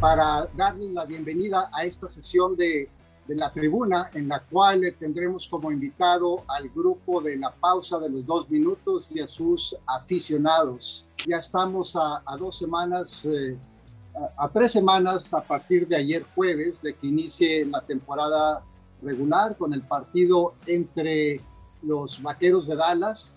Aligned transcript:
para 0.00 0.46
darles 0.54 0.90
la 0.92 1.04
bienvenida 1.04 1.70
a 1.72 1.84
esta 1.84 2.08
sesión 2.08 2.56
de, 2.56 2.88
la 3.28 3.50
tribuna 3.50 4.08
en 4.14 4.28
la 4.28 4.38
cual 4.38 4.82
tendremos 5.00 5.48
como 5.48 5.72
invitado 5.72 6.44
al 6.46 6.68
grupo 6.68 7.20
de 7.20 7.36
la 7.36 7.50
pausa 7.50 7.98
de 7.98 8.08
los 8.08 8.24
dos 8.24 8.48
minutos 8.48 9.06
y 9.10 9.18
a 9.18 9.26
sus 9.26 9.76
aficionados. 9.84 11.08
Ya 11.26 11.38
estamos 11.38 11.96
a, 11.96 12.22
a 12.24 12.36
dos 12.36 12.56
semanas, 12.56 13.24
eh, 13.24 13.58
a, 14.38 14.44
a, 14.44 14.48
tres 14.48 14.70
semanas 14.70 15.34
a 15.34 15.42
partir 15.42 15.88
de 15.88 15.96
ayer 15.96 16.24
jueves 16.36 16.80
de 16.80 16.94
que 16.94 17.08
inicie 17.08 17.66
la 17.66 17.80
temporada 17.80 18.62
regular 19.02 19.56
con 19.56 19.74
el 19.74 19.82
partido 19.82 20.54
entre 20.64 21.40
los 21.82 22.22
Vaqueros 22.22 22.68
de 22.68 22.76
Dallas. 22.76 23.36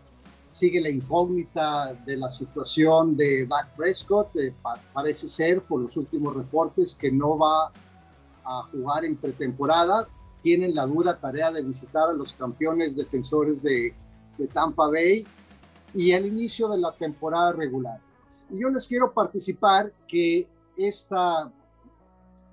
Sigue 0.50 0.82
la 0.82 0.90
incógnita 0.90 1.94
de 1.94 2.18
la 2.18 2.30
situación 2.30 3.16
de 3.16 3.46
Dak 3.46 3.76
Prescott. 3.76 4.36
Eh, 4.36 4.54
pa 4.62 4.82
parece 4.94 5.30
ser, 5.30 5.62
por 5.62 5.82
los 5.82 5.96
últimos 5.96 6.36
reportes, 6.36 6.96
que 6.96 7.12
no 7.12 7.38
va 7.38 7.72
a 8.44 8.64
jugar 8.72 9.06
en 9.06 9.16
pretemporada. 9.16 10.08
Tienen 10.42 10.74
la 10.74 10.86
dura 10.86 11.20
tarea 11.20 11.52
de 11.52 11.62
visitar 11.62 12.10
a 12.10 12.14
los 12.14 12.34
campeones 12.34 12.96
defensores 12.96 13.62
de, 13.62 13.94
de 14.38 14.48
Tampa 14.48 14.88
Bay 14.88 15.26
y 15.94 16.12
el 16.12 16.26
inicio 16.26 16.68
de 16.70 16.80
la 16.80 16.92
temporada 16.92 17.54
regular. 17.54 18.00
Y 18.50 18.60
yo 18.62 18.70
les 18.70 18.88
quiero 18.88 19.14
participar 19.14 19.94
que 20.08 20.48
esta, 20.76 21.52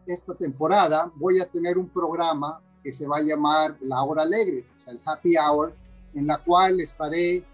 esta 0.07 0.35
temporada 0.35 1.11
voy 1.17 1.41
a 1.41 1.47
tener 1.47 1.79
un 1.79 1.89
programa 1.89 2.61
que 2.83 2.93
se 2.93 3.07
va 3.07 3.19
a 3.19 3.23
llamar 3.23 3.77
La 3.81 4.03
Hora 4.03 4.23
Alegre, 4.23 4.67
o 4.77 4.81
sea, 4.81 4.93
el 4.93 5.01
Happy 5.05 5.37
Hour, 5.37 5.75
en 6.15 6.27
la 6.27 6.39
cual 6.39 6.81
estaré 6.81 7.45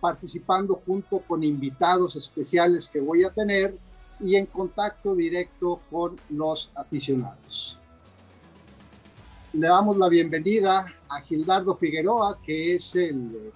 participando 0.00 0.82
junto 0.86 1.20
con 1.20 1.42
invitados 1.42 2.16
especiales 2.16 2.88
que 2.88 3.00
voy 3.00 3.24
a 3.24 3.30
tener 3.30 3.76
y 4.20 4.36
en 4.36 4.46
contacto 4.46 5.14
directo 5.14 5.80
con 5.90 6.18
los 6.30 6.70
aficionados. 6.74 7.78
Le 9.52 9.68
damos 9.68 9.96
la 9.96 10.08
bienvenida 10.08 10.86
a 11.08 11.20
Gildardo 11.20 11.74
Figueroa, 11.74 12.38
que 12.42 12.74
es 12.74 12.94
el, 12.96 13.52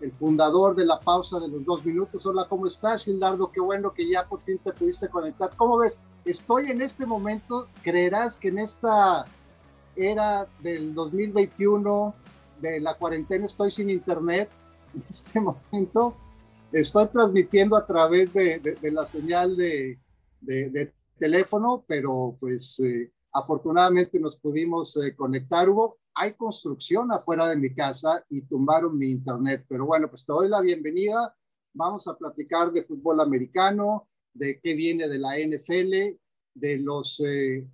el, 0.00 0.12
fundador 0.12 0.74
de 0.74 0.84
la 0.84 1.00
pausa 1.00 1.38
de 1.38 1.48
los 1.48 1.64
dos 1.64 1.84
minutos. 1.84 2.26
Hola, 2.26 2.46
¿cómo 2.48 2.66
estás, 2.66 3.04
Gildardo? 3.04 3.50
Qué 3.50 3.60
bueno 3.60 3.92
que 3.92 4.08
ya 4.10 4.26
por 4.26 4.40
fin 4.40 4.58
te 4.58 4.72
pudiste 4.72 5.08
conectar. 5.08 5.50
¿Cómo 5.56 5.78
ves? 5.78 5.98
Estoy 6.24 6.70
en 6.70 6.82
este 6.82 7.06
momento, 7.06 7.68
creerás 7.82 8.36
que 8.36 8.48
en 8.48 8.58
esta 8.58 9.24
era 9.96 10.46
del 10.62 10.94
2021, 10.94 12.14
de 12.60 12.80
la 12.80 12.94
cuarentena, 12.94 13.46
estoy 13.46 13.70
sin 13.70 13.88
internet 13.88 14.50
en 14.94 15.04
este 15.08 15.40
momento 15.40 16.16
estoy 16.72 17.06
transmitiendo 17.08 17.76
a 17.76 17.86
través 17.86 18.32
de, 18.32 18.58
de, 18.58 18.74
de 18.74 18.90
la 18.90 19.04
señal 19.04 19.56
de, 19.56 19.98
de, 20.40 20.92
teléfono, 21.18 21.84
pero 21.86 22.36
pues 22.40 22.80
eh, 22.80 23.12
afortunadamente 23.32 24.18
nos 24.18 24.36
pudimos 24.36 24.96
eh, 24.96 25.14
conectar. 25.14 25.68
Hubo, 25.68 25.98
hay 26.14 26.32
construcción 26.32 27.12
afuera 27.12 27.46
de 27.46 27.56
mi 27.56 27.74
casa 27.74 28.24
y 28.30 28.42
tumbaron 28.42 28.96
mi 28.96 29.10
internet, 29.10 29.66
pero 29.68 29.84
bueno, 29.84 30.08
pues 30.08 30.24
te 30.24 30.32
doy 30.32 30.48
la 30.48 30.62
bienvenida. 30.62 31.36
Vamos 31.74 32.08
a 32.08 32.16
platicar 32.16 32.72
de 32.72 32.82
fútbol 32.82 33.20
americano, 33.20 34.08
de 34.32 34.58
qué 34.60 34.74
viene 34.74 35.08
de 35.08 35.18
la 35.18 35.36
NFL, 35.38 36.18
de 36.54 36.78
los 36.78 37.20
eh, 37.20 37.68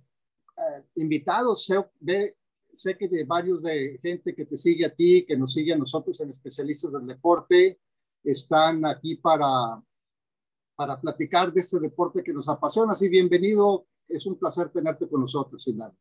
invitados. 0.95 1.65
Sé, 1.65 1.75
ve, 2.01 2.35
sé 2.77 2.97
que 2.97 3.07
de 3.07 3.23
varios 3.25 3.61
de 3.63 3.99
gente 4.01 4.35
que 4.35 4.45
te 4.45 4.57
sigue 4.57 4.85
a 4.85 4.93
ti, 4.93 5.25
que 5.25 5.35
nos 5.35 5.53
sigue 5.53 5.73
a 5.73 5.77
nosotros 5.77 6.19
en 6.21 6.29
especialistas 6.29 6.93
del 6.93 7.07
deporte, 7.07 7.79
están 8.23 8.85
aquí 8.85 9.15
para, 9.15 9.81
para 10.75 10.99
platicar 10.99 11.51
de 11.51 11.61
este 11.61 11.79
deporte 11.79 12.23
que 12.23 12.33
nos 12.33 12.47
apasiona. 12.47 12.93
Así, 12.93 13.09
bienvenido. 13.09 13.87
Es 14.07 14.25
un 14.25 14.37
placer 14.37 14.69
tenerte 14.69 15.07
con 15.07 15.21
nosotros, 15.21 15.67
Hilary. 15.67 15.95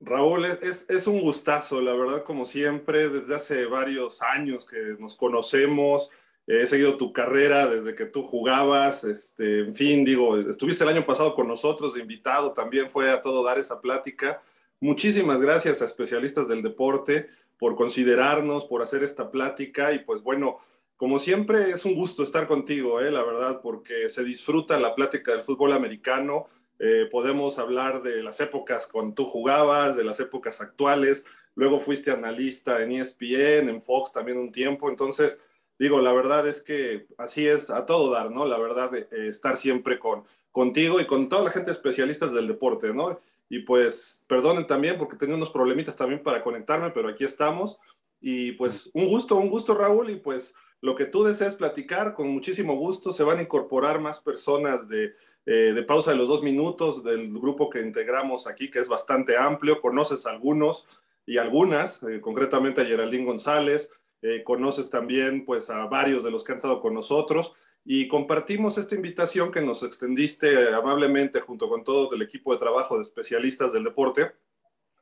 Raúl, 0.00 0.44
es, 0.44 0.84
es 0.90 1.06
un 1.06 1.20
gustazo, 1.20 1.80
la 1.80 1.94
verdad, 1.94 2.24
como 2.24 2.44
siempre, 2.44 3.08
desde 3.08 3.36
hace 3.36 3.64
varios 3.64 4.20
años 4.20 4.66
que 4.66 4.96
nos 4.98 5.14
conocemos. 5.14 6.10
He 6.46 6.66
seguido 6.66 6.98
tu 6.98 7.12
carrera 7.12 7.66
desde 7.66 7.94
que 7.94 8.04
tú 8.04 8.22
jugabas, 8.22 9.04
este, 9.04 9.60
en 9.60 9.74
fin, 9.74 10.04
digo, 10.04 10.36
estuviste 10.36 10.84
el 10.84 10.90
año 10.90 11.06
pasado 11.06 11.34
con 11.34 11.48
nosotros 11.48 11.94
de 11.94 12.00
invitado, 12.00 12.52
también 12.52 12.90
fue 12.90 13.10
a 13.10 13.22
todo 13.22 13.42
dar 13.42 13.58
esa 13.58 13.80
plática. 13.80 14.42
Muchísimas 14.84 15.40
gracias 15.40 15.80
a 15.80 15.86
especialistas 15.86 16.46
del 16.46 16.60
deporte 16.60 17.30
por 17.58 17.74
considerarnos, 17.74 18.66
por 18.66 18.82
hacer 18.82 19.02
esta 19.02 19.30
plática 19.30 19.94
y 19.94 20.00
pues 20.00 20.22
bueno, 20.22 20.58
como 20.98 21.18
siempre, 21.18 21.70
es 21.70 21.86
un 21.86 21.94
gusto 21.94 22.22
estar 22.22 22.46
contigo, 22.46 23.00
eh, 23.00 23.10
la 23.10 23.22
verdad, 23.22 23.62
porque 23.62 24.10
se 24.10 24.22
disfruta 24.22 24.78
la 24.78 24.94
plática 24.94 25.32
del 25.32 25.44
fútbol 25.44 25.72
americano. 25.72 26.48
Eh, 26.78 27.08
podemos 27.10 27.58
hablar 27.58 28.02
de 28.02 28.22
las 28.22 28.42
épocas 28.42 28.86
cuando 28.86 29.14
tú 29.14 29.24
jugabas, 29.24 29.96
de 29.96 30.04
las 30.04 30.20
épocas 30.20 30.60
actuales. 30.60 31.24
Luego 31.54 31.80
fuiste 31.80 32.10
analista 32.10 32.82
en 32.82 32.92
ESPN, 32.92 33.70
en 33.70 33.80
Fox 33.80 34.12
también 34.12 34.36
un 34.36 34.52
tiempo. 34.52 34.90
Entonces, 34.90 35.40
digo, 35.78 36.02
la 36.02 36.12
verdad 36.12 36.46
es 36.46 36.62
que 36.62 37.06
así 37.16 37.48
es 37.48 37.70
a 37.70 37.86
todo 37.86 38.12
dar, 38.12 38.30
¿no? 38.30 38.44
La 38.44 38.58
verdad, 38.58 38.94
eh, 38.94 39.08
estar 39.28 39.56
siempre 39.56 39.98
con, 39.98 40.24
contigo 40.52 41.00
y 41.00 41.06
con 41.06 41.30
toda 41.30 41.44
la 41.44 41.50
gente 41.50 41.70
especialistas 41.70 42.34
del 42.34 42.48
deporte, 42.48 42.92
¿no? 42.92 43.18
Y 43.48 43.60
pues, 43.60 44.24
perdonen 44.26 44.66
también 44.66 44.98
porque 44.98 45.16
tenía 45.16 45.36
unos 45.36 45.50
problemitas 45.50 45.96
también 45.96 46.22
para 46.22 46.42
conectarme, 46.42 46.90
pero 46.90 47.08
aquí 47.08 47.24
estamos. 47.24 47.78
Y 48.20 48.52
pues, 48.52 48.90
un 48.94 49.06
gusto, 49.06 49.36
un 49.36 49.50
gusto, 49.50 49.74
Raúl, 49.74 50.10
y 50.10 50.16
pues 50.16 50.54
lo 50.80 50.94
que 50.94 51.06
tú 51.06 51.24
desees 51.24 51.54
platicar, 51.54 52.14
con 52.14 52.28
muchísimo 52.28 52.76
gusto, 52.76 53.12
se 53.12 53.24
van 53.24 53.38
a 53.38 53.42
incorporar 53.42 54.00
más 54.00 54.20
personas 54.20 54.88
de, 54.88 55.14
eh, 55.46 55.72
de 55.74 55.82
pausa 55.82 56.10
de 56.10 56.16
los 56.16 56.28
dos 56.28 56.42
minutos 56.42 57.02
del 57.02 57.32
grupo 57.32 57.70
que 57.70 57.80
integramos 57.80 58.46
aquí, 58.46 58.70
que 58.70 58.80
es 58.80 58.88
bastante 58.88 59.36
amplio, 59.36 59.80
conoces 59.80 60.26
algunos 60.26 60.86
y 61.26 61.38
algunas, 61.38 62.02
eh, 62.02 62.20
concretamente 62.20 62.80
a 62.80 62.84
Geraldine 62.84 63.24
González, 63.24 63.90
eh, 64.22 64.42
conoces 64.42 64.88
también 64.88 65.44
pues 65.44 65.68
a 65.68 65.84
varios 65.86 66.22
de 66.24 66.30
los 66.30 66.44
que 66.44 66.52
han 66.52 66.56
estado 66.56 66.80
con 66.80 66.94
nosotros 66.94 67.54
y 67.84 68.08
compartimos 68.08 68.78
esta 68.78 68.94
invitación 68.94 69.52
que 69.52 69.60
nos 69.60 69.82
extendiste 69.82 70.72
amablemente 70.72 71.40
junto 71.40 71.68
con 71.68 71.84
todo 71.84 72.12
el 72.14 72.22
equipo 72.22 72.52
de 72.52 72.58
trabajo 72.58 72.96
de 72.96 73.02
especialistas 73.02 73.72
del 73.72 73.84
deporte 73.84 74.32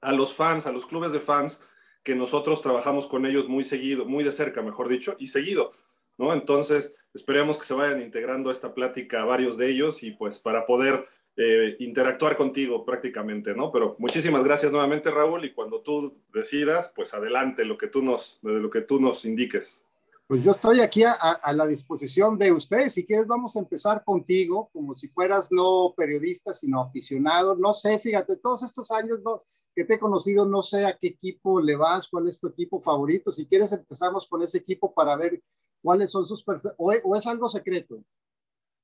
a 0.01 0.13
los 0.13 0.35
fans, 0.35 0.67
a 0.67 0.73
los 0.73 0.87
clubes 0.87 1.13
de 1.13 1.21
fans 1.21 1.63
que 2.03 2.17
nosotros 2.17 2.61
trabajamos 2.61 3.07
con 3.07 3.25
ellos 3.25 3.49
muy 3.49 3.63
seguido, 3.63 4.05
muy 4.05 4.25
de 4.25 4.33
cerca, 4.33 4.61
mejor 4.63 4.89
dicho, 4.89 5.15
y 5.21 5.29
seguido, 5.29 5.73
¿no? 6.19 6.33
Entonces, 6.33 6.97
esperemos 7.15 7.57
que 7.57 7.65
se 7.65 7.75
vayan 7.75 8.03
integrando 8.03 8.49
a 8.49 8.53
esta 8.53 8.75
plática 8.75 9.25
varios 9.25 9.57
de 9.57 9.71
ellos 9.71 10.03
y 10.03 10.11
pues 10.11 10.41
para 10.41 10.67
poder 10.67 11.07
eh, 11.37 11.77
interactuar 11.79 12.37
contigo 12.37 12.85
prácticamente, 12.85 13.55
¿no? 13.55 13.71
Pero 13.71 13.95
muchísimas 14.01 14.43
gracias 14.43 14.73
nuevamente, 14.73 15.13
Raúl, 15.13 15.45
y 15.45 15.53
cuando 15.53 15.81
tú 15.81 16.13
decidas, 16.35 16.93
pues 16.97 17.15
adelante, 17.15 17.65
lo 17.65 17.79
que 17.79 17.87
tú 17.87 18.03
nos, 18.03 18.41
lo 18.43 18.69
que 18.69 18.81
tú 18.81 19.01
nos 19.01 19.25
indiques. 19.25 19.87
Pues 20.27 20.43
yo 20.43 20.53
estoy 20.53 20.81
aquí 20.81 21.03
a, 21.05 21.13
a, 21.13 21.53
la 21.53 21.67
disposición 21.67 22.39
de 22.39 22.53
ustedes. 22.53 22.95
Si 22.95 23.05
quieres, 23.05 23.27
vamos 23.27 23.55
a 23.57 23.59
empezar 23.59 24.03
contigo, 24.03 24.71
como 24.73 24.95
si 24.95 25.09
fueras 25.09 25.49
no 25.51 25.93
periodista, 25.97 26.55
sino 26.55 26.81
aficionado. 26.81 27.55
No 27.57 27.73
sé, 27.73 27.99
fíjate, 27.99 28.37
todos 28.37 28.63
estos 28.63 28.91
años 28.93 29.21
no, 29.23 29.43
que 29.75 29.85
te 29.85 29.95
he 29.95 29.99
conocido, 29.99 30.47
no 30.47 30.63
sé 30.63 30.87
a 30.87 30.97
qué 30.97 31.09
equipo 31.09 31.61
le 31.61 31.77
vas, 31.77 32.09
cuál 32.09 32.29
es 32.29 32.39
tu 32.39 32.49
equipo 32.49 32.81
favorito. 32.81 33.33
Si 33.33 33.47
quieres, 33.47 33.73
empezamos 33.73 34.27
con 34.27 34.43
ese 34.43 34.59
equipo 34.59 34.95
para 34.95 35.17
ver 35.17 35.43
cuáles 35.83 36.11
son 36.11 36.25
sus 36.25 36.45
o, 36.79 36.93
o 37.05 37.17
es 37.17 37.27
algo 37.27 37.49
secreto. 37.49 38.03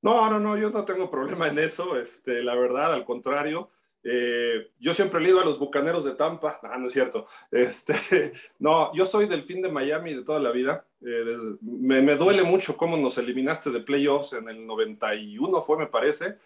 No, 0.03 0.31
no, 0.31 0.38
no, 0.38 0.56
yo 0.56 0.71
no 0.71 0.84
tengo 0.84 1.10
problema 1.10 1.48
en 1.48 1.59
eso, 1.59 1.97
este, 1.97 2.43
la 2.43 2.54
verdad, 2.54 2.93
al 2.93 3.04
contrario. 3.04 3.71
Eh, 4.04 4.70
yo 4.78 4.94
siempre 4.94 5.19
he 5.19 5.22
leído 5.22 5.41
a 5.41 5.44
los 5.44 5.59
Bucaneros 5.59 6.04
de 6.04 6.12
Tampa, 6.12 6.60
no, 6.62 6.78
no 6.78 6.86
es 6.86 6.92
cierto. 6.92 7.26
Este, 7.50 8.32
no, 8.59 8.94
yo 8.94 9.06
soy 9.06 9.26
del 9.26 9.42
fin 9.42 9.60
de 9.62 9.70
Miami 9.70 10.14
de 10.14 10.25
toda 10.25 10.41
la 10.41 10.50
vida. 10.50 10.86
Eh, 11.00 11.24
desde, 11.24 11.56
me, 11.60 12.00
me, 12.03 12.16
duele 12.16 12.42
mucho 12.42 12.77
cómo 12.77 12.97
nos 12.97 13.18
eliminaste 13.18 13.71
de 13.71 13.80
playoffs 13.80 14.33
en 14.33 14.48
el 14.48 14.66
91, 14.66 15.60
fue, 15.60 15.78
me 15.78 15.86
parece, 15.86 16.39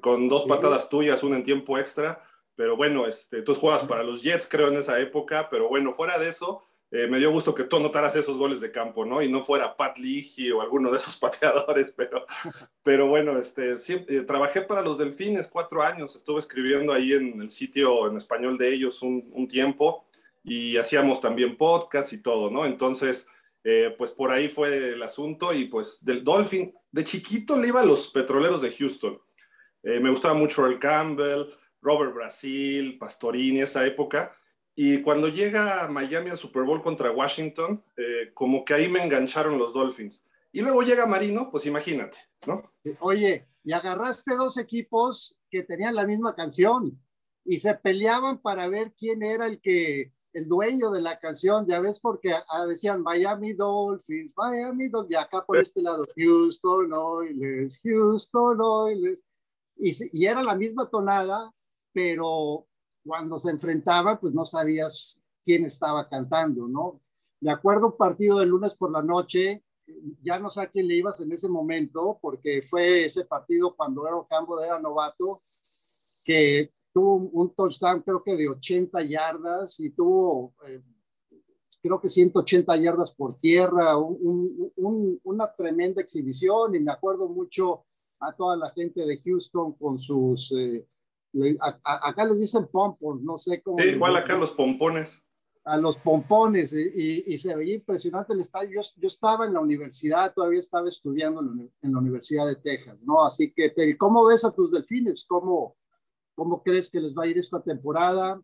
con 0.00 0.28
dos 0.28 0.44
patadas 0.44 0.88
tuyas, 0.88 1.22
una 1.22 1.36
en 1.36 1.44
tiempo 1.44 1.78
extra. 1.78 2.22
Pero 2.54 2.76
bueno, 2.76 3.06
este, 3.06 3.42
tú 3.42 3.54
jugabas 3.54 3.84
para 3.84 4.02
los 4.02 4.22
Jets, 4.22 4.48
creo, 4.48 4.68
en 4.68 4.76
esa 4.76 4.98
época, 4.98 5.48
pero 5.50 5.68
bueno, 5.68 5.92
fuera 5.92 6.18
de 6.18 6.30
eso, 6.30 6.65
eh, 6.92 7.08
me 7.08 7.18
dio 7.18 7.32
gusto 7.32 7.52
que 7.52 7.64
tú 7.64 7.76
anotaras 7.76 8.14
esos 8.14 8.38
goles 8.38 8.60
de 8.60 8.70
campo, 8.70 9.04
¿no? 9.04 9.20
Y 9.20 9.28
no 9.28 9.42
fuera 9.42 9.76
Pat 9.76 9.98
Ligi 9.98 10.52
o 10.52 10.62
alguno 10.62 10.90
de 10.90 10.98
esos 10.98 11.16
pateadores, 11.18 11.92
pero, 11.96 12.24
pero 12.82 13.08
bueno, 13.08 13.38
este, 13.38 13.76
siempre, 13.78 14.18
eh, 14.18 14.22
trabajé 14.22 14.62
para 14.62 14.82
los 14.82 14.98
Delfines 14.98 15.48
cuatro 15.48 15.82
años, 15.82 16.14
estuve 16.14 16.38
escribiendo 16.38 16.92
ahí 16.92 17.12
en 17.12 17.40
el 17.40 17.50
sitio 17.50 18.08
en 18.08 18.16
español 18.16 18.56
de 18.56 18.72
ellos 18.72 19.02
un, 19.02 19.48
tiempo 19.48 20.06
y 20.42 20.76
hacíamos 20.76 21.20
también 21.20 21.56
podcast 21.56 22.12
y 22.12 22.22
todo, 22.22 22.50
¿no? 22.50 22.66
Entonces, 22.66 23.28
eh, 23.64 23.94
pues 23.98 24.12
por 24.12 24.30
ahí 24.30 24.48
fue 24.48 24.90
el 24.90 25.02
asunto 25.02 25.52
y 25.52 25.64
pues 25.66 26.04
del 26.04 26.22
Dolphin, 26.22 26.72
de 26.92 27.04
chiquito 27.04 27.58
le 27.58 27.68
iba 27.68 27.80
a 27.80 27.84
los 27.86 28.08
petroleros 28.08 28.62
de 28.62 28.70
Houston. 28.70 29.20
Me 29.82 30.10
gustaba 30.10 30.34
mucho 30.34 30.66
el 30.66 30.80
Campbell, 30.80 31.44
Robert 31.80 32.12
Brasil, 32.12 32.98
Pastorini, 32.98 33.60
esa 33.60 33.86
época. 33.86 34.36
Y 34.78 35.00
cuando 35.00 35.28
llega 35.28 35.88
Miami 35.88 36.28
al 36.28 36.36
Super 36.36 36.62
Bowl 36.62 36.82
contra 36.82 37.10
Washington, 37.10 37.82
eh, 37.96 38.30
como 38.34 38.62
que 38.62 38.74
ahí 38.74 38.88
me 38.88 39.02
engancharon 39.02 39.58
los 39.58 39.72
Dolphins. 39.72 40.22
Y 40.52 40.60
luego 40.60 40.82
llega 40.82 41.06
Marino, 41.06 41.50
pues 41.50 41.64
imagínate, 41.64 42.18
¿no? 42.46 42.70
Oye, 43.00 43.48
y 43.64 43.72
agarraste 43.72 44.36
dos 44.36 44.58
equipos 44.58 45.34
que 45.50 45.62
tenían 45.62 45.94
la 45.94 46.06
misma 46.06 46.34
canción 46.34 47.00
y 47.42 47.58
se 47.58 47.74
peleaban 47.74 48.38
para 48.38 48.68
ver 48.68 48.92
quién 48.92 49.22
era 49.22 49.46
el 49.46 49.60
que 49.62 50.12
el 50.34 50.46
dueño 50.46 50.90
de 50.90 51.00
la 51.00 51.18
canción, 51.18 51.66
ya 51.66 51.80
ves, 51.80 51.98
porque 51.98 52.34
ah, 52.34 52.66
decían 52.66 53.02
Miami 53.02 53.54
Dolphins, 53.54 54.30
Miami 54.36 54.90
Dolphins, 54.90 55.12
y 55.12 55.14
acá 55.14 55.42
por 55.42 55.56
este 55.56 55.80
lado, 55.80 56.04
Houston 56.14 56.92
Oilers, 56.92 57.80
Houston 57.82 58.58
Oilers, 58.60 59.24
y, 59.78 59.96
y 60.12 60.26
era 60.26 60.42
la 60.42 60.54
misma 60.54 60.90
tonada, 60.90 61.50
pero 61.94 62.65
cuando 63.06 63.38
se 63.38 63.50
enfrentaba, 63.50 64.18
pues 64.18 64.34
no 64.34 64.44
sabías 64.44 65.22
quién 65.44 65.64
estaba 65.64 66.08
cantando, 66.08 66.66
¿no? 66.66 67.00
Me 67.40 67.50
acuerdo 67.50 67.88
un 67.88 67.96
partido 67.96 68.38
de 68.38 68.46
lunes 68.46 68.74
por 68.74 68.90
la 68.90 69.02
noche, 69.02 69.62
ya 70.22 70.38
no 70.40 70.50
sé 70.50 70.62
a 70.62 70.66
quién 70.66 70.88
le 70.88 70.96
ibas 70.96 71.20
en 71.20 71.30
ese 71.32 71.48
momento, 71.48 72.18
porque 72.20 72.62
fue 72.62 73.04
ese 73.04 73.24
partido 73.24 73.74
cuando 73.76 74.06
era 74.06 74.16
Campo 74.28 74.60
era 74.60 74.80
novato, 74.80 75.40
que 76.24 76.70
tuvo 76.92 77.16
un 77.16 77.54
touchdown 77.54 78.02
creo 78.02 78.22
que 78.24 78.34
de 78.36 78.48
80 78.48 79.02
yardas 79.02 79.78
y 79.80 79.90
tuvo 79.90 80.54
eh, 80.66 80.82
creo 81.82 82.00
que 82.00 82.08
180 82.08 82.76
yardas 82.78 83.14
por 83.14 83.38
tierra, 83.38 83.96
una 83.96 85.54
tremenda 85.54 86.02
exhibición 86.02 86.74
y 86.74 86.80
me 86.80 86.90
acuerdo 86.90 87.28
mucho 87.28 87.84
a 88.18 88.32
toda 88.32 88.56
la 88.56 88.70
gente 88.70 89.06
de 89.06 89.18
Houston 89.18 89.74
con 89.74 89.98
sus, 89.98 90.50
eh, 90.52 90.88
acá 91.82 92.24
les 92.24 92.38
dicen 92.38 92.66
pompons, 92.70 93.22
no 93.22 93.38
sé 93.38 93.62
cómo. 93.62 93.78
Sí, 93.78 93.90
igual 93.90 94.16
acá 94.16 94.36
los 94.36 94.52
pompones 94.52 95.22
a 95.66 95.76
los 95.78 95.96
pompones 95.96 96.72
y, 96.72 97.36
se 97.38 97.54
veía 97.54 97.74
impresionante 97.74 98.32
el 98.32 98.40
estadio. 98.40 98.80
Yo, 98.80 98.88
yo, 98.98 99.08
estaba 99.08 99.46
en 99.46 99.52
la 99.52 99.60
universidad, 99.60 100.32
todavía 100.32 100.60
estaba 100.60 100.88
estudiando 100.88 101.40
en 101.40 101.92
la, 101.92 101.98
Universidad 101.98 102.46
de 102.46 102.54
Texas, 102.54 103.02
¿no? 103.04 103.24
Así 103.24 103.52
que, 103.52 103.70
pero 103.70 103.96
¿cómo 103.98 104.24
ves 104.26 104.44
a 104.44 104.52
tus 104.52 104.70
delfines? 104.70 105.26
¿Cómo, 105.28 105.76
cómo 106.36 106.62
crees 106.62 106.88
que 106.88 107.00
les 107.00 107.12
va 107.16 107.24
a 107.24 107.26
ir 107.26 107.38
esta 107.38 107.60
temporada? 107.60 108.40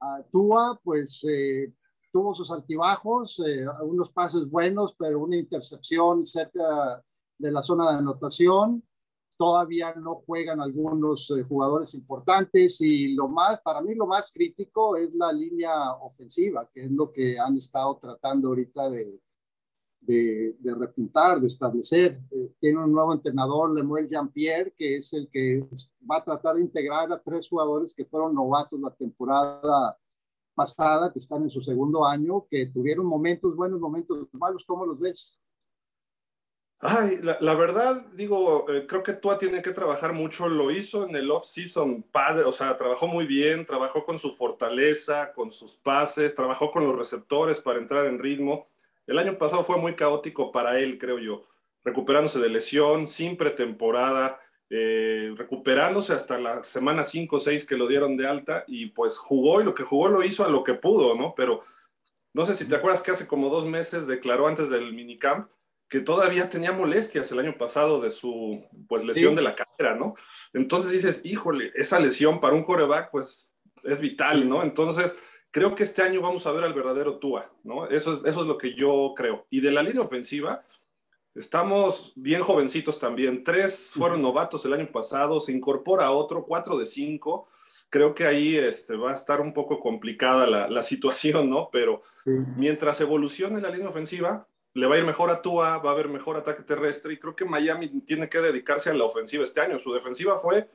A 0.00 0.22
Tua, 0.32 0.80
pues 0.82 1.22
eh, 1.28 1.74
tuvo 2.10 2.32
sus 2.32 2.50
altibajos, 2.50 3.38
eh, 3.46 3.66
unos 3.82 4.10
pases 4.10 4.48
buenos, 4.48 4.94
pero 4.98 5.20
una 5.20 5.36
intercepción 5.36 6.24
cerca 6.24 7.04
de 7.36 7.52
la 7.52 7.60
zona 7.60 7.90
de 7.90 7.98
anotación 7.98 8.82
todavía 9.42 9.92
no 9.96 10.22
juegan 10.24 10.60
algunos 10.60 11.28
eh, 11.32 11.42
jugadores 11.42 11.94
importantes 11.94 12.80
y 12.80 13.12
lo 13.12 13.26
más, 13.26 13.60
para 13.60 13.82
mí 13.82 13.92
lo 13.92 14.06
más 14.06 14.30
crítico 14.30 14.96
es 14.96 15.12
la 15.16 15.32
línea 15.32 15.94
ofensiva, 15.94 16.70
que 16.72 16.84
es 16.84 16.90
lo 16.92 17.10
que 17.10 17.40
han 17.40 17.56
estado 17.56 17.98
tratando 18.00 18.46
ahorita 18.46 18.88
de, 18.88 19.20
de, 20.00 20.54
de 20.60 20.74
repuntar, 20.76 21.40
de 21.40 21.48
establecer. 21.48 22.20
Eh, 22.30 22.52
tiene 22.60 22.84
un 22.84 22.92
nuevo 22.92 23.12
entrenador, 23.12 23.74
Lemuel 23.74 24.08
Jean-Pierre, 24.08 24.74
que 24.78 24.98
es 24.98 25.12
el 25.12 25.28
que 25.28 25.66
va 26.08 26.18
a 26.18 26.24
tratar 26.24 26.54
de 26.54 26.62
integrar 26.62 27.10
a 27.10 27.20
tres 27.20 27.48
jugadores 27.48 27.92
que 27.92 28.04
fueron 28.04 28.36
novatos 28.36 28.78
la 28.78 28.94
temporada 28.94 29.98
pasada, 30.54 31.12
que 31.12 31.18
están 31.18 31.42
en 31.42 31.50
su 31.50 31.60
segundo 31.60 32.06
año, 32.06 32.46
que 32.48 32.66
tuvieron 32.66 33.06
momentos 33.06 33.56
buenos, 33.56 33.80
momentos 33.80 34.28
malos. 34.34 34.64
¿Cómo 34.64 34.86
los 34.86 35.00
ves? 35.00 35.41
Ay, 36.84 37.20
la, 37.22 37.54
verdad, 37.54 38.06
digo, 38.12 38.66
eh, 38.68 38.88
creo 38.88 39.04
que 39.04 39.12
Tua 39.12 39.38
tiene 39.38 39.62
que 39.62 39.70
trabajar 39.70 40.12
mucho. 40.12 40.48
Lo 40.48 40.68
hizo 40.72 41.08
en 41.08 41.14
el 41.14 41.30
off-season 41.30 42.02
padre, 42.02 42.42
o 42.42 42.50
sea, 42.50 42.76
trabajó 42.76 43.06
muy 43.06 43.24
bien, 43.24 43.64
trabajó 43.64 44.04
con 44.04 44.18
su 44.18 44.32
fortaleza, 44.32 45.32
con 45.32 45.52
sus 45.52 45.76
pases, 45.76 46.34
trabajó 46.34 46.72
con 46.72 46.84
los 46.84 46.96
receptores 46.96 47.60
para 47.60 47.78
entrar 47.78 48.06
en 48.06 48.18
ritmo. 48.18 48.66
El 49.06 49.18
año 49.18 49.38
pasado 49.38 49.62
fue 49.62 49.78
muy 49.78 49.94
caótico 49.94 50.50
para 50.50 50.80
él, 50.80 50.98
creo 50.98 51.20
yo, 51.20 51.46
recuperándose 51.84 52.40
de 52.40 52.48
lesión, 52.48 53.06
sin 53.06 53.36
pretemporada, 53.36 54.40
eh, 54.68 55.32
recuperándose 55.36 56.12
hasta 56.14 56.36
la 56.36 56.64
semana 56.64 57.04
5 57.04 57.36
o 57.36 57.38
6 57.38 57.64
que 57.64 57.76
lo 57.76 57.86
dieron 57.86 58.16
de 58.16 58.26
alta 58.26 58.64
y 58.66 58.86
pues 58.86 59.18
jugó 59.18 59.60
y 59.60 59.64
lo 59.64 59.74
que 59.74 59.84
jugó 59.84 60.08
lo 60.08 60.24
hizo 60.24 60.44
a 60.44 60.50
lo 60.50 60.64
que 60.64 60.74
pudo, 60.74 61.14
¿no? 61.14 61.34
Pero 61.36 61.62
no 62.32 62.44
sé 62.44 62.54
si 62.54 62.68
te 62.68 62.74
acuerdas 62.74 63.02
que 63.02 63.12
hace 63.12 63.28
como 63.28 63.50
dos 63.50 63.66
meses 63.66 64.08
declaró 64.08 64.48
antes 64.48 64.68
del 64.68 64.92
minicamp 64.92 65.48
que 65.92 66.00
todavía 66.00 66.48
tenía 66.48 66.72
molestias 66.72 67.30
el 67.32 67.40
año 67.40 67.58
pasado 67.58 68.00
de 68.00 68.10
su 68.10 68.64
pues 68.88 69.04
lesión 69.04 69.36
de 69.36 69.42
la 69.42 69.54
cadera, 69.54 69.94
¿no? 69.94 70.14
Entonces 70.54 70.90
dices, 70.90 71.20
híjole, 71.22 71.70
esa 71.74 72.00
lesión 72.00 72.40
para 72.40 72.54
un 72.54 72.64
coreback 72.64 73.10
pues 73.10 73.54
es 73.84 74.00
vital, 74.00 74.48
¿no? 74.48 74.62
Entonces 74.62 75.14
creo 75.50 75.74
que 75.74 75.82
este 75.82 76.00
año 76.00 76.22
vamos 76.22 76.46
a 76.46 76.52
ver 76.52 76.64
al 76.64 76.72
verdadero 76.72 77.18
Tua, 77.18 77.52
¿no? 77.62 77.86
Eso 77.88 78.14
es, 78.14 78.20
eso 78.24 78.40
es 78.40 78.46
lo 78.46 78.56
que 78.56 78.72
yo 78.72 79.12
creo. 79.14 79.46
Y 79.50 79.60
de 79.60 79.70
la 79.70 79.82
línea 79.82 80.00
ofensiva, 80.00 80.64
estamos 81.34 82.14
bien 82.16 82.40
jovencitos 82.40 82.98
también. 82.98 83.44
Tres 83.44 83.92
fueron 83.94 84.22
novatos 84.22 84.64
el 84.64 84.72
año 84.72 84.90
pasado, 84.90 85.40
se 85.40 85.52
incorpora 85.52 86.10
otro, 86.10 86.46
cuatro 86.46 86.78
de 86.78 86.86
cinco. 86.86 87.48
Creo 87.90 88.14
que 88.14 88.24
ahí 88.24 88.56
este, 88.56 88.96
va 88.96 89.10
a 89.10 89.14
estar 89.14 89.42
un 89.42 89.52
poco 89.52 89.78
complicada 89.78 90.46
la, 90.46 90.70
la 90.70 90.82
situación, 90.82 91.50
¿no? 91.50 91.68
Pero 91.70 92.00
mientras 92.56 92.98
evolucione 93.02 93.60
la 93.60 93.68
línea 93.68 93.90
ofensiva, 93.90 94.48
le 94.74 94.86
va 94.86 94.94
a 94.94 94.98
ir 94.98 95.04
mejor 95.04 95.30
a 95.30 95.42
Tua, 95.42 95.78
va 95.78 95.90
a 95.90 95.92
haber 95.92 96.08
mejor 96.08 96.36
ataque 96.36 96.62
terrestre 96.62 97.12
y 97.12 97.18
creo 97.18 97.36
que 97.36 97.44
Miami 97.44 97.88
tiene 98.02 98.28
que 98.28 98.40
dedicarse 98.40 98.90
a 98.90 98.94
la 98.94 99.04
ofensiva 99.04 99.44
este 99.44 99.60
año. 99.60 99.78
Su 99.78 99.92
defensiva 99.92 100.38
fue, 100.38 100.68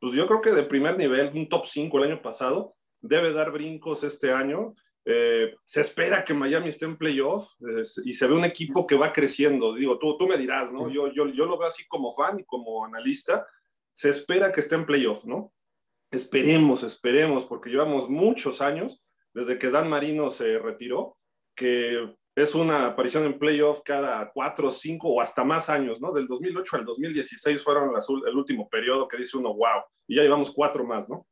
pues 0.00 0.12
yo 0.12 0.26
creo 0.26 0.40
que 0.40 0.52
de 0.52 0.62
primer 0.62 0.96
nivel, 0.96 1.32
un 1.34 1.48
top 1.48 1.66
5 1.66 1.98
el 1.98 2.04
año 2.04 2.22
pasado, 2.22 2.76
debe 3.00 3.32
dar 3.32 3.50
brincos 3.50 4.04
este 4.04 4.32
año. 4.32 4.74
Eh, 5.04 5.54
se 5.64 5.80
espera 5.80 6.24
que 6.24 6.34
Miami 6.34 6.68
esté 6.68 6.84
en 6.84 6.96
playoff 6.96 7.54
y 8.04 8.12
se 8.12 8.26
ve 8.26 8.34
un 8.34 8.44
equipo 8.44 8.86
que 8.86 8.96
va 8.96 9.12
creciendo. 9.12 9.74
Digo, 9.74 9.98
tú, 9.98 10.16
tú 10.16 10.28
me 10.28 10.36
dirás, 10.36 10.72
¿no? 10.72 10.88
Yo, 10.88 11.12
yo, 11.12 11.28
yo 11.28 11.46
lo 11.46 11.58
veo 11.58 11.68
así 11.68 11.86
como 11.86 12.12
fan 12.12 12.40
y 12.40 12.44
como 12.44 12.84
analista. 12.84 13.46
Se 13.92 14.10
espera 14.10 14.52
que 14.52 14.60
esté 14.60 14.74
en 14.74 14.86
playoff, 14.86 15.24
¿no? 15.24 15.52
Esperemos, 16.10 16.82
esperemos, 16.84 17.44
porque 17.44 17.70
llevamos 17.70 18.08
muchos 18.08 18.60
años 18.60 19.02
desde 19.32 19.58
que 19.58 19.70
Dan 19.70 19.88
Marino 19.88 20.30
se 20.30 20.58
retiró, 20.58 21.18
que 21.54 22.16
es 22.36 22.54
una 22.54 22.88
aparición 22.88 23.24
en 23.24 23.38
playoff 23.38 23.80
cada 23.82 24.30
cuatro, 24.30 24.70
cinco 24.70 25.08
o 25.08 25.20
hasta 25.22 25.42
más 25.42 25.70
años, 25.70 26.02
¿no? 26.02 26.12
Del 26.12 26.26
2008 26.28 26.76
al 26.76 26.84
2016 26.84 27.64
fueron 27.64 27.94
el 28.28 28.36
último 28.36 28.68
periodo 28.68 29.08
que 29.08 29.16
dice 29.16 29.38
uno, 29.38 29.54
wow, 29.54 29.82
y 30.06 30.16
ya 30.16 30.22
llevamos 30.22 30.52
cuatro 30.52 30.84
más, 30.84 31.08
¿no? 31.08 31.26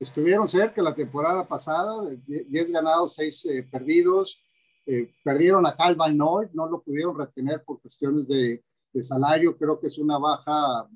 Estuvieron 0.00 0.48
cerca 0.48 0.82
la 0.82 0.92
temporada 0.92 1.46
pasada, 1.46 2.10
10 2.26 2.70
ganados, 2.72 3.14
6 3.14 3.46
eh, 3.46 3.68
perdidos. 3.70 4.42
Eh, 4.86 5.14
perdieron 5.22 5.64
a 5.66 5.76
Calvin 5.76 6.18
Noy, 6.18 6.48
no 6.52 6.68
lo 6.68 6.82
pudieron 6.82 7.16
retener 7.16 7.62
por 7.64 7.80
cuestiones 7.80 8.26
de, 8.26 8.62
salario. 9.00 9.56
Creo 9.56 9.80
que 9.80 9.86
es 9.86 9.98
una 9.98 10.18
baja 10.18 10.88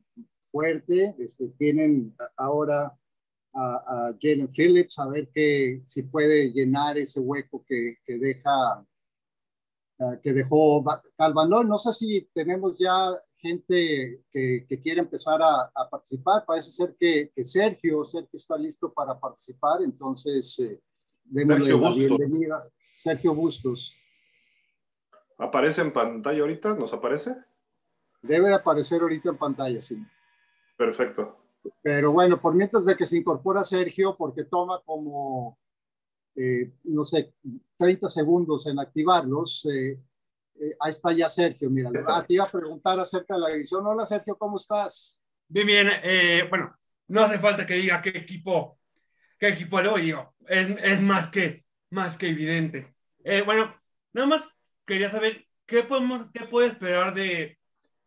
fuerte. 0.51 1.15
Este, 1.21 1.47
tienen 1.57 2.15
ahora 2.37 2.93
a, 3.55 4.13
Jalen 4.21 4.49
Phillips, 4.49 4.99
a 4.99 5.09
ver 5.09 5.29
que, 5.33 5.81
si 5.87 6.03
puede 6.03 6.53
llenar 6.53 6.99
ese 6.99 7.21
hueco 7.21 7.65
que, 7.67 7.99
que 8.05 8.19
deja 8.19 8.85
eh, 9.99 10.21
que 10.23 10.33
dejó 10.33 10.85
Calvanoy. 11.17 11.65
No 11.67 11.79
sé 11.79 11.93
si 11.93 12.29
tenemos 12.33 12.79
ya 12.79 13.11
gente 13.39 14.25
que, 14.33 14.81
quiere 14.83 15.01
empezar 15.01 15.41
a, 15.43 15.89
participar. 15.91 16.45
Parece 16.47 16.71
ser 16.71 16.97
que, 16.99 17.33
Sergio, 17.43 18.05
Sergio 18.05 18.37
está 18.37 18.57
listo 18.57 18.93
para 18.93 19.19
participar, 19.19 19.83
entonces 19.83 20.59
eh, 20.61 20.81
démosle 21.25 21.79
la 21.79 21.91
bienvenida. 21.91 22.69
Sergio 22.97 23.35
Bustos. 23.35 23.95
¿Aparece 25.39 25.83
en 25.83 25.93
pantalla 25.93 26.41
ahorita? 26.41 26.75
¿Nos 26.75 26.93
aparece? 26.93 27.37
Debe 28.23 28.49
de 28.49 28.57
aparecer 28.57 29.01
ahorita 29.03 29.31
en 29.31 29.39
pantalla, 29.39 29.81
sí. 29.81 29.97
Perfecto. 30.77 31.37
Pero 31.83 32.13
bueno, 32.13 32.41
por 32.41 32.55
mientras 32.55 32.85
de 32.85 32.97
que 32.97 33.07
se 33.07 33.17
incorpora 33.17 33.63
Sergio, 33.63 34.17
porque 34.17 34.45
toma 34.45 34.81
como 34.85 35.59
eh, 36.41 36.71
no 36.85 37.03
sé, 37.03 37.35
30 37.77 38.09
segundos 38.09 38.67
en 38.69 38.79
activarlos. 38.79 39.67
Eh, 39.67 39.99
eh, 40.61 40.77
ahí 40.79 40.91
está 40.91 41.13
ya 41.13 41.29
Sergio, 41.29 41.69
mira, 41.69 41.91
ah, 42.07 42.25
te 42.27 42.35
iba 42.35 42.45
a 42.45 42.51
preguntar 42.51 42.99
acerca 43.01 43.35
de 43.35 43.41
la 43.41 43.49
división. 43.49 43.85
Hola 43.85 44.07
Sergio, 44.07 44.37
¿cómo 44.39 44.57
estás? 44.57 45.21
Bien, 45.49 45.67
bien. 45.67 45.89
bueno, 46.49 46.77
no 47.09 47.23
hace 47.23 47.41
falta 47.41 47.67
que 47.67 47.75
diga 47.75 48.01
qué 48.01 48.11
equipo, 48.11 48.79
qué 49.39 49.49
equipo 49.49 49.81
le 49.81 50.01
digo. 50.01 50.35
Es, 50.47 50.69
es, 50.85 51.01
más, 51.01 51.29
que, 51.29 51.65
más 51.91 52.17
que 52.17 52.29
evidente. 52.29 52.95
bueno, 53.45 53.75
nada 54.13 54.29
más 54.29 54.49
quería 54.87 55.11
saber 55.11 55.45
qué, 55.67 55.83
podemos, 55.83 56.27
qué 56.33 56.45
puede 56.45 56.69
esperar 56.69 57.15
de, 57.15 57.59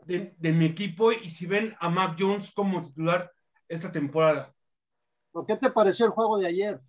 de, 0.06 0.34
de 0.38 0.52
mi 0.54 0.66
equipo 0.66 1.12
y 1.12 1.30
si 1.30 1.46
ven 1.48 1.76
a 1.80 1.90
Mac 1.90 2.16
Jones 2.18 2.52
como 2.52 2.84
titular 2.86 3.30
esta 3.68 3.92
temporada. 3.92 4.54
¿Qué 5.48 5.58
te 5.58 5.70
pareció 5.70 6.06
el 6.06 6.12
juego 6.12 6.38
de 6.38 6.48
ayer? 6.48 6.82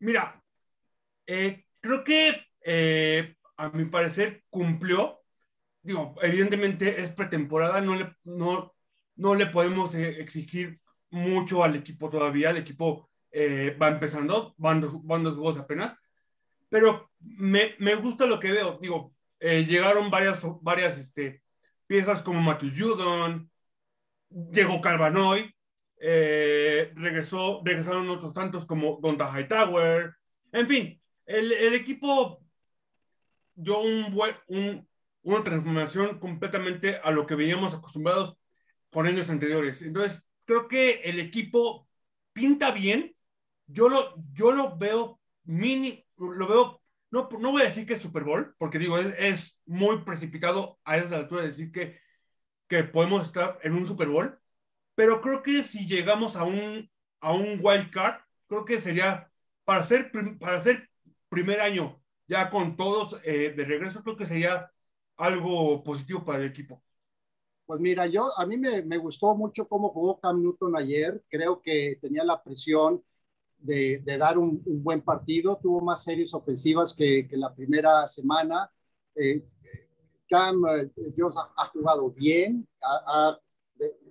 Mira, 0.00 0.42
eh, 1.26 1.64
creo 1.80 2.04
que 2.04 2.46
eh, 2.64 3.36
a 3.56 3.68
mi 3.70 3.84
parecer 3.86 4.44
cumplió. 4.50 5.20
Digo, 5.82 6.14
evidentemente 6.22 7.00
es 7.00 7.10
pretemporada, 7.10 7.80
no 7.80 7.94
le, 7.96 8.14
no, 8.24 8.74
no 9.16 9.34
le 9.34 9.46
podemos 9.46 9.94
eh, 9.94 10.20
exigir 10.20 10.80
mucho 11.10 11.64
al 11.64 11.76
equipo 11.76 12.10
todavía. 12.10 12.50
El 12.50 12.58
equipo 12.58 13.10
va 13.80 13.88
empezando, 13.88 14.54
van 14.56 14.80
dos, 14.80 15.04
van 15.04 15.24
juegos 15.24 15.60
apenas. 15.60 15.96
Pero 16.68 17.10
me, 17.20 17.74
me, 17.78 17.94
gusta 17.94 18.26
lo 18.26 18.40
que 18.40 18.52
veo. 18.52 18.78
Digo, 18.80 19.14
llegaron 19.40 20.10
varias, 20.10 20.40
varias 20.60 20.98
este, 20.98 21.42
piezas 21.86 22.22
como 22.22 22.40
Matthew 22.40 22.70
Judon, 22.76 23.50
llegó 24.52 24.80
Carvanoy, 24.80 25.54
eh, 26.00 26.92
regresó, 26.94 27.62
regresaron 27.64 28.08
otros 28.10 28.32
tantos 28.34 28.66
como 28.66 28.98
Donta 29.02 29.30
Hightower, 29.30 30.14
en 30.52 30.68
fin, 30.68 31.02
el, 31.26 31.52
el 31.52 31.74
equipo 31.74 32.42
dio 33.54 33.80
un 33.80 34.12
buen, 34.14 34.34
un, 34.46 34.88
una 35.22 35.42
transformación 35.42 36.18
completamente 36.18 37.00
a 37.02 37.10
lo 37.10 37.26
que 37.26 37.34
veníamos 37.34 37.74
acostumbrados 37.74 38.36
con 38.90 39.06
años 39.06 39.28
anteriores. 39.28 39.82
Entonces, 39.82 40.24
creo 40.44 40.68
que 40.68 41.02
el 41.04 41.20
equipo 41.20 41.88
pinta 42.32 42.70
bien. 42.70 43.14
Yo 43.66 43.88
lo, 43.88 44.14
yo 44.32 44.52
lo 44.52 44.78
veo 44.78 45.20
mini, 45.44 46.06
lo 46.16 46.46
veo, 46.46 46.82
no, 47.10 47.28
no 47.38 47.50
voy 47.50 47.62
a 47.62 47.66
decir 47.66 47.84
que 47.84 47.94
es 47.94 48.00
Super 48.00 48.24
Bowl, 48.24 48.54
porque 48.58 48.78
digo, 48.78 48.96
es, 48.96 49.14
es 49.18 49.60
muy 49.66 50.04
precipitado 50.04 50.78
a 50.84 50.96
esa 50.96 51.16
altura 51.16 51.44
decir 51.44 51.70
que, 51.70 52.00
que 52.66 52.84
podemos 52.84 53.26
estar 53.26 53.58
en 53.62 53.74
un 53.74 53.86
Super 53.86 54.08
Bowl, 54.08 54.38
pero 54.98 55.20
creo 55.20 55.44
que 55.44 55.62
si 55.62 55.86
llegamos 55.86 56.34
a 56.34 56.42
un, 56.42 56.90
a 57.20 57.32
un 57.32 57.60
wild 57.62 57.88
card, 57.92 58.20
creo 58.48 58.64
que 58.64 58.80
sería 58.80 59.30
para 59.64 59.84
ser, 59.84 60.10
para 60.40 60.60
ser 60.60 60.90
primer 61.28 61.60
año 61.60 62.02
ya 62.26 62.50
con 62.50 62.76
todos 62.76 63.16
eh, 63.22 63.54
de 63.56 63.64
regreso, 63.64 64.02
creo 64.02 64.16
que 64.16 64.26
sería 64.26 64.68
algo 65.16 65.84
positivo 65.84 66.24
para 66.24 66.40
el 66.40 66.46
equipo. 66.46 66.82
Pues 67.64 67.78
mira, 67.78 68.08
yo 68.08 68.36
a 68.36 68.44
mí 68.44 68.58
me, 68.58 68.82
me, 68.82 68.98
gustó 68.98 69.36
mucho 69.36 69.68
cómo 69.68 69.90
jugó 69.90 70.18
Cam 70.18 70.42
Newton 70.42 70.76
ayer. 70.76 71.22
Creo 71.28 71.62
que 71.62 71.96
tenía 72.00 72.24
la 72.24 72.42
presión 72.42 73.00
de, 73.56 74.00
de 74.00 74.18
dar 74.18 74.36
un, 74.36 74.60
un, 74.66 74.82
buen 74.82 75.00
partido. 75.00 75.60
Tuvo 75.62 75.80
más 75.80 76.02
series 76.02 76.34
ofensivas 76.34 76.92
que, 76.92 77.28
que 77.28 77.36
la 77.36 77.54
primera 77.54 78.04
semana. 78.08 78.68
Eh, 79.14 79.44
Cam 80.28 80.66
eh, 80.66 80.90
ha, 81.36 81.62
ha, 81.62 81.66
jugado 81.66 82.10
bien, 82.10 82.66
ha, 82.82 83.28
ha 83.28 83.40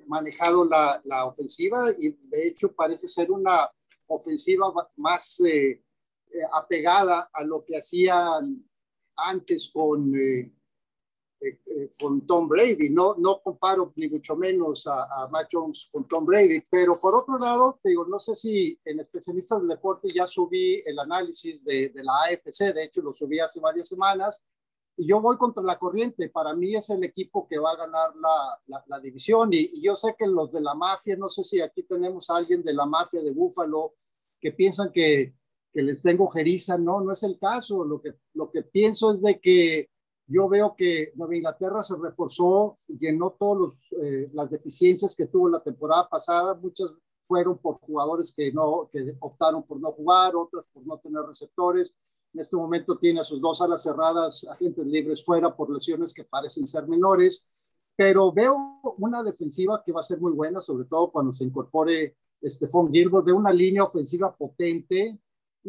manejado 0.07 0.65
la, 0.65 1.01
la, 1.05 1.25
ofensiva 1.25 1.91
y 1.97 2.11
de 2.11 2.47
hecho 2.47 2.73
parece 2.73 3.07
ser 3.07 3.31
una 3.31 3.69
ofensiva 4.07 4.73
más 4.95 5.39
eh, 5.41 5.83
eh 6.31 6.41
apegada 6.53 7.29
a 7.31 7.43
lo 7.43 7.63
que 7.63 7.77
hacían 7.77 8.63
antes 9.15 9.69
con 9.73 10.13
eh, 11.39 11.91
con 11.99 12.25
Tom 12.25 12.47
Brady. 12.47 12.89
No, 12.89 13.15
no 13.17 13.39
comparo 13.41 13.93
ni 13.95 14.07
mucho 14.09 14.35
menos 14.35 14.87
a, 14.87 15.03
a, 15.03 15.27
Matt 15.27 15.49
Jones 15.51 15.87
con 15.91 16.07
Tom 16.07 16.25
Brady, 16.25 16.63
pero 16.69 16.99
por 16.99 17.13
otro 17.13 17.37
lado, 17.37 17.79
te 17.83 17.89
digo, 17.89 18.05
no 18.05 18.19
sé 18.19 18.33
si 18.33 18.79
en 18.83 18.99
especialistas 18.99 19.59
del 19.59 19.67
deporte 19.67 20.09
ya 20.11 20.25
subí 20.25 20.81
el 20.83 20.97
análisis 20.97 21.63
de, 21.63 21.89
de, 21.89 22.03
la 22.03 22.13
AFC, 22.25 22.73
de 22.73 22.85
hecho 22.85 23.03
lo 23.03 23.13
subí 23.13 23.39
hace 23.39 23.59
varias 23.59 23.87
semanas, 23.87 24.43
yo 25.05 25.21
voy 25.21 25.37
contra 25.37 25.61
la 25.63 25.77
corriente. 25.77 26.29
Para 26.29 26.53
mí 26.55 26.75
es 26.75 26.89
el 26.89 27.03
equipo 27.03 27.47
que 27.47 27.59
va 27.59 27.71
a 27.71 27.77
ganar 27.77 28.15
la, 28.15 28.59
la, 28.67 28.83
la 28.87 28.99
división, 28.99 29.53
y, 29.53 29.57
y, 29.57 29.81
yo 29.81 29.95
sé 29.95 30.15
que 30.17 30.27
los 30.27 30.51
de 30.51 30.61
la 30.61 30.73
mafia, 30.73 31.15
no 31.15 31.29
sé 31.29 31.43
si 31.43 31.61
aquí 31.61 31.83
tenemos 31.83 32.29
a 32.29 32.37
alguien 32.37 32.63
de 32.63 32.73
la 32.73 32.85
mafia 32.85 33.21
de 33.21 33.31
Búfalo 33.31 33.93
que 34.39 34.51
piensan 34.51 34.91
que, 34.91 35.35
que 35.73 35.81
les 35.81 36.01
tengo 36.01 36.27
jeriza, 36.27 36.77
no, 36.77 37.01
no 37.01 37.11
es 37.11 37.23
el 37.23 37.37
caso. 37.39 37.83
Lo 37.83 38.01
que, 38.01 38.15
lo 38.33 38.51
que 38.51 38.63
pienso 38.63 39.11
es 39.11 39.21
de 39.21 39.39
que 39.39 39.89
yo 40.27 40.49
veo 40.49 40.75
que 40.75 41.13
Nueva 41.15 41.35
Inglaterra 41.35 41.83
se 41.83 41.95
reforzó, 41.95 42.79
llenó 42.87 43.35
todas 43.39 43.73
eh, 44.01 44.29
las 44.33 44.49
deficiencias 44.49 45.15
que 45.15 45.27
tuvo 45.27 45.49
la 45.49 45.61
temporada 45.61 46.07
pasada. 46.09 46.55
Muchas 46.55 46.91
fueron 47.23 47.57
por 47.57 47.79
jugadores 47.79 48.33
que, 48.35 48.51
no, 48.51 48.89
que 48.91 49.15
optaron 49.19 49.63
por 49.63 49.79
no 49.79 49.91
jugar, 49.91 50.35
otras 50.35 50.67
por 50.73 50.85
no 50.85 50.97
tener 50.97 51.21
receptores. 51.23 51.95
En 52.33 52.41
este 52.41 52.55
momento 52.55 52.97
tiene 52.97 53.21
a 53.21 53.23
sus 53.23 53.41
dos 53.41 53.61
alas 53.61 53.83
cerradas, 53.83 54.45
agentes 54.49 54.85
libres 54.85 55.23
fuera 55.23 55.55
por 55.55 55.71
lesiones 55.71 56.13
que 56.13 56.23
parecen 56.23 56.67
ser 56.67 56.87
menores. 56.87 57.47
Pero 57.95 58.31
veo 58.31 58.79
una 58.97 59.23
defensiva 59.23 59.81
que 59.83 59.91
va 59.91 60.01
a 60.01 60.03
ser 60.03 60.19
muy 60.19 60.31
buena, 60.31 60.61
sobre 60.61 60.85
todo 60.85 61.11
cuando 61.11 61.31
se 61.31 61.45
incorpore 61.45 62.15
Stephon 62.43 62.93
Gilbert. 62.93 63.25
Veo 63.25 63.35
una 63.35 63.51
línea 63.51 63.83
ofensiva 63.83 64.35
potente, 64.35 65.19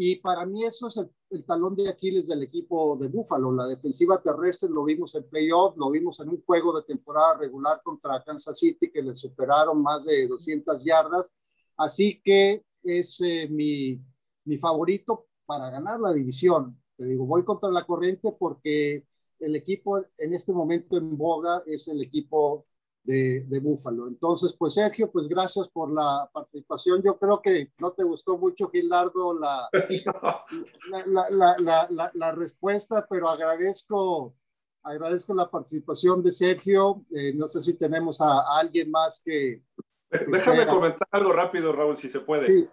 y 0.00 0.16
para 0.16 0.46
mí 0.46 0.64
eso 0.64 0.86
es 0.86 0.96
el, 0.98 1.10
el, 1.30 1.44
talón 1.44 1.74
de 1.74 1.88
Aquiles 1.88 2.28
del 2.28 2.42
equipo 2.42 2.96
de 3.00 3.08
Búfalo. 3.08 3.50
La 3.50 3.66
defensiva 3.66 4.22
terrestre 4.22 4.68
lo 4.70 4.84
vimos 4.84 5.14
en 5.14 5.28
playoff, 5.28 5.76
lo 5.76 5.90
vimos 5.90 6.20
en 6.20 6.28
un 6.28 6.42
juego 6.44 6.78
de 6.78 6.86
temporada 6.86 7.38
regular 7.38 7.80
contra 7.82 8.22
Kansas 8.22 8.58
City 8.58 8.90
que 8.92 9.02
le 9.02 9.14
superaron 9.16 9.82
más 9.82 10.04
de 10.04 10.28
200 10.28 10.84
yardas. 10.84 11.34
Así 11.76 12.20
que 12.22 12.64
es 12.82 13.20
eh, 13.22 13.48
mi, 13.50 14.00
mi 14.44 14.56
favorito 14.56 15.27
para 15.48 15.70
ganar 15.70 15.98
la 15.98 16.12
división. 16.12 16.78
Te 16.94 17.06
digo, 17.06 17.24
voy 17.24 17.42
contra 17.42 17.70
la 17.70 17.84
corriente 17.84 18.36
porque 18.38 19.06
el 19.40 19.56
equipo 19.56 20.04
en 20.18 20.34
este 20.34 20.52
momento 20.52 20.98
en 20.98 21.16
boga 21.16 21.62
es 21.64 21.88
el 21.88 22.02
equipo 22.02 22.66
de, 23.02 23.46
de 23.48 23.60
Búfalo. 23.60 24.08
Entonces, 24.08 24.54
pues 24.58 24.74
Sergio, 24.74 25.10
pues 25.10 25.26
gracias 25.26 25.66
por 25.68 25.90
la 25.90 26.28
participación. 26.30 27.02
Yo 27.02 27.18
creo 27.18 27.40
que 27.40 27.72
no 27.78 27.92
te 27.92 28.04
gustó 28.04 28.36
mucho, 28.36 28.68
Gildardo, 28.68 29.38
la, 29.38 29.70
la, 31.30 31.56
la, 31.88 32.10
la, 32.12 32.32
respuesta, 32.32 33.06
pero 33.08 33.30
agradezco, 33.30 34.34
agradezco 34.82 35.32
la 35.32 35.50
participación 35.50 36.22
de 36.22 36.30
Sergio. 36.30 37.06
Eh, 37.10 37.32
no 37.34 37.48
sé 37.48 37.62
si 37.62 37.72
tenemos 37.72 38.20
a, 38.20 38.40
a 38.40 38.58
alguien 38.58 38.90
más 38.90 39.22
que... 39.24 39.62
que 40.10 40.26
Déjame 40.26 40.64
sea... 40.64 40.68
comentar 40.68 41.08
algo 41.10 41.32
rápido, 41.32 41.72
Raúl, 41.72 41.96
si 41.96 42.10
se 42.10 42.20
puede. 42.20 42.46
Sí, 42.48 42.68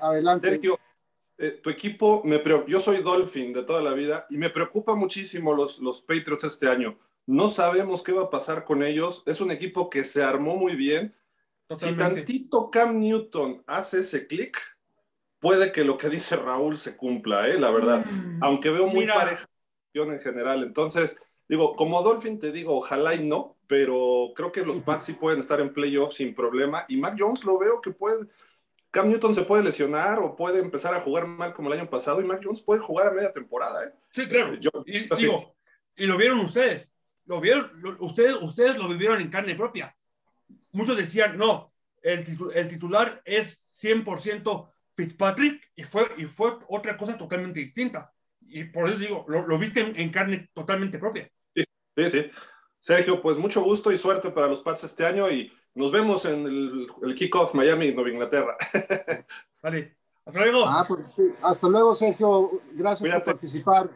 adelante. 0.00 0.48
Sergio, 0.48 0.78
eh, 1.38 1.60
tu 1.62 1.70
equipo, 1.70 2.22
me 2.24 2.42
yo 2.66 2.80
soy 2.80 3.02
Dolphin 3.02 3.52
de 3.52 3.62
toda 3.62 3.82
la 3.82 3.92
vida 3.92 4.26
y 4.30 4.36
me 4.36 4.50
preocupa 4.50 4.94
muchísimo 4.94 5.54
los, 5.54 5.78
los 5.80 6.00
Patriots 6.02 6.44
este 6.44 6.68
año 6.68 6.98
no 7.26 7.48
sabemos 7.48 8.02
qué 8.02 8.12
va 8.12 8.24
a 8.24 8.30
pasar 8.30 8.64
con 8.64 8.82
ellos. 8.82 9.22
Es 9.26 9.40
un 9.40 9.50
equipo 9.50 9.88
que 9.88 10.04
se 10.04 10.22
armó 10.22 10.56
muy 10.56 10.76
bien. 10.76 11.14
Totalmente. 11.66 12.02
Si 12.04 12.14
tantito 12.14 12.70
Cam 12.70 12.98
Newton 12.98 13.62
hace 13.66 14.00
ese 14.00 14.26
clic, 14.26 14.58
puede 15.40 15.72
que 15.72 15.84
lo 15.84 15.96
que 15.96 16.10
dice 16.10 16.36
Raúl 16.36 16.76
se 16.76 16.96
cumpla, 16.96 17.48
¿eh? 17.48 17.58
la 17.58 17.70
verdad. 17.70 18.04
Mm, 18.04 18.42
Aunque 18.42 18.70
veo 18.70 18.86
muy 18.86 19.00
mira. 19.00 19.14
pareja 19.14 19.48
en 19.94 20.20
general. 20.20 20.62
Entonces, 20.64 21.18
digo, 21.48 21.76
como 21.76 22.02
Dolphin 22.02 22.38
te 22.38 22.52
digo, 22.52 22.76
ojalá 22.76 23.14
y 23.14 23.26
no, 23.26 23.56
pero 23.66 24.32
creo 24.34 24.52
que 24.52 24.66
los 24.66 24.78
Pats 24.82 25.04
sí 25.04 25.14
pueden 25.14 25.40
estar 25.40 25.60
en 25.60 25.72
playoffs 25.72 26.16
sin 26.16 26.34
problema. 26.34 26.84
Y 26.88 26.96
Mac 26.98 27.16
Jones 27.18 27.44
lo 27.44 27.58
veo 27.58 27.80
que 27.80 27.92
puede. 27.92 28.26
Cam 28.94 29.08
Newton 29.08 29.34
se 29.34 29.42
puede 29.42 29.62
lesionar 29.62 30.20
o 30.20 30.36
puede 30.36 30.60
empezar 30.60 30.94
a 30.94 31.00
jugar 31.00 31.26
mal 31.26 31.52
como 31.52 31.70
el 31.70 31.80
año 31.80 31.90
pasado 31.90 32.20
y 32.20 32.24
Mac 32.24 32.40
Jones 32.42 32.62
puede 32.62 32.80
jugar 32.80 33.08
a 33.08 33.12
media 33.12 33.32
temporada. 33.32 33.84
¿eh? 33.84 33.92
Sí, 34.08 34.26
claro. 34.26 34.54
Yo, 34.54 34.70
y, 34.86 35.08
digo, 35.16 35.56
y 35.96 36.06
lo 36.06 36.16
vieron 36.16 36.38
ustedes 36.40 36.94
lo 37.26 37.40
vieron, 37.40 37.70
lo, 37.80 37.96
ustedes, 38.04 38.36
ustedes 38.40 38.76
lo 38.76 38.88
vivieron 38.88 39.20
en 39.20 39.30
carne 39.30 39.54
propia. 39.54 39.94
Muchos 40.72 40.96
decían, 40.96 41.36
no, 41.38 41.72
el, 42.02 42.24
titu 42.24 42.50
el 42.50 42.68
titular 42.68 43.22
es 43.24 43.64
100% 43.82 44.70
Fitzpatrick 44.94 45.72
y 45.74 45.84
fue, 45.84 46.06
y 46.16 46.24
fue 46.24 46.58
otra 46.68 46.96
cosa 46.96 47.16
totalmente 47.16 47.60
distinta. 47.60 48.12
Y 48.40 48.64
por 48.64 48.88
eso 48.88 48.98
digo, 48.98 49.24
lo, 49.28 49.46
lo 49.46 49.58
viste 49.58 49.80
en, 49.80 49.98
en, 49.98 50.10
carne 50.10 50.50
totalmente 50.52 50.98
propia. 50.98 51.30
Sí, 51.54 51.64
sí, 51.96 52.10
sí. 52.10 52.30
Sergio, 52.78 53.22
pues 53.22 53.38
mucho 53.38 53.62
gusto 53.62 53.90
y 53.90 53.98
suerte 53.98 54.30
para 54.30 54.46
los 54.46 54.60
Pats 54.60 54.84
este 54.84 55.06
año 55.06 55.30
y 55.30 55.50
nos 55.74 55.90
vemos 55.90 56.24
en 56.24 56.46
el, 56.46 56.86
el 57.02 57.14
kickoff 57.14 57.54
Miami, 57.54 57.92
Nueva 57.92 58.10
Inglaterra. 58.10 58.56
Vale, 59.62 59.96
hasta 60.24 60.40
luego. 60.40 60.64
Ah, 60.66 60.84
pues, 60.86 61.00
sí. 61.14 61.22
Hasta 61.42 61.68
luego, 61.68 61.94
Sergio. 61.94 62.62
Gracias 62.72 63.00
Cuídate. 63.00 63.24
por 63.24 63.34
participar. 63.34 63.90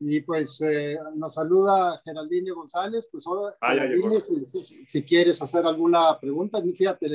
Y 0.00 0.20
pues 0.20 0.60
eh, 0.60 0.98
nos 1.14 1.34
saluda 1.34 2.00
Geraldine 2.04 2.50
González. 2.50 3.08
Pues 3.10 3.26
ahora, 3.26 3.56
ah, 3.60 3.72
Geraldine, 3.72 4.20
pues, 4.20 4.50
si, 4.50 4.84
si, 4.86 5.02
quieres 5.04 5.40
hacer 5.40 5.64
alguna 5.66 6.18
pregunta, 6.18 6.60
fíjate, 6.76 7.08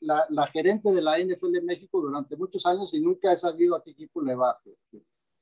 la, 0.00 0.26
la, 0.28 0.46
gerente 0.48 0.92
de 0.92 1.00
la 1.00 1.18
NFL 1.18 1.56
en 1.56 1.66
México 1.66 2.00
durante 2.00 2.36
muchos 2.36 2.66
años 2.66 2.92
y 2.92 3.00
nunca 3.00 3.32
he 3.32 3.36
sabido 3.36 3.76
a 3.76 3.82
qué 3.82 3.92
equipo 3.92 4.20
le 4.20 4.34
va. 4.34 4.58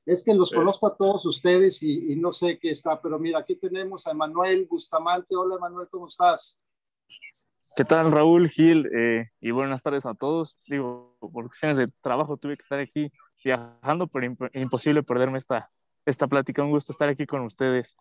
Es 0.05 0.23
que 0.23 0.33
los 0.33 0.49
sí. 0.49 0.55
conozco 0.55 0.87
a 0.87 0.95
todos 0.95 1.25
ustedes 1.25 1.81
y, 1.81 2.13
y, 2.13 2.15
no 2.15 2.31
sé 2.31 2.59
qué 2.59 2.69
está, 2.71 3.01
pero 3.01 3.17
mira, 3.17 3.39
aquí 3.39 3.55
tenemos 3.55 4.05
a 4.05 4.11
Emanuel 4.11 4.67
Bustamante. 4.69 5.35
Hola, 5.35 5.55
Emanuel, 5.55 5.87
¿cómo 5.89 6.07
estás? 6.07 6.62
¿Qué 7.75 7.85
tal, 7.85 8.11
Raúl, 8.11 8.49
Gil? 8.49 8.87
Eh, 8.95 9.31
y 9.41 9.49
buenas 9.49 9.81
tardes 9.81 10.05
a 10.05 10.13
todos. 10.13 10.57
Digo, 10.67 11.17
por 11.19 11.47
cuestiones 11.47 11.77
de 11.77 11.87
trabajo 12.01 12.37
tuve 12.37 12.55
que 12.55 12.61
estar 12.61 12.79
aquí 12.79 13.11
viajando, 13.43 14.05
pero 14.07 14.25
imp 14.25 14.41
imposible 14.53 15.01
perderme 15.01 15.39
esta, 15.39 15.71
esta 16.05 16.27
plática. 16.27 16.61
Un 16.61 16.69
gusto 16.69 16.91
estar 16.91 17.09
aquí 17.09 17.25
con 17.25 17.41
ustedes. 17.41 17.97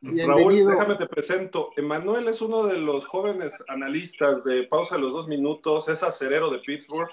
Bienvenido. 0.00 0.48
Raúl, 0.48 0.66
déjame 0.66 0.94
te 0.96 1.06
presento. 1.06 1.70
Emanuel 1.76 2.28
es 2.28 2.40
uno 2.40 2.64
de 2.64 2.78
los 2.78 3.06
jóvenes 3.06 3.62
analistas 3.68 4.42
de 4.42 4.64
Pausa 4.64 4.96
de 4.96 5.02
los 5.02 5.12
Dos 5.12 5.28
Minutos, 5.28 5.88
es 5.88 6.02
acerero 6.02 6.50
de 6.50 6.58
Pittsburgh, 6.58 7.08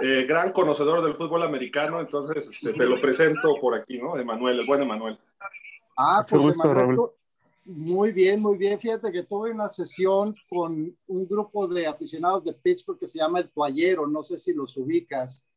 eh, 0.00 0.26
gran 0.28 0.52
conocedor 0.52 1.02
del 1.02 1.14
fútbol 1.14 1.42
americano, 1.42 2.00
entonces 2.00 2.48
este, 2.48 2.72
te 2.72 2.86
lo 2.86 3.00
presento 3.00 3.54
por 3.60 3.74
aquí, 3.74 3.98
¿no? 3.98 4.16
Emanuel, 4.16 4.60
el 4.60 4.66
buen 4.66 4.82
Emanuel. 4.82 5.18
Ah, 5.96 6.24
pues 6.28 6.38
Mucho 6.38 6.48
gusto, 6.48 6.70
Emanuel, 6.70 6.96
Raúl. 6.96 7.10
Muy 7.66 8.12
bien, 8.12 8.40
muy 8.40 8.56
bien. 8.56 8.78
Fíjate 8.78 9.12
que 9.12 9.24
tuve 9.24 9.50
una 9.50 9.68
sesión 9.68 10.34
con 10.48 10.96
un 11.06 11.28
grupo 11.28 11.66
de 11.66 11.86
aficionados 11.86 12.44
de 12.44 12.54
Pittsburgh 12.54 12.98
que 12.98 13.08
se 13.08 13.18
llama 13.18 13.40
El 13.40 13.50
Toallero, 13.50 14.06
no 14.06 14.22
sé 14.22 14.38
si 14.38 14.54
los 14.54 14.76
ubicas 14.76 15.48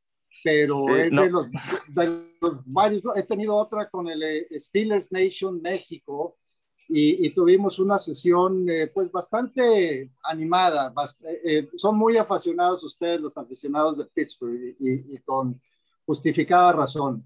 pero 0.41 0.95
eh, 0.95 1.09
no. 1.11 1.21
de, 1.21 1.29
los, 1.29 1.47
de, 1.89 2.33
los, 2.39 2.53
varios, 2.65 3.03
he 3.17 3.23
tenido 3.23 3.57
otra 3.57 3.89
con 3.89 4.07
el 4.07 4.23
eh, 4.23 4.47
Steelers 4.57 5.11
Nation 5.11 5.61
México, 5.61 6.37
y, 6.91 7.29
tuvimos 7.29 7.77
una 7.77 7.99
sesión 7.99 8.67
eh, 8.67 8.87
pues 8.87 9.11
bastante 9.11 10.11
animada. 10.23 10.91
Eh, 11.21 11.41
eh, 11.45 11.69
son 11.75 11.97
muy 11.97 12.17
apasionados 12.17 12.83
ustedes, 12.83 13.21
los 13.21 13.37
aficionados 13.37 13.97
de 13.97 14.05
Pittsburgh, 14.05 14.75
y, 14.79 15.17
con 15.19 15.61
justificada 16.05 16.71
razón. 16.71 17.23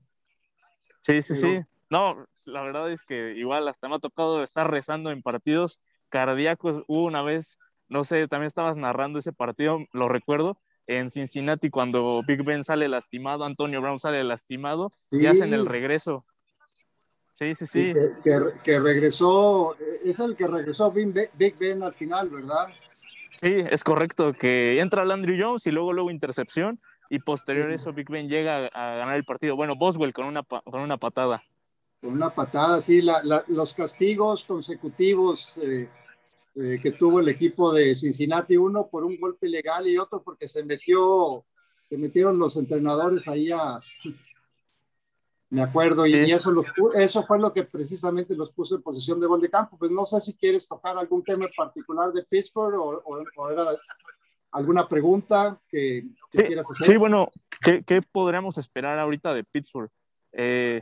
Sí, 1.02 1.22
sí, 1.22 1.36
sí. 1.36 1.62
No, 1.94 2.26
la 2.48 2.64
verdad 2.64 2.90
es 2.90 3.04
que 3.04 3.36
igual 3.38 3.68
hasta 3.68 3.88
me 3.88 3.98
ha 3.98 4.00
tocado 4.00 4.42
estar 4.42 4.68
rezando 4.72 5.12
en 5.12 5.22
partidos 5.22 5.80
cardíacos. 6.10 6.82
Hubo 6.88 7.06
una 7.06 7.22
vez, 7.22 7.60
no 7.88 8.04
sé, 8.04 8.28
también 8.28 8.48
estabas 8.48 8.78
narrando 8.78 9.20
ese 9.20 9.32
partido, 9.32 9.78
lo 9.92 10.08
recuerdo, 10.08 10.58
en 10.88 11.12
Cincinnati 11.12 11.70
cuando 11.70 12.24
Big 12.28 12.44
Ben 12.44 12.64
sale 12.64 12.88
lastimado, 12.88 13.46
Antonio 13.46 13.80
Brown 13.80 14.00
sale 14.00 14.24
lastimado 14.24 14.90
y 15.12 15.28
hacen 15.28 15.54
el 15.54 15.68
regreso. 15.68 16.26
Sí, 17.34 17.54
sí, 17.54 17.68
sí. 17.68 17.94
Que, 18.64 18.80
regresó, 18.80 19.76
es 20.04 20.20
el 20.20 20.36
que 20.36 20.48
regresó 20.48 20.92
Big 20.92 21.56
Ben 21.60 21.84
al 21.84 21.94
final, 21.94 22.28
¿verdad? 22.30 22.70
Sí, 23.40 23.64
es 23.70 23.84
correcto, 23.84 24.34
que 24.34 24.80
entra 24.80 25.06
Landry 25.06 25.40
Jones 25.40 25.68
y 25.68 25.72
luego 25.72 25.94
luego 25.94 26.10
intercepción 26.10 26.76
y 27.12 27.20
posterior 27.20 27.70
a 27.70 27.76
eso 27.76 27.94
Big 27.94 28.10
Ben 28.10 28.28
llega 28.28 28.66
a, 28.66 28.96
ganar 28.96 29.16
el 29.16 29.26
partido. 29.26 29.56
Bueno, 29.56 29.76
Boswell 29.76 30.12
con 30.12 30.26
una, 30.26 30.42
con 30.42 30.82
una 30.82 30.98
patada. 30.98 31.44
Con 32.04 32.14
una 32.14 32.36
patada, 32.36 32.82
sí, 32.82 33.02
los 33.48 33.74
castigos 33.74 34.44
consecutivos 34.44 35.58
eh, 35.58 35.88
eh, 36.56 36.80
que 36.84 36.92
tuvo 36.92 37.22
el 37.22 37.30
equipo 37.30 37.72
de 37.72 37.96
Cincinnati, 37.96 38.58
uno 38.58 38.88
por 38.88 39.06
un 39.06 39.18
golpe 39.18 39.48
ilegal 39.48 39.88
y 39.88 39.98
otro 39.98 40.22
porque 40.22 40.48
se 40.48 40.66
metió, 40.66 41.46
se 41.88 41.98
metieron 41.98 42.38
los 42.38 42.58
entrenadores 42.58 43.28
ahí 43.30 43.52
a, 43.52 43.80
me 45.54 45.62
acuerdo, 45.62 46.08
y, 46.08 46.16
eso, 46.32 46.52
eso 46.96 47.22
fue 47.22 47.38
lo 47.38 47.54
que 47.54 47.64
precisamente 47.66 48.36
los 48.36 48.52
puso 48.52 48.76
en 48.76 48.82
posición 48.82 49.20
de 49.20 49.28
gol 49.28 49.40
de 49.40 49.52
campo. 49.52 49.78
Pues 49.78 49.92
no 49.92 50.04
sé 50.04 50.20
si 50.20 50.34
quieres 50.34 50.68
tocar 50.68 50.98
algún 50.98 51.24
tema 51.24 51.46
particular 51.56 52.12
de 52.12 52.24
Pittsburgh 52.24 52.74
o, 52.76 53.24
alguna 54.52 54.90
pregunta 54.90 55.62
que, 55.70 56.02
quieras 56.32 56.66
hacer. 56.72 56.88
Sí, 56.88 56.98
bueno, 56.98 57.30
¿qué, 57.62 57.84
¿qué, 57.84 58.02
podríamos 58.02 58.58
esperar 58.58 58.98
ahorita 58.98 59.32
de 59.36 59.44
Pittsburgh? 59.44 59.92
Eh, 60.32 60.82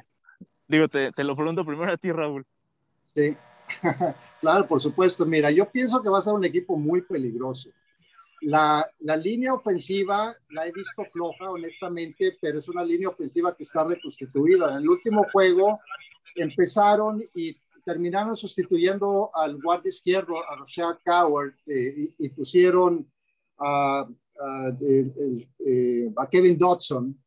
digo, 0.71 0.87
te, 0.87 1.11
te, 1.11 1.23
lo 1.23 1.35
pregunto 1.35 1.65
primero 1.65 1.91
a 1.91 1.97
ti, 1.97 2.11
Raúl. 2.11 2.45
Sí, 3.15 3.35
claro, 4.41 4.67
por 4.67 4.81
supuesto. 4.81 5.25
Mira, 5.25 5.51
yo 5.51 5.69
pienso 5.69 6.01
que 6.01 6.09
va 6.09 6.19
a 6.19 6.23
ser 6.23 6.33
un 6.33 6.45
equipo 6.45 6.77
muy 6.77 7.01
peligroso. 7.01 7.69
La, 8.41 8.83
la, 8.99 9.15
línea 9.15 9.53
ofensiva 9.53 10.33
la 10.49 10.65
he 10.65 10.71
visto 10.71 11.03
floja, 11.05 11.51
honestamente, 11.51 12.37
pero 12.41 12.57
es 12.57 12.67
una 12.67 12.83
línea 12.83 13.09
ofensiva 13.09 13.55
que 13.55 13.63
está 13.63 13.83
reconstituida. 13.83 14.69
En 14.71 14.77
el 14.77 14.89
último 14.89 15.23
juego 15.31 15.77
empezaron 16.35 17.23
y 17.35 17.55
terminaron 17.83 18.35
sustituyendo 18.35 19.31
al 19.33 19.61
guardia 19.61 19.89
izquierdo, 19.89 20.37
a 20.49 20.55
Rashad 20.55 20.97
Coward, 21.03 21.53
eh, 21.67 22.13
y, 22.17 22.29
pusieron 22.29 23.07
a, 23.59 24.07
eh, 24.87 26.11
a, 26.15 26.29
Kevin 26.29 26.57
Dodson, 26.57 27.17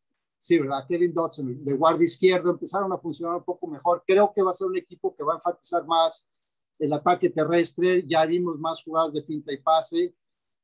sí, 0.45 0.59
¿verdad? 0.59 0.85
Kevin 0.87 1.15
Dodson, 1.15 1.65
de 1.65 1.73
guardia 1.73 2.05
izquierdo, 2.05 2.51
empezaron 2.51 2.93
a 2.93 2.99
funcionar 2.99 3.39
un 3.39 3.45
poco 3.45 3.67
mejor. 3.67 4.05
Creo 4.07 4.31
que 4.31 4.43
va 4.43 4.51
a 4.51 4.53
ser 4.53 4.67
un 4.67 4.77
equipo 4.77 5.17
que 5.17 5.25
va 5.25 5.33
a 5.33 5.37
enfatizar 5.37 5.87
más 5.87 6.29
el 6.79 6.93
ataque 6.93 7.31
terrestre. 7.31 8.05
Ya 8.07 8.27
vimos 8.27 8.59
más 8.59 8.83
jugadas 8.83 9.15
de 9.15 9.23
finta 9.23 9.55
y 9.55 9.63
pase. 9.63 10.15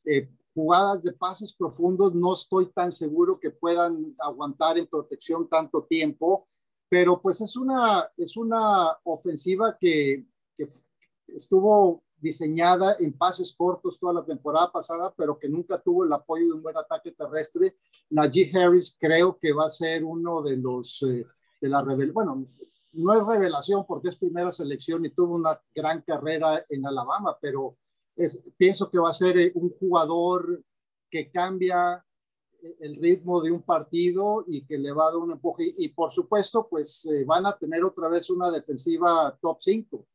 Eh, 0.05 0.29
jugadas 0.53 1.03
de 1.03 1.15
pases 1.15 1.55
profundos 1.55 2.15
no 2.15 2.35
estoy 2.35 2.71
tan 2.73 2.93
seguro 2.93 3.41
que 3.41 3.53
puedan 3.53 4.15
aguantar 4.19 4.77
en 4.77 4.87
protección 4.87 5.49
tanto 5.49 5.85
tiempo, 5.85 6.47
pero 6.87 7.19
pues 7.23 7.41
es 7.41 7.57
una, 7.57 8.07
es 8.19 8.37
una 8.37 8.99
ofensiva 9.05 9.79
que, 9.81 10.27
que 10.59 10.67
estuvo 11.29 12.03
diseñada 12.21 12.97
en 12.99 13.13
pases 13.13 13.55
cortos 13.57 13.99
toda 13.99 14.13
la 14.13 14.25
temporada 14.25 14.71
pasada, 14.71 15.13
pero 15.17 15.39
que 15.39 15.49
nunca 15.49 15.81
tuvo 15.81 16.05
el 16.05 16.13
apoyo 16.13 16.47
de 16.47 16.53
un 16.53 16.63
buen 16.63 16.77
ataque 16.77 17.13
terrestre. 17.13 17.77
Najee 18.11 18.51
Harris 18.55 18.97
creo 18.99 19.39
que 19.39 19.53
va 19.53 19.67
a 19.67 19.71
ser 19.71 20.05
uno 20.05 20.43
de 20.43 20.57
los, 20.57 21.03
eh, 21.03 21.27
de 21.61 21.69
la 21.69 21.83
bueno, 22.13 22.47
no 22.93 23.13
es 23.13 23.27
revelación 23.27 23.87
porque 23.87 24.09
es 24.09 24.17
primera 24.17 24.51
selección 24.51 25.05
y 25.05 25.11
tuvo 25.11 25.35
una 25.35 25.61
gran 25.75 26.03
carrera 26.03 26.65
en 26.69 26.87
Alabama, 26.87 27.37
pero 27.41 27.77
pienso 28.57 28.91
que 28.91 28.99
va 28.99 29.11
a 29.11 29.15
ser 29.15 29.39
eh, 29.39 29.53
un 29.55 29.71
jugador 29.71 30.63
que 31.11 31.31
cambia 31.31 32.05
eh, 32.63 32.77
el 32.81 32.97
ritmo 32.97 33.41
de 33.41 33.51
un 33.51 33.63
partido 33.63 34.45
y 34.47 34.65
que 34.65 34.79
le 34.79 34.93
va 34.93 35.05
a 35.05 35.11
dar 35.11 35.17
un 35.17 35.33
empuje. 35.33 35.75
Y, 35.77 35.89
por 35.89 36.11
supuesto, 36.11 36.67
pues 36.69 37.07
eh, 37.07 37.25
van 37.25 37.47
a 37.47 37.57
tener 37.57 37.85
otra 37.85 38.09
vez 38.09 38.31
una 38.31 38.51
defensiva 38.51 39.37
top 39.41 39.59
5. 39.61 40.07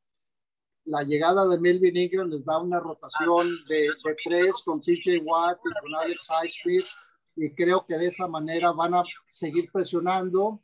La 0.86 1.04
llegada 1.04 1.48
de 1.48 1.60
Melvin 1.60 1.98
Ingram 1.98 2.30
les 2.30 2.46
da 2.46 2.62
una 2.62 2.80
rotación 2.80 3.48
de, 3.68 3.90
tres 4.24 4.62
con 4.64 4.80
CJ 4.80 5.20
Watt 5.24 5.58
y 5.58 5.82
con 5.82 5.96
Alex 5.96 6.28
Highsmith 6.30 6.86
y 7.36 7.54
creo 7.54 7.86
que 7.86 7.98
de 7.98 8.08
esa 8.08 8.28
manera 8.28 8.72
van 8.72 8.94
a 8.94 9.04
seguir 9.30 9.66
presionando 9.74 10.62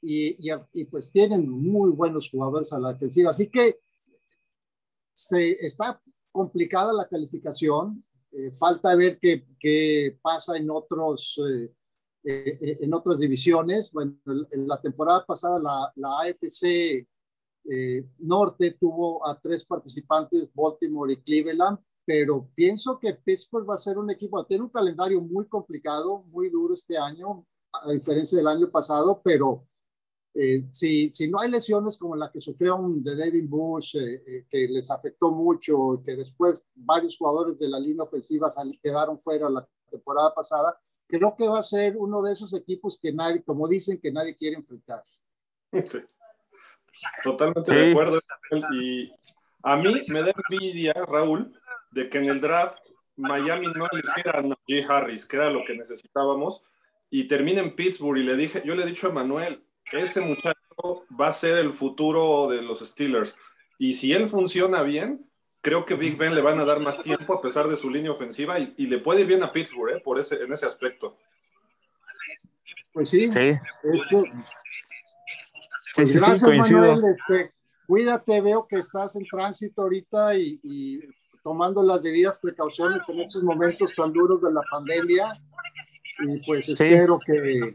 y, 0.00 0.50
y, 0.50 0.54
y 0.72 0.84
pues 0.86 1.12
tienen 1.12 1.48
muy 1.48 1.90
buenos 1.90 2.30
jugadores 2.30 2.72
a 2.72 2.78
la 2.78 2.92
defensiva. 2.92 3.30
Así 3.30 3.50
que 3.50 3.78
se 5.12 5.52
está 5.64 6.00
complicada 6.32 6.92
la 6.92 7.06
calificación. 7.06 8.04
Eh, 8.30 8.50
falta 8.52 8.94
ver 8.94 9.18
qué, 9.20 9.46
qué, 9.58 10.18
pasa 10.22 10.56
en, 10.56 10.70
otros, 10.70 11.40
eh, 11.46 11.74
eh, 12.24 12.78
en 12.80 12.94
otras 12.94 13.18
divisiones. 13.18 13.92
Bueno, 13.92 14.16
en 14.24 14.66
la 14.66 14.80
temporada 14.80 15.26
pasada 15.26 15.58
la, 15.58 15.92
la 15.96 16.20
AFC 16.20 17.06
Norte 18.18 18.70
tuvo 18.72 19.26
a 19.26 19.38
tres 19.38 19.64
participantes, 19.64 20.50
Baltimore 20.54 21.12
y 21.12 21.16
Cleveland, 21.16 21.78
pero 22.08 22.48
pienso 22.54 22.98
que 22.98 23.12
Pittsburgh 23.12 23.68
va 23.68 23.74
a 23.74 23.78
ser 23.78 23.98
un 23.98 24.10
equipo, 24.10 24.42
tiene 24.46 24.64
un 24.64 24.70
calendario 24.70 25.20
muy 25.20 25.46
complicado, 25.46 26.24
muy 26.28 26.48
duro 26.48 26.72
este 26.72 26.96
año, 26.96 27.46
a 27.70 27.92
diferencia 27.92 28.38
del 28.38 28.48
año 28.48 28.70
pasado, 28.70 29.20
pero 29.22 29.66
eh, 30.34 30.64
si, 30.70 31.10
si, 31.10 31.28
no 31.28 31.40
hay 31.40 31.50
lesiones 31.50 31.98
como 31.98 32.14
la 32.14 32.30
que 32.30 32.40
sufrieron 32.40 33.02
de 33.02 33.16
David 33.16 33.44
Bush, 33.48 33.96
eh, 33.96 34.22
eh, 34.26 34.46
que 34.48 34.68
les 34.68 34.90
afectó 34.90 35.30
mucho, 35.30 36.02
que 36.04 36.16
después 36.16 36.66
varios 36.74 37.16
jugadores 37.18 37.58
de 37.58 37.68
la 37.68 37.78
línea 37.80 38.04
ofensiva 38.04 38.48
quedaron 38.82 39.18
fuera 39.18 39.50
la 39.50 39.68
temporada 39.90 40.34
pasada, 40.34 40.80
creo 41.06 41.34
que 41.36 41.48
va 41.48 41.58
a 41.58 41.62
ser 41.62 41.96
uno 41.96 42.22
de 42.22 42.32
esos 42.32 42.54
equipos 42.54 42.98
que 43.02 43.12
nadie, 43.12 43.42
como 43.42 43.66
dicen, 43.66 44.00
que 44.00 44.12
nadie 44.12 44.36
quiere 44.36 44.56
enfrentar. 44.56 45.04
Totalmente 47.22 47.74
de 47.74 47.90
acuerdo. 47.90 48.18
Y 48.72 49.12
a 49.62 49.76
mí 49.76 50.00
me 50.08 50.22
da 50.22 50.32
envidia, 50.48 50.94
Raúl, 51.06 51.52
de 51.90 52.08
que 52.08 52.18
en 52.18 52.30
el 52.30 52.40
draft 52.40 52.88
Miami 53.16 53.66
no 53.66 53.88
eligiera 53.90 54.38
a 54.38 54.42
Najee 54.42 54.86
Harris, 54.88 55.26
que 55.26 55.36
era 55.36 55.50
lo 55.50 55.64
que 55.64 55.74
necesitábamos, 55.74 56.62
y 57.10 57.24
termina 57.24 57.60
en 57.60 57.74
Pittsburgh. 57.74 58.18
Y 58.18 58.22
le 58.22 58.36
dije, 58.36 58.62
yo 58.64 58.74
le 58.74 58.84
he 58.84 58.86
dicho 58.86 59.08
a 59.08 59.12
Manuel, 59.12 59.62
ese 59.92 60.20
muchacho 60.20 60.54
va 61.18 61.28
a 61.28 61.32
ser 61.32 61.58
el 61.58 61.72
futuro 61.72 62.48
de 62.48 62.62
los 62.62 62.80
Steelers. 62.80 63.34
Y 63.78 63.94
si 63.94 64.12
él 64.12 64.28
funciona 64.28 64.82
bien, 64.82 65.28
creo 65.60 65.84
que 65.84 65.94
Big 65.94 66.16
Ben 66.16 66.34
le 66.34 66.40
van 66.40 66.60
a 66.60 66.64
dar 66.64 66.80
más 66.80 67.02
tiempo 67.02 67.36
a 67.36 67.42
pesar 67.42 67.68
de 67.68 67.76
su 67.76 67.90
línea 67.90 68.12
ofensiva 68.12 68.58
y, 68.58 68.86
le 68.86 68.98
puede 68.98 69.22
ir 69.22 69.26
bien 69.26 69.42
a 69.42 69.52
Pittsburgh 69.52 69.96
¿eh? 69.96 70.00
por 70.00 70.18
ese, 70.18 70.42
en 70.42 70.52
ese 70.52 70.66
aspecto. 70.66 71.16
Pues 72.92 73.10
sí. 73.10 73.30
Sí. 73.30 73.58
Pues 75.94 76.14
gracias, 76.14 76.42
Manuel. 76.42 76.98
Este, 77.10 77.50
cuídate, 77.86 78.40
veo 78.40 78.66
que 78.68 78.76
estás 78.76 79.16
en 79.16 79.24
tránsito 79.26 79.82
ahorita 79.82 80.34
y, 80.36 81.00
tomando 81.42 81.82
las 81.82 82.02
debidas 82.02 82.38
precauciones 82.38 83.08
en 83.08 83.20
estos 83.20 83.42
momentos 83.42 83.94
tan 83.94 84.12
duros 84.12 84.42
de 84.42 84.52
la 84.52 84.60
pandemia. 84.70 85.28
Y 86.20 86.44
pues 86.44 86.68
espero 86.68 87.18
que, 87.24 87.72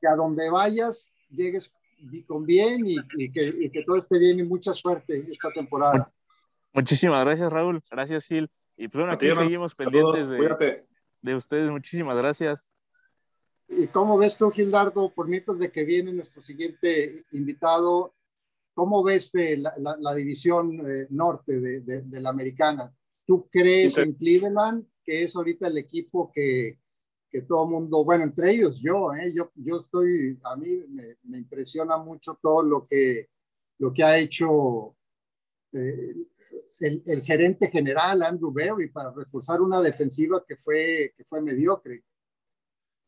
que 0.00 0.08
a 0.08 0.16
donde 0.16 0.50
vayas 0.50 1.10
llegues 1.30 1.72
con 2.26 2.44
bien 2.44 2.86
y, 2.86 2.96
que, 3.30 3.70
que, 3.70 3.84
todo 3.84 3.96
esté 3.96 4.18
bien 4.18 4.40
y 4.40 4.42
mucha 4.42 4.72
suerte 4.72 5.26
esta 5.30 5.50
temporada. 5.50 6.10
Muchísimas 6.72 7.24
gracias, 7.24 7.52
Raúl. 7.52 7.82
Gracias, 7.90 8.26
Gil. 8.26 8.48
Y 8.76 8.88
pues 8.88 9.00
bueno, 9.00 9.12
aquí 9.12 9.30
seguimos 9.30 9.74
pendientes 9.74 10.28
de, 10.28 10.84
de, 11.20 11.34
ustedes. 11.34 11.70
Muchísimas 11.70 12.16
gracias. 12.16 12.70
¿Y 13.80 13.86
cómo 13.86 14.18
ves 14.18 14.36
tú, 14.36 14.50
Gildardo, 14.50 15.10
por 15.14 15.26
mientras 15.26 15.58
de 15.58 15.72
que 15.72 15.84
viene 15.84 16.12
nuestro 16.12 16.42
siguiente 16.42 17.24
invitado, 17.32 18.14
cómo 18.74 19.02
ves 19.02 19.32
la, 19.34 19.74
la, 19.98 20.14
división 20.14 20.78
eh, 20.86 21.06
norte 21.08 21.60
de, 21.60 21.80
de, 21.80 22.20
la 22.20 22.28
americana? 22.28 22.94
¿Tú 23.26 23.48
crees 23.50 23.96
en 23.96 24.12
Cleveland, 24.12 24.86
que 25.02 25.22
es 25.22 25.34
ahorita 25.34 25.68
el 25.68 25.78
equipo 25.78 26.30
que, 26.30 26.78
que 27.30 27.40
todo 27.40 27.66
mundo, 27.66 28.04
bueno, 28.04 28.24
entre 28.24 28.50
ellos 28.50 28.82
yo, 28.82 29.14
¿eh? 29.14 29.32
yo, 29.34 29.50
yo 29.54 29.78
estoy, 29.78 30.38
a 30.42 30.56
mí 30.56 30.84
me, 30.88 31.16
me, 31.22 31.38
impresiona 31.38 31.96
mucho 31.96 32.38
todo 32.42 32.62
lo 32.62 32.86
que, 32.86 33.30
lo 33.78 33.94
que 33.94 34.04
ha 34.04 34.18
hecho 34.18 34.94
eh, 35.72 36.16
el, 36.80 37.02
el, 37.06 37.22
gerente 37.22 37.70
general 37.70 38.22
Andrew 38.24 38.52
Berry 38.52 38.90
para 38.90 39.10
reforzar 39.12 39.62
una 39.62 39.80
defensiva 39.80 40.44
que 40.46 40.56
fue, 40.56 41.14
que 41.16 41.24
fue 41.24 41.40
mediocre. 41.40 42.04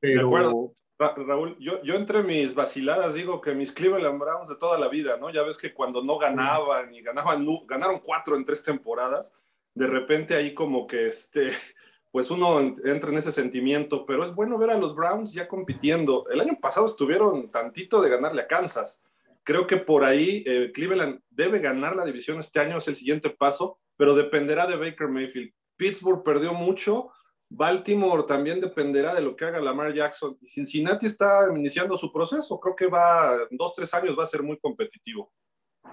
Pero, 0.02 0.18
de 0.18 0.26
acuerdo, 0.26 0.74
Raúl, 0.98 1.56
yo, 1.60 1.80
yo 1.82 1.94
entre 1.94 2.24
mis 2.24 2.56
vaciladas 2.56 3.14
digo 3.14 3.40
que 3.40 3.54
mis 3.54 3.70
Cleveland 3.70 4.18
Browns 4.18 4.48
de 4.48 4.56
toda 4.56 4.76
la 4.78 4.88
vida, 4.88 5.16
¿no? 5.16 5.30
Ya 5.30 5.44
ves 5.44 5.56
que 5.56 5.72
cuando 5.72 6.02
no 6.02 6.18
ganaban 6.18 6.92
y 6.92 7.02
ganaban, 7.02 7.46
ganaron 7.66 8.00
cuatro 8.04 8.34
en 8.36 8.44
tres 8.44 8.64
temporadas, 8.64 9.32
de 9.74 9.86
repente 9.86 10.34
ahí 10.34 10.54
como 10.54 10.88
que 10.88 11.06
este, 11.06 11.50
pues 12.10 12.32
uno 12.32 12.58
entra 12.84 13.10
en 13.10 13.18
ese 13.18 13.30
sentimiento, 13.30 14.04
pero 14.04 14.24
es 14.24 14.34
bueno 14.34 14.58
ver 14.58 14.70
a 14.70 14.78
los 14.78 14.96
Browns 14.96 15.32
ya 15.32 15.46
compitiendo. 15.46 16.26
El 16.28 16.40
año 16.40 16.58
pasado 16.60 16.86
estuvieron 16.86 17.48
tantito 17.52 18.02
de 18.02 18.10
ganarle 18.10 18.42
a 18.42 18.48
Kansas. 18.48 19.04
Creo 19.44 19.68
que 19.68 19.76
por 19.76 20.02
ahí 20.02 20.42
eh, 20.46 20.72
Cleveland 20.74 21.20
debe 21.30 21.60
ganar 21.60 21.94
la 21.94 22.04
división 22.04 22.40
este 22.40 22.58
año, 22.58 22.78
es 22.78 22.88
el 22.88 22.96
siguiente 22.96 23.30
paso, 23.30 23.78
pero 23.96 24.16
dependerá 24.16 24.66
de 24.66 24.76
Baker 24.76 25.06
Mayfield. 25.06 25.52
Pittsburgh 25.76 26.24
perdió 26.24 26.54
mucho, 26.54 27.10
Baltimore 27.54 28.24
también 28.26 28.60
dependerá 28.60 29.14
de 29.14 29.20
lo 29.20 29.36
que 29.36 29.44
haga 29.44 29.60
Lamar 29.60 29.94
Jackson. 29.94 30.36
Y 30.40 30.48
Cincinnati 30.48 31.06
está 31.06 31.46
iniciando 31.54 31.96
su 31.96 32.10
proceso. 32.10 32.58
Creo 32.58 32.74
que 32.74 32.86
va, 32.86 33.36
en 33.50 33.56
dos, 33.56 33.74
tres 33.74 33.92
años 33.92 34.16
va 34.18 34.24
a 34.24 34.26
ser 34.26 34.42
muy 34.42 34.58
competitivo. 34.58 35.30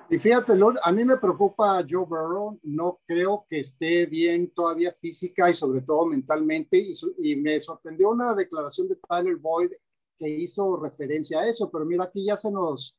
Y 0.10 0.18
fíjate, 0.18 0.54
a 0.84 0.92
mí 0.92 1.04
me 1.04 1.18
preocupa 1.18 1.84
Joe 1.88 2.06
Burrow. 2.06 2.60
No 2.64 3.02
creo 3.06 3.46
que 3.50 3.60
esté 3.60 4.06
bien 4.06 4.52
todavía 4.52 4.94
física 4.94 5.50
y 5.50 5.54
sobre 5.54 5.82
todo 5.82 6.06
mentalmente. 6.06 6.78
Y, 6.78 6.94
y 7.22 7.36
me 7.36 7.60
sorprendió 7.60 8.10
una 8.12 8.34
declaración 8.36 8.88
de 8.88 8.96
Tyler 8.96 9.36
Boyd 9.36 9.72
que 10.18 10.30
hizo 10.30 10.78
referencia 10.78 11.42
a 11.42 11.48
eso. 11.48 11.70
Pero 11.70 11.86
mira, 11.86 12.06
aquí 12.06 12.26
ya 12.26 12.38
se 12.38 12.52
nos 12.52 12.98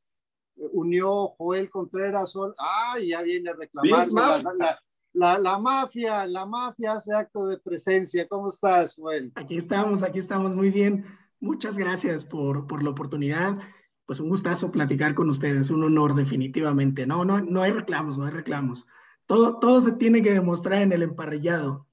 unió 0.72 1.28
Joel 1.38 1.70
Contreras. 1.70 2.34
Ah, 2.58 2.98
ya 3.02 3.22
viene 3.22 3.50
a 3.50 3.54
reclamar 3.54 4.06
la, 4.08 4.54
la, 4.54 4.80
mafia, 5.14 6.26
la 6.26 6.46
mafia 6.46 6.92
hace 6.92 7.14
acto 7.14 7.46
de 7.46 7.58
presencia. 7.58 8.26
¿Cómo 8.28 8.48
estás, 8.48 8.96
Joel? 8.96 9.32
Aquí 9.34 9.58
estamos, 9.58 10.02
aquí 10.02 10.18
estamos 10.18 10.54
muy 10.54 10.70
bien. 10.70 11.04
Muchas 11.40 11.76
gracias 11.76 12.24
por, 12.24 12.66
por 12.66 12.82
la 12.82 12.90
oportunidad. 12.90 13.58
Pues 14.06 14.20
un 14.20 14.28
gustazo 14.28 14.70
platicar 14.70 15.14
con 15.14 15.30
ustedes, 15.30 15.70
un 15.70 15.84
honor 15.84 16.14
definitivamente. 16.14 17.06
No, 17.06 17.24
no, 17.24 17.40
no 17.40 17.62
hay 17.62 17.72
reclamos, 17.72 18.18
no 18.18 18.24
hay 18.24 18.32
reclamos. 18.32 18.86
Todo, 19.26 19.58
todo 19.58 19.80
se 19.80 19.92
tiene 19.92 20.22
que 20.22 20.32
demostrar 20.32 20.82
en 20.82 20.92
el 20.92 21.02
emparrillado. 21.02 21.86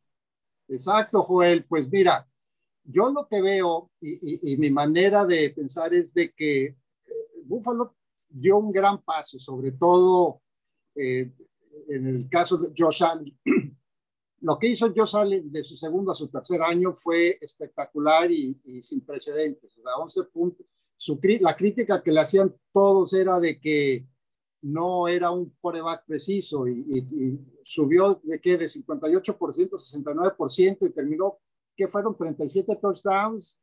Exacto, 0.68 1.24
Joel. 1.24 1.66
Pues 1.66 1.90
mira, 1.90 2.28
yo 2.84 3.12
lo 3.12 3.28
que 3.28 3.42
veo 3.42 3.92
y, 4.02 4.54
y, 4.54 4.58
mi 4.58 4.72
manera 4.72 5.26
de 5.26 5.50
pensar 5.52 5.94
es 5.94 6.14
de 6.14 6.32
que 6.32 6.66
eh, 6.66 6.76
Buffalo 7.44 7.96
dio 8.30 8.58
un 8.58 8.72
gran 8.72 9.02
paso, 9.02 9.40
sobre 9.40 9.72
todo 9.72 10.42
eh, 10.96 11.32
en 11.88 12.08
el 12.08 12.30
caso 12.30 12.58
de 12.58 12.74
Josh 12.78 13.04
Allen, 13.04 13.38
lo 14.42 14.58
que 14.60 14.68
hizo 14.68 14.94
Josh 14.96 15.16
Allen 15.16 15.52
de 15.52 15.64
su 15.64 15.76
segundo 15.76 16.12
a 16.12 16.16
su 16.16 16.28
tercer 16.28 16.62
año 16.62 16.94
fue 16.94 17.38
espectacular 17.42 18.32
y, 18.32 18.60
sin 18.82 19.02
precedentes. 19.02 19.78
O 19.78 19.82
sea, 19.82 19.98
11 19.98 20.24
puntos. 20.26 20.66
Su, 20.96 21.20
la 21.42 21.56
crítica 21.56 22.02
que 22.02 22.12
le 22.12 22.22
hacían 22.22 22.56
todos 22.72 23.14
era 23.14 23.40
de 23.40 23.60
que 23.60 24.08
no 24.62 25.08
era 25.08 25.32
un 25.32 25.56
coreback 25.62 26.06
preciso 26.06 26.68
y, 26.68 26.80
y, 26.90 27.40
subió 27.62 28.20
de 28.24 28.40
qué, 28.40 28.58
de 28.58 28.66
58% 28.66 29.74
a 29.74 30.36
69% 30.38 30.90
y 30.90 30.94
terminó 30.94 31.40
que 31.76 31.88
fueron 31.88 32.18
37 32.18 32.76
touchdowns, 32.82 33.60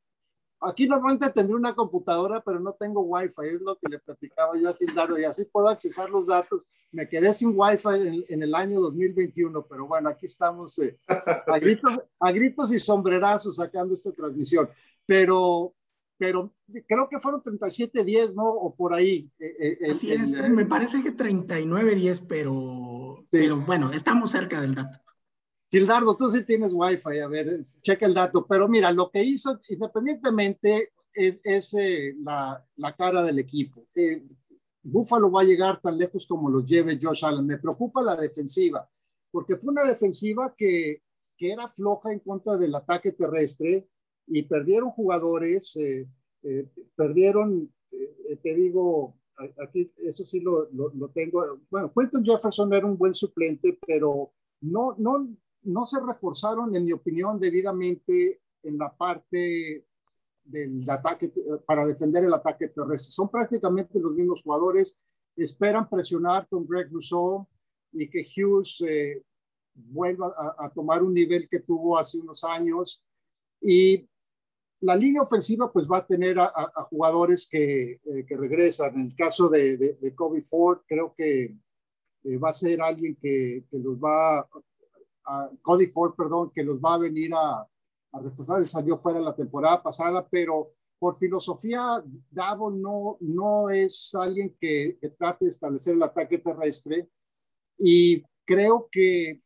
Aquí 0.66 0.86
normalmente 0.86 1.30
tendré 1.30 1.54
una 1.54 1.74
computadora, 1.74 2.40
pero 2.40 2.60
no 2.60 2.72
tengo 2.72 3.02
Wi-Fi, 3.02 3.42
es 3.46 3.60
lo 3.60 3.76
que 3.76 3.88
le 3.88 3.98
platicaba 3.98 4.56
yo 4.58 4.70
a 4.70 4.74
Gildardo, 4.74 5.18
y 5.18 5.24
así 5.24 5.44
puedo 5.44 5.68
accesar 5.68 6.10
los 6.10 6.26
datos. 6.26 6.66
Me 6.92 7.08
quedé 7.08 7.34
sin 7.34 7.52
Wi-Fi 7.54 8.24
en, 8.28 8.42
el 8.42 8.54
año 8.54 8.80
2021, 8.80 9.66
pero 9.66 9.86
bueno, 9.86 10.08
aquí 10.08 10.26
estamos 10.26 10.78
eh, 10.78 10.98
a, 11.08 11.58
gritos, 11.58 12.00
a, 12.18 12.32
gritos, 12.32 12.72
y 12.72 12.78
sombrerazos 12.78 13.56
sacando 13.56 13.94
esta 13.94 14.12
transmisión. 14.12 14.68
Pero, 15.06 15.74
pero 16.16 16.54
creo 16.86 17.08
que 17.08 17.18
fueron 17.18 17.42
37-10, 17.42 18.34
¿no? 18.34 18.44
O 18.44 18.74
por 18.74 18.94
ahí. 18.94 19.30
Eh, 19.38 19.78
eh, 19.80 19.90
así 19.90 20.10
es, 20.12 20.30
me 20.50 20.64
parece 20.64 21.02
que 21.02 21.14
39-10, 21.14 22.24
pero, 22.26 23.22
pero 23.30 23.60
bueno, 23.60 23.92
estamos 23.92 24.30
cerca 24.30 24.60
del 24.60 24.74
dato. 24.74 25.03
Gildardo, 25.74 26.16
tú 26.16 26.30
sí 26.30 26.44
tienes 26.44 26.72
Wi-Fi, 26.72 27.18
a 27.18 27.26
ver, 27.26 27.64
checa 27.82 28.06
el 28.06 28.14
dato. 28.14 28.46
Pero 28.46 28.68
mira, 28.68 28.92
lo 28.92 29.10
que 29.10 29.24
hizo, 29.24 29.58
independientemente, 29.68 30.92
es, 31.12 31.74
eh, 31.74 32.14
la, 32.22 32.94
cara 32.96 33.24
del 33.24 33.40
equipo. 33.40 33.88
Eh, 33.92 34.24
Buffalo 34.84 35.32
va 35.32 35.40
a 35.40 35.44
llegar 35.44 35.80
tan 35.80 35.98
lejos 35.98 36.28
como 36.28 36.48
lo 36.48 36.64
lleve 36.64 36.96
Josh 37.02 37.24
Allen. 37.24 37.44
Me 37.44 37.58
preocupa 37.58 38.04
la 38.04 38.14
defensiva, 38.14 38.88
porque 39.32 39.56
fue 39.56 39.72
una 39.72 39.84
defensiva 39.84 40.54
que, 40.56 41.02
era 41.36 41.68
floja 41.68 42.10
en 42.10 42.20
contra 42.20 42.56
del 42.56 42.74
ataque 42.74 43.12
terrestre 43.12 43.86
y 44.28 44.44
perdieron 44.44 44.92
jugadores, 44.92 45.76
eh, 45.76 46.08
perdieron, 46.96 47.70
te 48.42 48.54
digo, 48.54 49.14
aquí 49.62 49.92
eso 49.98 50.24
sí 50.24 50.40
lo, 50.40 50.70
lo, 50.72 51.08
tengo. 51.08 51.58
Bueno, 51.68 51.92
Quentin 51.94 52.24
Jefferson 52.24 52.72
era 52.72 52.86
un 52.86 52.96
buen 52.96 53.12
suplente, 53.12 53.78
pero 53.86 54.32
no, 54.62 54.94
no, 54.96 55.36
no 55.64 55.84
se 55.84 56.00
reforzaron, 56.00 56.74
en 56.76 56.84
mi 56.84 56.92
opinión, 56.92 57.38
debidamente 57.40 58.40
en 58.62 58.78
la 58.78 58.94
parte 58.94 59.86
del 60.44 60.88
ataque 60.88 61.32
para 61.66 61.86
defender 61.86 62.24
el 62.24 62.34
ataque 62.34 62.68
terrestre. 62.68 63.12
Son 63.12 63.30
prácticamente 63.30 63.98
los 63.98 64.12
mismos 64.12 64.42
jugadores. 64.42 64.94
Esperan 65.36 65.88
presionar 65.88 66.46
con 66.48 66.66
Greg 66.66 66.90
Rousseau 66.90 67.46
y 67.92 68.08
que 68.08 68.24
Hughes 68.24 68.82
eh, 68.86 69.22
vuelva 69.74 70.34
a, 70.58 70.70
tomar 70.70 71.02
un 71.02 71.14
nivel 71.14 71.48
que 71.48 71.60
tuvo 71.60 71.98
hace 71.98 72.18
unos 72.18 72.44
años. 72.44 73.02
Y 73.60 74.06
la 74.80 74.96
línea 74.96 75.22
ofensiva 75.22 75.72
pues 75.72 75.86
va 75.90 75.98
a 75.98 76.06
tener 76.06 76.38
a, 76.38 76.50
jugadores 76.90 77.48
que, 77.50 78.00
eh, 78.04 78.24
que, 78.26 78.36
regresan. 78.36 78.94
En 78.94 79.06
el 79.06 79.16
caso 79.16 79.48
de, 79.48 79.76
de, 79.76 80.14
Kobe 80.14 80.42
Ford, 80.42 80.80
creo 80.86 81.14
que 81.16 81.56
eh, 82.24 82.36
va 82.36 82.50
a 82.50 82.54
ser 82.54 82.82
alguien 82.82 83.16
que, 83.16 83.64
que 83.70 83.78
los 83.78 83.96
va 83.96 84.46
Cody 85.62 85.86
Ford, 85.86 86.14
perdón, 86.16 86.50
que 86.54 86.62
los 86.62 86.78
va 86.78 86.94
a 86.94 86.98
venir 86.98 87.32
a, 87.34 87.68
reforzar. 88.12 88.58
Él 88.58 88.66
salió 88.66 88.96
fuera 88.96 89.18
la 89.18 89.34
temporada 89.34 89.82
pasada, 89.82 90.26
pero 90.30 90.70
por 91.00 91.16
filosofía, 91.16 92.02
Davo 92.30 92.70
no, 92.70 93.16
no 93.20 93.70
es 93.70 94.14
alguien 94.14 94.56
que, 94.60 94.98
trate 95.18 95.46
de 95.46 95.48
establecer 95.48 95.94
el 95.94 96.02
ataque 96.02 96.38
terrestre. 96.38 97.08
Y 97.76 98.22
creo 98.44 98.88
que, 98.90 99.42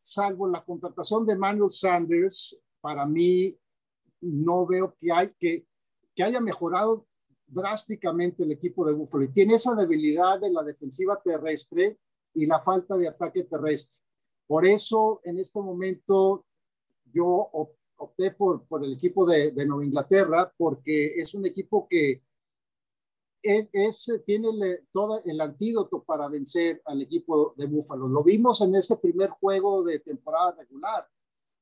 salvo 0.00 0.48
la 0.48 0.64
contratación 0.64 1.26
de 1.26 1.36
Manuel 1.36 1.70
Sanders, 1.70 2.58
para 2.80 3.06
mí 3.06 3.58
no 4.20 4.66
veo 4.66 4.94
que, 5.00 5.10
hay, 5.12 5.34
que, 5.38 5.66
que 6.14 6.22
haya 6.22 6.40
mejorado 6.40 7.06
drásticamente 7.46 8.44
el 8.44 8.52
equipo 8.52 8.86
de 8.86 8.94
Buffalo. 8.94 9.24
Y 9.24 9.32
tiene 9.32 9.54
esa 9.54 9.74
debilidad 9.74 10.40
de 10.40 10.50
la 10.50 10.62
defensiva 10.62 11.20
terrestre 11.22 11.98
y 12.34 12.46
la 12.46 12.60
falta 12.60 12.96
de 12.96 13.08
ataque 13.08 13.44
terrestre. 13.44 14.01
Por 14.52 14.66
eso, 14.66 15.22
en 15.24 15.38
este 15.38 15.58
momento, 15.62 16.44
yo 17.10 17.48
opté 17.96 18.32
por, 18.32 18.66
el 18.84 18.92
equipo 18.92 19.24
de, 19.24 19.50
Nueva 19.64 19.82
Inglaterra, 19.82 20.52
porque 20.58 21.14
es 21.16 21.32
un 21.32 21.46
equipo 21.46 21.88
que 21.88 22.22
es, 23.42 24.12
tiene 24.26 24.50
todo 24.92 25.22
el 25.24 25.40
antídoto 25.40 26.02
para 26.02 26.28
vencer 26.28 26.82
al 26.84 27.00
equipo 27.00 27.54
de 27.56 27.64
Búfalo. 27.64 28.06
Lo 28.06 28.22
vimos 28.22 28.60
en 28.60 28.74
ese 28.74 28.98
primer 28.98 29.30
juego 29.30 29.82
de 29.84 30.00
temporada 30.00 30.56
regular. 30.58 31.08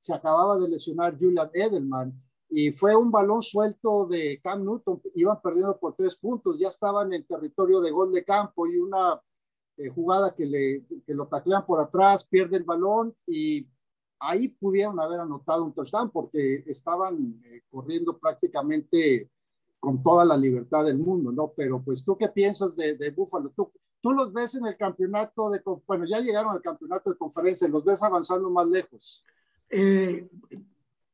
Se 0.00 0.12
acababa 0.12 0.58
de 0.58 0.70
lesionar 0.70 1.16
Julian 1.16 1.48
Edelman 1.54 2.12
y 2.48 2.72
fue 2.72 2.96
un 2.96 3.12
balón 3.12 3.40
suelto 3.40 4.06
de 4.06 4.40
Cam 4.42 4.64
Newton. 4.64 5.00
Iban 5.14 5.40
perdiendo 5.40 5.78
por 5.78 5.94
tres 5.94 6.16
puntos, 6.16 6.58
ya 6.58 6.70
estaban 6.70 7.12
en 7.12 7.24
territorio 7.24 7.80
de 7.80 7.92
gol 7.92 8.10
de 8.10 8.24
campo 8.24 8.66
y 8.66 8.78
una 8.78 9.22
eh, 9.82 9.88
jugada 9.88 10.34
que, 10.34 10.44
le, 10.44 10.84
que 11.06 11.14
lo 11.14 11.26
taclean 11.26 11.64
por 11.64 11.80
atrás, 11.80 12.26
pierde 12.26 12.58
el 12.58 12.64
balón 12.64 13.14
y 13.26 13.66
ahí 14.18 14.48
pudieron 14.48 15.00
haber 15.00 15.20
anotado 15.20 15.64
un 15.64 15.72
touchdown 15.72 16.10
porque 16.10 16.64
estaban 16.66 17.40
eh, 17.46 17.62
corriendo 17.70 18.18
prácticamente 18.18 19.30
con 19.78 20.02
toda 20.02 20.26
la 20.26 20.36
libertad 20.36 20.84
del 20.84 20.98
mundo, 20.98 21.32
¿no? 21.32 21.54
Pero 21.56 21.82
pues 21.82 22.04
tú 22.04 22.18
qué 22.18 22.28
piensas 22.28 22.76
de, 22.76 22.94
de 22.94 23.10
Buffalo? 23.10 23.50
¿Tú, 23.56 23.72
tú 24.02 24.12
los 24.12 24.34
ves 24.34 24.54
en 24.54 24.66
el 24.66 24.76
campeonato 24.76 25.48
de, 25.48 25.62
bueno, 25.86 26.04
ya 26.04 26.20
llegaron 26.20 26.52
al 26.52 26.60
campeonato 26.60 27.08
de 27.08 27.16
conferencia, 27.16 27.66
los 27.66 27.82
ves 27.82 28.02
avanzando 28.02 28.50
más 28.50 28.66
lejos. 28.66 29.24
Eh, 29.70 30.28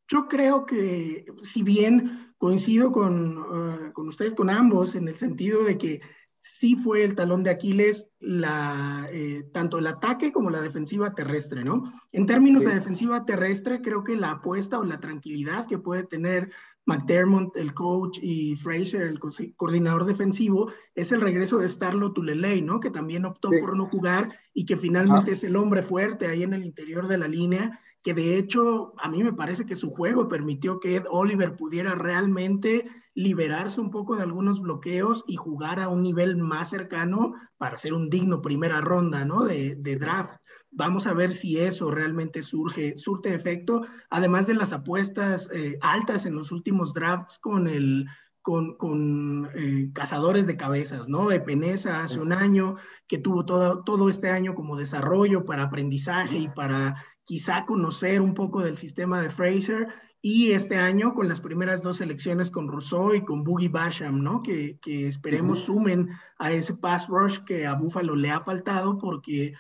yo 0.09 0.27
creo 0.27 0.67
que 0.67 1.25
si 1.43 1.63
bien 1.63 2.35
coincido 2.37 2.91
con, 2.91 3.93
con 3.93 4.09
usted, 4.09 4.35
con 4.35 4.51
ambos, 4.51 4.97
en 4.97 5.07
el 5.07 5.17
sentido 5.17 5.63
de 5.63 5.79
que 5.79 6.01
sí 6.49 6.77
fue 6.77 7.03
el 7.03 7.17
talón 7.17 7.43
de 7.43 7.51
Aquiles 7.51 8.09
la, 8.21 9.09
eh, 9.11 9.45
tanto 9.53 9.79
el 9.79 9.87
ataque 9.89 10.33
como 10.33 10.49
la 10.49 10.61
defensiva 10.61 11.13
terrestre, 11.13 11.65
¿no? 11.65 11.93
En 12.13 12.25
términos 12.25 12.65
de 12.65 12.75
defensiva 12.75 13.25
terrestre, 13.25 13.83
creo 13.83 14.05
que 14.05 14.15
la 14.15 14.31
apuesta 14.31 14.79
o 14.79 14.85
la 14.85 15.01
tranquilidad 15.01 15.67
que 15.67 15.79
puede 15.79 16.05
tener 16.05 16.53
McDermott, 16.85 17.57
el 17.57 17.75
coach, 17.75 18.21
y 18.23 18.55
Fraser, 18.55 19.03
el 19.03 19.19
coordinador 19.57 20.05
defensivo, 20.05 20.71
es 20.95 21.11
el 21.11 21.21
regreso 21.21 21.59
de 21.59 21.69
Starlo 21.69 22.13
Tulelei, 22.13 22.63
¿no? 22.63 22.79
Que 22.79 22.91
también 22.91 23.25
optó 23.25 23.51
por 23.51 23.77
no 23.77 23.87
jugar 23.87 24.39
y 24.55 24.67
que 24.67 24.77
finalmente 24.77 25.33
es 25.33 25.43
el 25.43 25.57
hombre 25.57 25.83
fuerte 25.83 26.29
ahí 26.29 26.45
en 26.45 26.55
el 26.55 26.65
interior 26.65 27.09
de 27.09 27.19
la 27.19 27.27
línea 27.27 27.81
que 28.05 28.15
de 28.15 28.39
hecho 28.39 28.93
a 28.99 29.09
mí 29.09 29.25
me 29.25 29.33
parece 29.33 29.67
que 29.67 29.75
su 29.75 29.91
juego 29.91 30.29
permitió 30.29 30.79
que 30.79 30.95
Ed 30.95 31.07
Oliver 31.11 31.57
pudiera 31.57 31.97
realmente 31.97 32.85
liberarse 33.17 33.81
un 33.81 33.91
poco 33.91 34.15
de 34.15 34.23
algunos 34.23 34.61
bloqueos 34.61 35.25
y 35.27 35.37
jugar 35.37 35.81
a 35.81 35.89
un 35.89 36.03
nivel 36.03 36.37
más 36.37 36.69
cercano 36.69 37.35
para 37.57 37.79
ser 37.79 37.95
un 37.95 38.11
digno 38.11 38.43
primera 38.43 38.83
ronda, 38.83 39.25
¿no? 39.25 39.45
De, 39.45 39.75
draft. 39.99 40.39
Vamos 40.71 41.07
a 41.07 41.15
ver 41.15 41.33
si 41.33 41.59
eso 41.59 41.91
realmente 41.91 42.43
surge, 42.43 42.99
surte 42.99 43.35
efecto, 43.35 43.87
además 44.11 44.47
de 44.47 44.55
las 44.55 44.75
apuestas 44.75 45.49
eh, 45.51 45.79
altas 45.81 46.27
en 46.27 46.37
los 46.37 46.53
últimos 46.53 46.93
drafts 46.93 47.39
con 47.39 47.67
el, 47.67 48.07
con, 48.43 48.77
con 48.77 49.49
eh, 49.55 49.89
cazadores 49.95 50.47
de 50.47 50.59
cabezas, 50.59 51.09
¿no? 51.09 51.29
De 51.29 51.41
Peneza 51.41 52.03
hace 52.03 52.21
un 52.21 52.35
año, 52.35 52.77
que 53.09 53.17
tuvo 53.17 53.47
todo, 53.47 53.83
todo 53.83 54.11
este 54.11 54.29
año 54.29 54.55
como 54.55 54.77
desarrollo 54.77 55.47
para 55.47 55.63
aprendizaje 55.63 56.37
y 56.37 56.49
para 56.49 57.03
quizá 57.25 57.65
conocer 57.65 58.21
un 58.21 58.35
poco 58.35 58.61
del 58.61 58.77
sistema 58.77 59.23
de 59.23 59.31
Fraser 59.31 59.89
y 60.29 60.51
este 60.51 60.77
año 60.77 61.15
con 61.15 61.29
las 61.29 61.39
primeras 61.39 61.83
dos 61.83 62.01
elecciones 62.01 62.51
con 62.51 62.67
Rousseau 62.67 63.15
y 63.15 63.25
con 63.25 63.45
Boogie 63.45 63.69
Basham, 63.69 64.25
¿no? 64.25 64.43
Que, 64.43 64.77
que 64.83 65.07
esperemos 65.07 65.61
sumen 65.61 66.11
a 66.39 66.51
ese 66.51 66.75
pass 66.75 67.07
rush 67.07 67.39
que 67.45 67.65
a 67.65 67.75
Buffalo 67.75 68.17
le 68.17 68.33
ha 68.33 68.41
faltado 68.41 68.99
porque 68.99 69.55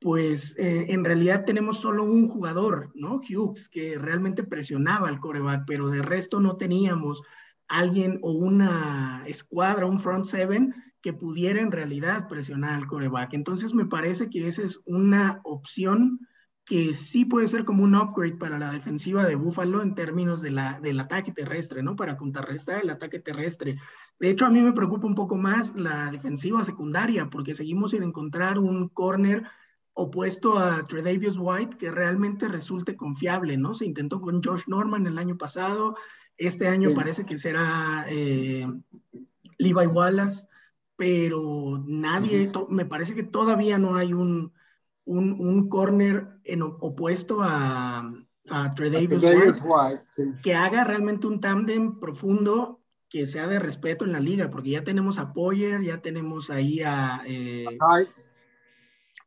pues 0.00 0.54
eh, 0.56 0.86
en 0.88 1.04
realidad 1.04 1.44
tenemos 1.44 1.80
solo 1.80 2.04
un 2.04 2.26
jugador, 2.26 2.90
¿no? 2.94 3.20
Hughes, 3.20 3.68
que 3.68 3.98
realmente 3.98 4.44
presionaba 4.44 5.10
al 5.10 5.20
coreback, 5.20 5.64
pero 5.66 5.90
de 5.90 6.00
resto 6.00 6.40
no 6.40 6.56
teníamos 6.56 7.20
alguien 7.68 8.18
o 8.22 8.32
una 8.32 9.24
escuadra, 9.26 9.84
un 9.84 10.00
front 10.00 10.24
seven 10.24 10.74
que 11.02 11.12
pudiera 11.12 11.60
en 11.60 11.70
realidad 11.70 12.28
presionar 12.28 12.72
al 12.72 12.86
coreback. 12.86 13.34
Entonces 13.34 13.74
me 13.74 13.84
parece 13.84 14.30
que 14.30 14.46
esa 14.46 14.62
es 14.62 14.80
una 14.86 15.42
opción 15.44 16.26
que 16.68 16.92
sí 16.92 17.24
puede 17.24 17.48
ser 17.48 17.64
como 17.64 17.82
un 17.82 17.94
upgrade 17.94 18.36
para 18.36 18.58
la 18.58 18.70
defensiva 18.70 19.24
de 19.24 19.36
Buffalo 19.36 19.80
en 19.80 19.94
términos 19.94 20.42
de 20.42 20.50
la, 20.50 20.78
del 20.80 21.00
ataque 21.00 21.32
terrestre, 21.32 21.82
¿no? 21.82 21.96
Para 21.96 22.18
contrarrestar 22.18 22.82
el 22.82 22.90
ataque 22.90 23.20
terrestre. 23.20 23.78
De 24.20 24.28
hecho, 24.28 24.44
a 24.44 24.50
mí 24.50 24.60
me 24.60 24.74
preocupa 24.74 25.06
un 25.06 25.14
poco 25.14 25.36
más 25.36 25.74
la 25.74 26.10
defensiva 26.10 26.62
secundaria, 26.64 27.30
porque 27.30 27.54
seguimos 27.54 27.92
sin 27.92 28.02
encontrar 28.02 28.58
un 28.58 28.90
corner 28.90 29.44
opuesto 29.94 30.58
a 30.58 30.86
Tredavious 30.86 31.38
White 31.38 31.78
que 31.78 31.90
realmente 31.90 32.46
resulte 32.48 32.96
confiable, 32.96 33.56
¿no? 33.56 33.72
Se 33.72 33.86
intentó 33.86 34.20
con 34.20 34.42
Josh 34.42 34.64
Norman 34.66 35.06
el 35.06 35.16
año 35.16 35.38
pasado, 35.38 35.96
este 36.36 36.68
año 36.68 36.90
parece 36.94 37.24
que 37.24 37.38
será 37.38 38.04
eh, 38.10 38.66
Levi 39.56 39.86
Wallace, 39.86 40.46
pero 40.96 41.82
nadie, 41.86 42.52
me 42.68 42.84
parece 42.84 43.14
que 43.14 43.22
todavía 43.22 43.78
no 43.78 43.96
hay 43.96 44.12
un 44.12 44.52
un, 45.08 45.40
un 45.40 45.68
corner 45.68 46.28
en 46.48 46.62
opuesto 46.62 47.42
a, 47.42 48.10
a 48.50 48.74
Davis 48.74 49.22
White, 49.22 50.40
que 50.42 50.54
haga 50.54 50.82
realmente 50.82 51.26
un 51.26 51.40
tándem 51.40 52.00
profundo 52.00 52.80
que 53.10 53.26
sea 53.26 53.46
de 53.46 53.58
respeto 53.58 54.04
en 54.04 54.12
la 54.12 54.20
liga, 54.20 54.50
porque 54.50 54.70
ya 54.70 54.84
tenemos 54.84 55.18
a 55.18 55.32
Poyer, 55.32 55.82
ya 55.82 56.00
tenemos 56.00 56.50
ahí 56.50 56.80
a, 56.82 57.22
eh, 57.26 57.78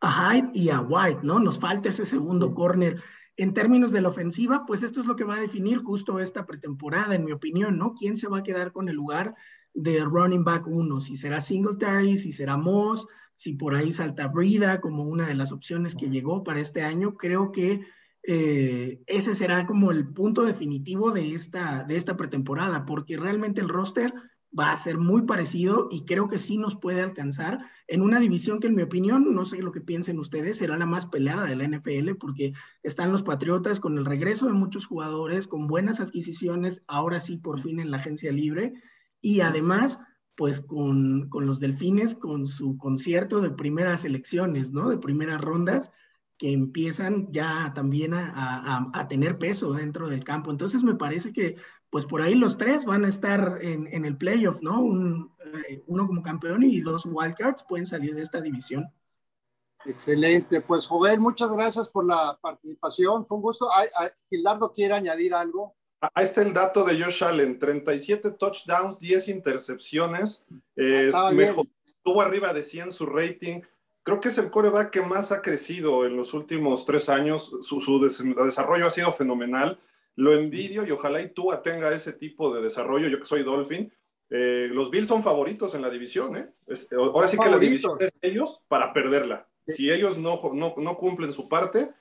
a 0.01 0.33
Hyde 0.33 0.51
y 0.53 0.69
a 0.69 0.81
White, 0.81 1.21
¿no? 1.23 1.39
Nos 1.39 1.59
falta 1.59 1.89
ese 1.89 2.05
segundo 2.05 2.53
corner. 2.53 3.01
En 3.37 3.53
términos 3.53 3.91
de 3.91 4.01
la 4.01 4.09
ofensiva, 4.09 4.65
pues 4.67 4.83
esto 4.83 5.01
es 5.01 5.07
lo 5.07 5.15
que 5.15 5.23
va 5.23 5.35
a 5.35 5.41
definir 5.41 5.79
justo 5.79 6.19
esta 6.19 6.45
pretemporada, 6.45 7.15
en 7.15 7.25
mi 7.25 7.31
opinión, 7.31 7.77
¿no? 7.77 7.93
¿Quién 7.93 8.17
se 8.17 8.27
va 8.27 8.39
a 8.39 8.43
quedar 8.43 8.71
con 8.71 8.89
el 8.89 8.95
lugar 8.95 9.35
de 9.73 10.03
running 10.03 10.43
back 10.43 10.67
uno? 10.67 10.99
Si 10.99 11.15
será 11.15 11.41
Singletary, 11.41 12.17
si 12.17 12.31
será 12.31 12.57
Moss, 12.57 13.07
si 13.41 13.53
por 13.53 13.73
ahí 13.73 13.91
salta 13.91 14.27
Brida 14.27 14.79
como 14.81 15.03
una 15.03 15.25
de 15.25 15.33
las 15.33 15.51
opciones 15.51 15.95
que 15.95 16.11
llegó 16.11 16.43
para 16.43 16.59
este 16.59 16.83
año, 16.83 17.15
creo 17.17 17.51
que 17.51 17.81
eh, 18.21 19.01
ese 19.07 19.33
será 19.33 19.65
como 19.65 19.89
el 19.89 20.07
punto 20.13 20.43
definitivo 20.43 21.09
de 21.09 21.33
esta, 21.33 21.83
de 21.83 21.97
esta 21.97 22.15
pretemporada, 22.15 22.85
porque 22.85 23.17
realmente 23.17 23.59
el 23.59 23.67
roster 23.67 24.13
va 24.57 24.69
a 24.69 24.75
ser 24.75 24.99
muy 24.99 25.23
parecido 25.23 25.87
y 25.89 26.05
creo 26.05 26.27
que 26.27 26.37
sí 26.37 26.59
nos 26.59 26.75
puede 26.75 27.01
alcanzar 27.01 27.65
en 27.87 28.03
una 28.03 28.19
división 28.19 28.59
que 28.59 28.67
en 28.67 28.75
mi 28.75 28.83
opinión, 28.83 29.33
no 29.33 29.43
sé 29.45 29.57
lo 29.57 29.71
que 29.71 29.81
piensen 29.81 30.19
ustedes, 30.19 30.57
será 30.57 30.77
la 30.77 30.85
más 30.85 31.07
peleada 31.07 31.47
de 31.47 31.55
la 31.55 31.67
NFL 31.67 32.17
porque 32.19 32.53
están 32.83 33.11
los 33.11 33.23
Patriotas 33.23 33.79
con 33.79 33.97
el 33.97 34.05
regreso 34.05 34.45
de 34.45 34.53
muchos 34.53 34.85
jugadores, 34.85 35.47
con 35.47 35.65
buenas 35.65 35.99
adquisiciones, 35.99 36.83
ahora 36.85 37.19
sí 37.19 37.37
por 37.37 37.59
fin 37.59 37.79
en 37.79 37.89
la 37.89 37.97
agencia 37.97 38.31
libre 38.31 38.73
y 39.19 39.41
además 39.41 39.97
pues 40.35 40.61
con, 40.61 41.29
con, 41.29 41.45
los 41.45 41.59
delfines, 41.59 42.15
con 42.15 42.47
su 42.47 42.77
concierto 42.77 43.41
de 43.41 43.51
primeras 43.51 44.05
elecciones, 44.05 44.71
¿no? 44.71 44.89
De 44.89 44.97
primeras 44.97 45.41
rondas, 45.41 45.91
que 46.37 46.51
empiezan 46.51 47.31
ya 47.31 47.71
también 47.75 48.15
a, 48.15 48.89
a, 48.93 49.07
tener 49.07 49.37
peso 49.37 49.73
dentro 49.73 50.09
del 50.09 50.23
campo. 50.23 50.49
Entonces 50.49 50.83
me 50.83 50.95
parece 50.95 51.31
que, 51.33 51.55
pues 51.91 52.05
por 52.05 52.21
ahí 52.21 52.33
los 52.33 52.57
tres 52.57 52.83
van 52.85 53.05
a 53.05 53.09
estar 53.09 53.59
en, 53.61 53.87
en 53.93 54.05
el 54.05 54.17
playoff, 54.17 54.57
¿no? 54.61 54.81
Un, 54.81 55.35
eh, 55.69 55.83
uno 55.85 56.07
como 56.07 56.23
campeón 56.23 56.63
y 56.63 56.81
dos 56.81 57.05
wildcards 57.05 57.63
pueden 57.69 57.85
salir 57.85 58.15
de 58.15 58.23
esta 58.23 58.41
división. 58.41 58.91
Excelente, 59.85 60.61
pues 60.61 60.87
Joel, 60.87 61.19
muchas 61.19 61.55
gracias 61.55 61.89
por 61.89 62.05
la 62.05 62.37
participación, 62.41 63.25
fue 63.25 63.37
un 63.37 63.43
gusto. 63.43 63.67
Gildardo 64.29 64.71
quiere 64.71 64.93
añadir 64.93 65.33
algo. 65.33 65.75
Ahí 66.01 66.23
está 66.23 66.41
el 66.41 66.51
dato 66.51 66.83
de 66.83 66.99
Josh 66.99 67.23
Allen, 67.23 67.59
37 67.59 68.31
touchdowns, 68.31 68.99
10 68.99 69.27
intercepciones, 69.27 70.43
eh, 70.75 71.11
mejor, 71.31 71.67
estuvo 71.85 72.23
arriba 72.23 72.53
de 72.53 72.63
100 72.63 72.91
su 72.91 73.05
rating. 73.05 73.61
Creo 74.01 74.19
que 74.19 74.29
es 74.29 74.37
el 74.39 74.49
coreback 74.49 74.89
que 74.89 75.01
más 75.01 75.31
ha 75.31 75.43
crecido 75.43 76.07
en 76.07 76.17
los 76.17 76.33
últimos 76.33 76.85
tres 76.85 77.07
años. 77.07 77.55
Su, 77.61 77.99
desarrollo 78.43 78.87
ha 78.87 78.89
sido 78.89 79.11
fenomenal. 79.11 79.79
Lo 80.15 80.33
envidio 80.33 80.83
y 80.87 80.91
ojalá 80.91 81.21
y 81.21 81.29
tú 81.29 81.51
tenga 81.63 81.93
ese 81.93 82.13
tipo 82.13 82.51
de 82.51 82.63
desarrollo. 82.63 83.07
Yo 83.07 83.19
que 83.19 83.25
soy 83.25 83.43
Dolphin. 83.43 83.93
Eh, 84.31 84.69
los 84.71 84.89
Bills 84.89 85.07
son 85.07 85.21
favoritos 85.21 85.75
en 85.75 85.83
la 85.83 85.91
división. 85.91 86.35
¿eh? 86.35 86.49
ahora 86.97 87.27
sí 87.27 87.37
que 87.37 87.49
la 87.49 87.59
división 87.59 87.97
es 87.99 88.11
de 88.19 88.27
ellos 88.27 88.59
para 88.67 88.91
perderla. 88.91 89.47
Si 89.67 89.91
ellos 89.91 90.17
no, 90.17 90.39
no, 90.55 90.73
no 90.75 90.97
cumplen 90.97 91.31
su 91.31 91.47
parte, 91.47 91.91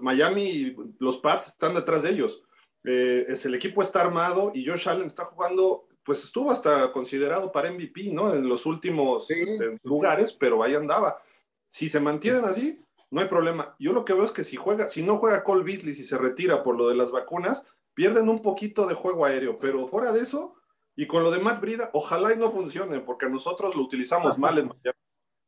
Miami 0.00 0.42
y 0.44 0.76
los 1.00 1.18
Pats 1.18 1.48
están 1.48 1.74
detrás 1.74 2.04
de 2.04 2.10
ellos. 2.10 2.44
Eh, 2.84 3.26
es, 3.28 3.44
el 3.46 3.54
equipo 3.54 3.82
está 3.82 4.00
armado 4.00 4.52
y 4.54 4.66
Josh 4.66 4.88
Allen 4.88 5.06
está 5.06 5.24
jugando, 5.24 5.86
pues 6.02 6.24
estuvo 6.24 6.50
hasta 6.50 6.90
considerado 6.92 7.52
para 7.52 7.70
MVP, 7.70 8.12
¿no? 8.12 8.34
En 8.34 8.48
los 8.48 8.66
últimos 8.66 9.30
este, 9.30 9.78
lugares, 9.82 10.32
pero 10.32 10.62
ahí 10.62 10.74
andaba. 10.74 11.20
Si 11.68 11.88
se 11.88 12.00
mantienen 12.00 12.44
así, 12.44 12.82
no 13.10 13.20
hay 13.20 13.28
problema. 13.28 13.76
Yo 13.78 13.92
lo 13.92 14.04
que 14.04 14.14
veo 14.14 14.24
es 14.24 14.30
que 14.30 14.44
si 14.44 14.56
juega, 14.56 14.88
si 14.88 15.02
no 15.02 15.16
juega 15.16 15.42
Cole 15.42 15.64
Beasley, 15.64 15.94
si 15.94 16.04
se 16.04 16.18
retira 16.18 16.62
por 16.62 16.76
lo 16.76 16.88
de 16.88 16.94
las 16.94 17.10
vacunas, 17.10 17.66
pierden 17.94 18.28
un 18.28 18.40
poquito 18.40 18.86
de 18.86 18.94
juego 18.94 19.24
aéreo, 19.24 19.56
pero 19.56 19.86
fuera 19.88 20.12
de 20.12 20.20
eso, 20.20 20.54
y 20.96 21.06
con 21.06 21.22
lo 21.22 21.30
de 21.30 21.38
Matt 21.38 21.60
Brida, 21.60 21.90
ojalá 21.92 22.32
y 22.32 22.38
no 22.38 22.50
funcione, 22.50 23.00
porque 23.00 23.28
nosotros 23.28 23.74
lo 23.74 23.82
utilizamos 23.82 24.38
mal 24.38 24.58
en 24.58 24.68
Miami. 24.68 24.98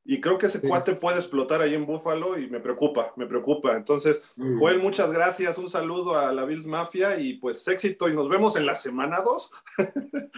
Y 0.04 0.20
creo 0.20 0.36
que 0.36 0.46
ese 0.46 0.60
cuate 0.60 0.96
puede 0.96 1.18
explotar 1.18 1.62
ahí 1.62 1.74
en 1.74 1.86
Búfalo 1.86 2.36
y 2.36 2.48
me 2.48 2.58
preocupa, 2.58 3.12
me 3.16 3.26
preocupa. 3.26 3.76
Entonces, 3.76 4.22
Joel, 4.36 4.80
muchas 4.80 5.12
gracias, 5.12 5.58
un 5.58 5.68
saludo 5.68 6.16
a 6.16 6.32
la 6.32 6.44
Bills 6.44 6.66
Mafia 6.66 7.20
y 7.20 7.34
pues 7.34 7.66
éxito 7.68 8.08
y 8.08 8.14
nos 8.14 8.28
vemos 8.28 8.56
en 8.56 8.66
la 8.66 8.74
semana 8.74 9.22
2. 9.22 9.50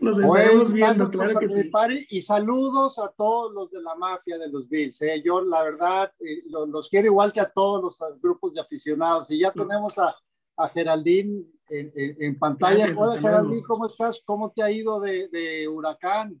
Nos 0.00 0.18
estaremos 0.18 0.72
viendo, 0.72 1.10
claro 1.10 1.38
que 1.38 1.48
sí. 1.48 1.70
Y 2.08 2.22
saludos 2.22 2.98
a 2.98 3.08
todos 3.08 3.52
los 3.52 3.70
de 3.70 3.82
la 3.82 3.94
mafia 3.96 4.38
de 4.38 4.48
los 4.48 4.66
Bills. 4.66 5.02
¿eh? 5.02 5.22
Yo, 5.22 5.42
la 5.42 5.62
verdad, 5.62 6.10
eh, 6.18 6.42
los, 6.46 6.88
quiero 6.88 7.08
igual 7.08 7.34
que 7.34 7.40
a 7.40 7.50
todos 7.50 7.82
los 7.82 8.20
grupos 8.20 8.54
de 8.54 8.62
aficionados. 8.62 9.30
Y 9.30 9.40
ya 9.40 9.52
tenemos 9.52 9.98
a, 9.98 10.16
a 10.56 10.68
Geraldine 10.70 11.44
en, 11.68 12.38
pantalla. 12.38 12.90
Hola, 12.96 13.20
Geraldine, 13.20 13.62
¿cómo 13.62 13.86
estás? 13.86 14.22
¿Cómo 14.24 14.50
te 14.50 14.62
ha 14.62 14.70
ido 14.70 15.00
de, 15.00 15.28
de 15.28 15.68
Huracán? 15.68 16.40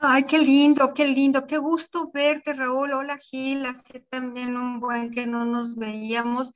Ay, 0.00 0.24
qué 0.26 0.38
lindo, 0.38 0.92
qué 0.94 1.06
lindo, 1.06 1.46
qué 1.46 1.58
gusto 1.58 2.10
verte, 2.12 2.52
Raúl. 2.52 2.92
Hola, 2.92 3.18
Gil, 3.18 3.64
hace 3.66 4.00
también 4.00 4.56
un 4.56 4.80
buen 4.80 5.10
que 5.10 5.26
no 5.26 5.44
nos 5.44 5.76
veíamos. 5.76 6.52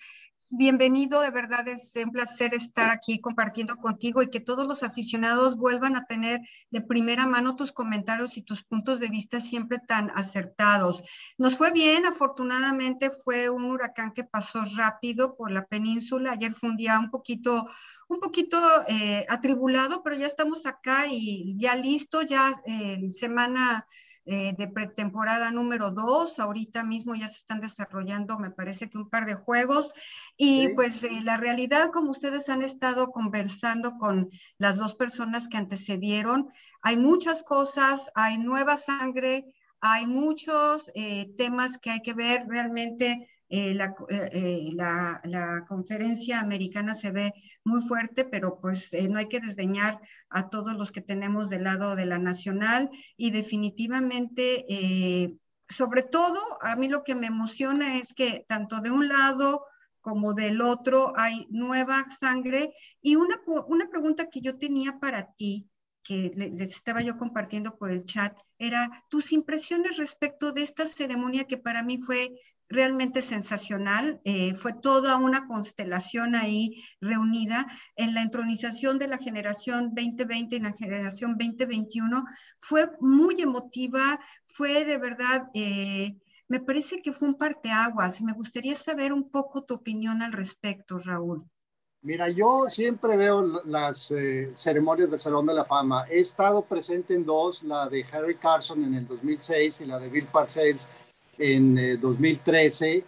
Bienvenido, 0.54 1.22
de 1.22 1.30
verdad 1.30 1.66
es 1.66 1.94
un 1.96 2.12
placer 2.12 2.54
estar 2.54 2.90
aquí 2.90 3.20
compartiendo 3.20 3.76
contigo 3.76 4.22
y 4.22 4.28
que 4.28 4.38
todos 4.38 4.66
los 4.66 4.82
aficionados 4.82 5.56
vuelvan 5.56 5.96
a 5.96 6.04
tener 6.04 6.40
de 6.70 6.82
primera 6.82 7.26
mano 7.26 7.56
tus 7.56 7.72
comentarios 7.72 8.36
y 8.36 8.42
tus 8.42 8.62
puntos 8.62 9.00
de 9.00 9.08
vista 9.08 9.40
siempre 9.40 9.78
tan 9.78 10.10
acertados. 10.14 11.02
Nos 11.38 11.56
fue 11.56 11.72
bien, 11.72 12.04
afortunadamente 12.04 13.10
fue 13.10 13.48
un 13.48 13.64
huracán 13.64 14.12
que 14.12 14.24
pasó 14.24 14.62
rápido 14.76 15.36
por 15.36 15.50
la 15.50 15.64
península. 15.64 16.32
Ayer 16.32 16.52
fue 16.52 16.68
un 16.68 16.76
día 16.76 16.98
un 16.98 17.10
poquito, 17.10 17.66
un 18.08 18.20
poquito 18.20 18.58
eh, 18.88 19.24
atribulado, 19.30 20.02
pero 20.02 20.16
ya 20.16 20.26
estamos 20.26 20.66
acá 20.66 21.06
y 21.10 21.56
ya 21.56 21.76
listo, 21.76 22.20
ya 22.20 22.52
en 22.66 23.10
semana 23.10 23.86
eh, 24.24 24.54
de 24.56 24.68
pretemporada 24.68 25.50
número 25.50 25.90
2. 25.90 26.38
Ahorita 26.38 26.84
mismo 26.84 27.14
ya 27.14 27.28
se 27.28 27.38
están 27.38 27.60
desarrollando, 27.60 28.38
me 28.38 28.50
parece 28.50 28.88
que 28.88 28.98
un 28.98 29.10
par 29.10 29.26
de 29.26 29.34
juegos. 29.34 29.92
Y 30.36 30.68
pues 30.70 31.02
eh, 31.04 31.20
la 31.24 31.36
realidad, 31.36 31.90
como 31.92 32.12
ustedes 32.12 32.48
han 32.48 32.62
estado 32.62 33.10
conversando 33.10 33.98
con 33.98 34.30
las 34.58 34.76
dos 34.76 34.94
personas 34.94 35.48
que 35.48 35.56
antecedieron, 35.56 36.50
hay 36.82 36.96
muchas 36.96 37.42
cosas, 37.42 38.10
hay 38.14 38.38
nueva 38.38 38.76
sangre, 38.76 39.52
hay 39.80 40.06
muchos 40.06 40.90
eh, 40.94 41.34
temas 41.36 41.78
que 41.78 41.90
hay 41.90 42.02
que 42.02 42.14
ver 42.14 42.46
realmente 42.48 43.28
eh, 43.54 43.76
eh, 44.08 44.30
eh, 44.32 44.70
la, 44.72 45.20
la, 45.24 45.66
conferencia 45.68 46.40
americana 46.40 46.94
se 46.94 47.10
ve 47.10 47.34
muy 47.64 47.82
fuerte, 47.82 48.24
pero 48.24 48.58
pues 48.58 48.96
no 49.10 49.18
hay 49.18 49.28
que 49.28 49.40
desdeñar 49.40 50.00
a 50.30 50.48
todos 50.48 50.72
los 50.72 50.90
que 50.90 51.02
tenemos 51.02 51.50
del 51.50 51.64
lado 51.64 51.94
de 51.94 52.06
la 52.06 52.18
nacional 52.18 52.88
y 53.14 53.30
definitivamente, 53.30 55.36
sobre 55.68 56.02
todo, 56.02 56.40
a 56.62 56.76
mí 56.76 56.88
lo 56.88 57.04
que 57.04 57.14
me 57.14 57.26
emociona 57.26 57.98
es 57.98 58.14
que 58.14 58.46
tanto 58.48 58.80
de 58.80 58.90
un 58.90 59.08
lado 59.08 59.66
como 60.00 60.32
del 60.32 60.62
otro 60.62 61.12
hay 61.16 61.46
nueva 61.50 62.06
sangre. 62.08 62.72
Y 63.02 63.16
una, 63.16 63.38
una 63.66 63.90
pregunta 63.90 64.30
que 64.30 64.40
yo 64.40 64.56
tenía 64.56 64.98
para 64.98 65.30
ti 65.34 65.68
que 66.02 66.30
les 66.34 66.74
estaba 66.74 67.02
yo 67.02 67.16
compartiendo 67.16 67.76
por 67.76 67.90
el 67.90 68.04
chat, 68.04 68.36
era 68.58 69.04
tus 69.08 69.32
impresiones 69.32 69.96
respecto 69.96 70.52
de 70.52 70.62
esta 70.62 70.86
ceremonia 70.86 71.44
que 71.44 71.58
para 71.58 71.82
mí 71.82 71.98
fue 71.98 72.32
realmente 72.68 73.22
sensacional. 73.22 74.20
Eh, 74.24 74.54
fue 74.54 74.72
toda 74.72 75.16
una 75.18 75.46
constelación 75.46 76.34
ahí 76.34 76.82
reunida 77.00 77.66
en 77.96 78.14
la 78.14 78.22
entronización 78.22 78.98
de 78.98 79.08
la 79.08 79.18
generación 79.18 79.94
2020 79.94 80.56
y 80.56 80.60
la 80.60 80.72
generación 80.72 81.36
2021. 81.38 82.24
Fue 82.58 82.90
muy 83.00 83.40
emotiva, 83.40 84.18
fue 84.42 84.84
de 84.84 84.98
verdad, 84.98 85.48
eh, 85.54 86.16
me 86.48 86.60
parece 86.60 87.00
que 87.00 87.12
fue 87.12 87.28
un 87.28 87.34
parteaguas. 87.34 88.22
Me 88.22 88.32
gustaría 88.32 88.74
saber 88.74 89.12
un 89.12 89.30
poco 89.30 89.64
tu 89.64 89.74
opinión 89.74 90.22
al 90.22 90.32
respecto, 90.32 90.98
Raúl. 90.98 91.46
Mira, 92.04 92.28
yo 92.28 92.64
siempre 92.68 93.16
veo 93.16 93.62
las 93.64 94.10
eh, 94.10 94.50
ceremonias 94.54 95.12
del 95.12 95.20
Salón 95.20 95.46
de 95.46 95.54
la 95.54 95.64
Fama. 95.64 96.04
He 96.10 96.18
estado 96.18 96.62
presente 96.62 97.14
en 97.14 97.24
dos, 97.24 97.62
la 97.62 97.88
de 97.88 98.04
Harry 98.10 98.36
Carson 98.36 98.82
en 98.82 98.94
el 98.94 99.06
2006 99.06 99.82
y 99.82 99.86
la 99.86 100.00
de 100.00 100.08
Bill 100.08 100.26
Parcells 100.26 100.88
en 101.38 102.00
2013 102.00 102.92
eh, 102.96 103.04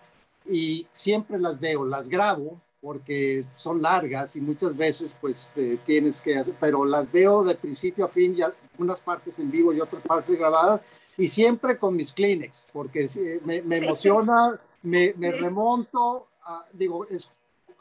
y 0.46 0.86
siempre 0.92 1.40
las 1.40 1.58
veo, 1.58 1.84
las 1.84 2.08
grabo 2.08 2.60
porque 2.80 3.44
son 3.56 3.82
largas 3.82 4.36
y 4.36 4.40
muchas 4.40 4.76
veces 4.76 5.16
pues 5.20 5.56
eh, 5.56 5.78
tienes 5.84 6.22
que 6.22 6.36
hacer, 6.36 6.54
pero 6.60 6.84
las 6.84 7.10
veo 7.10 7.42
de 7.42 7.56
principio 7.56 8.04
a 8.04 8.08
fin, 8.08 8.36
ya 8.36 8.54
unas 8.78 9.00
partes 9.00 9.40
en 9.40 9.50
vivo 9.50 9.72
y 9.72 9.80
otras 9.80 10.02
partes 10.02 10.38
grabadas 10.38 10.82
y 11.18 11.28
siempre 11.28 11.78
con 11.78 11.96
mis 11.96 12.12
Kleenex 12.12 12.68
porque 12.72 13.08
me, 13.44 13.56
emociona, 13.78 14.60
me, 14.82 15.14
me 15.16 15.32
remonto, 15.32 16.28
digo, 16.74 17.06
es, 17.08 17.28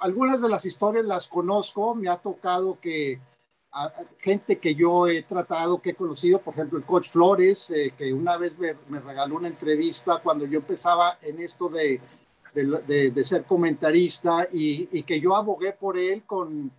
algunas 0.04 0.42
de 0.42 0.50
las 0.50 0.66
historias 0.66 1.06
las 1.06 1.28
conozco, 1.30 1.96
me 1.96 2.10
ha 2.10 2.18
tocado 2.18 2.78
que 2.80 3.22
gente 4.20 4.60
que 4.60 4.76
yo 4.76 5.08
he 5.08 5.24
tratado, 5.24 5.82
que 5.82 5.92
he 5.92 5.96
conocido, 5.96 6.40
por 6.40 6.54
ejemplo, 6.54 6.78
el 6.78 6.84
coach 6.84 7.08
Flores, 7.08 7.72
eh, 7.72 7.94
que 7.98 8.14
una 8.14 8.38
vez 8.38 8.54
me, 8.60 9.00
regaló 9.00 9.38
una 9.38 9.48
entrevista 9.48 10.20
cuando 10.22 10.46
yo 10.46 10.60
empezaba 10.60 11.18
en 11.22 11.40
esto 11.40 11.70
de, 11.70 12.02
de, 12.54 13.24
ser 13.24 13.46
comentarista 13.46 14.48
y, 14.52 15.02
que 15.04 15.20
yo 15.22 15.36
abogué 15.36 15.72
por 15.72 15.98
él 15.98 16.24
con, 16.24 16.70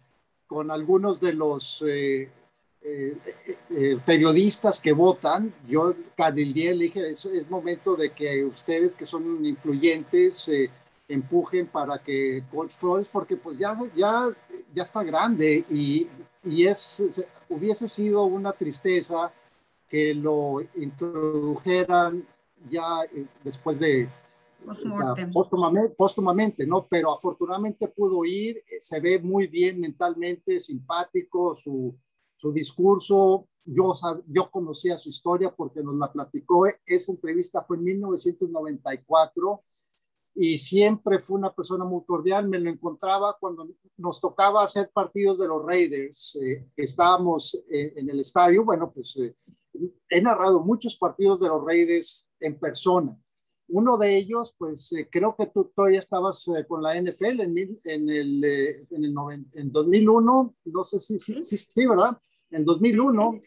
con 0.46 0.70
algunos 0.70 1.18
de 1.18 1.32
los 1.32 1.82
eh, 1.88 2.30
eh, 2.82 3.98
periodistas 4.04 4.80
que 4.80 4.92
votan. 4.92 5.52
Yo, 5.66 5.94
Canildiel, 6.14 6.78
le 6.78 6.84
dije, 6.84 7.08
es, 7.08 7.24
es, 7.24 7.50
momento 7.50 7.96
de 7.96 8.10
que 8.10 8.44
ustedes 8.44 8.94
que 8.94 9.06
son 9.06 9.44
influyentes 9.46 10.48
empujen 11.08 11.66
para 11.66 12.02
que 12.02 12.44
coach 12.50 12.72
Flores, 12.72 13.08
porque 13.08 13.36
pues 13.36 13.58
ya, 13.58 13.74
ya, 13.94 14.28
ya 14.74 14.82
está 14.82 15.02
grande 15.02 15.64
y 15.68 16.08
y 16.44 16.66
es, 16.66 17.02
hubiese 17.48 17.88
sido 17.88 18.24
una 18.24 18.52
tristeza 18.52 19.32
que 19.88 20.14
lo 20.14 20.60
introdujeran 20.76 22.26
ya 22.68 23.04
eh, 23.12 23.26
después 23.42 23.78
de 23.78 24.08
póstumamente, 25.96 26.66
¿no? 26.66 26.86
Pero 26.88 27.12
afortunadamente 27.12 27.88
pudo 27.88 28.24
ir, 28.24 28.56
eh, 28.56 28.80
se 28.80 28.98
ve 29.00 29.18
muy 29.18 29.46
bien 29.46 29.80
mentalmente, 29.80 30.58
simpático, 30.58 31.54
su, 31.54 31.94
su 32.36 32.52
discurso, 32.52 33.46
yo, 33.64 33.92
yo 34.26 34.50
conocía 34.50 34.96
su 34.96 35.08
historia 35.08 35.54
porque 35.54 35.82
nos 35.82 35.96
la 35.96 36.12
platicó, 36.12 36.66
esa 36.86 37.12
entrevista 37.12 37.62
fue 37.62 37.76
en 37.76 37.84
1994 37.84 39.62
y 40.34 40.58
siempre 40.58 41.20
fue 41.20 41.38
una 41.38 41.54
persona 41.54 41.84
muy 41.84 42.04
cordial. 42.04 42.48
Me 42.48 42.58
lo 42.58 42.68
encontraba 42.68 43.36
cuando 43.38 43.68
nos 43.96 44.20
tocaba 44.20 44.64
hacer 44.64 44.90
partidos 44.92 45.38
de 45.38 45.46
los 45.46 45.64
Raiders. 45.64 46.36
Eh, 46.42 46.66
estábamos 46.76 47.54
eh, 47.70 47.92
en 47.96 48.10
el 48.10 48.18
estadio. 48.18 48.64
Bueno, 48.64 48.90
pues 48.92 49.16
eh, 49.16 49.36
he 50.08 50.20
narrado 50.20 50.60
muchos 50.64 50.96
partidos 50.96 51.38
de 51.38 51.48
los 51.48 51.64
Raiders 51.64 52.28
en 52.40 52.58
persona. 52.58 53.16
Uno 53.68 53.96
de 53.96 54.16
ellos, 54.16 54.54
pues 54.58 54.92
creo 55.10 55.34
que 55.38 55.46
tú 55.46 55.72
todavía 55.74 55.98
estabas 55.98 56.44
con 56.68 56.82
la 56.82 57.00
NFL 57.00 57.40
en, 57.40 57.58
en 57.84 58.10
el, 58.10 58.44
en, 58.44 59.04
el 59.04 59.14
en 59.52 59.72
2001, 59.72 60.54
no 60.66 60.84
sé 60.84 61.00
si 61.00 61.18
sí, 61.18 61.42
sí, 61.42 61.56
sí, 61.56 61.86
¿verdad? 61.86 62.18
En 62.50 62.62
2001, 62.62 63.40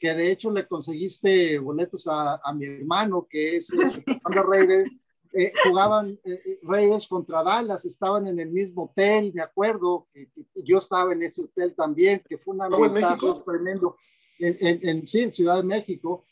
que 0.00 0.12
de 0.12 0.32
hecho 0.32 0.50
le 0.50 0.66
conseguiste 0.66 1.60
boletos 1.60 2.08
a, 2.08 2.40
a 2.42 2.52
mi 2.52 2.66
hermano, 2.66 3.28
que 3.30 3.56
es 3.56 3.72
el 3.72 3.80
Raiders 4.44 4.90
eh, 5.36 5.52
jugaban 5.64 6.10
eh, 6.24 6.40
eh, 6.44 6.60
Reyes 6.62 7.08
contra 7.08 7.42
Dallas, 7.42 7.84
estaban 7.84 8.28
en 8.28 8.38
el 8.38 8.52
mismo 8.52 8.84
hotel, 8.84 9.32
me 9.34 9.42
acuerdo, 9.42 10.06
que, 10.12 10.28
yo 10.62 10.78
estaba 10.78 11.12
en 11.12 11.24
ese 11.24 11.42
hotel 11.42 11.74
también, 11.74 12.22
que 12.28 12.36
fue 12.36 12.54
un 12.54 12.62
ambientazo 12.62 13.42
tremendo. 13.42 13.96
En, 14.38 14.56
en, 14.60 15.06
sí, 15.06 15.22
en 15.22 15.32
Ciudad 15.32 15.56
de 15.56 15.64
México, 15.64 16.24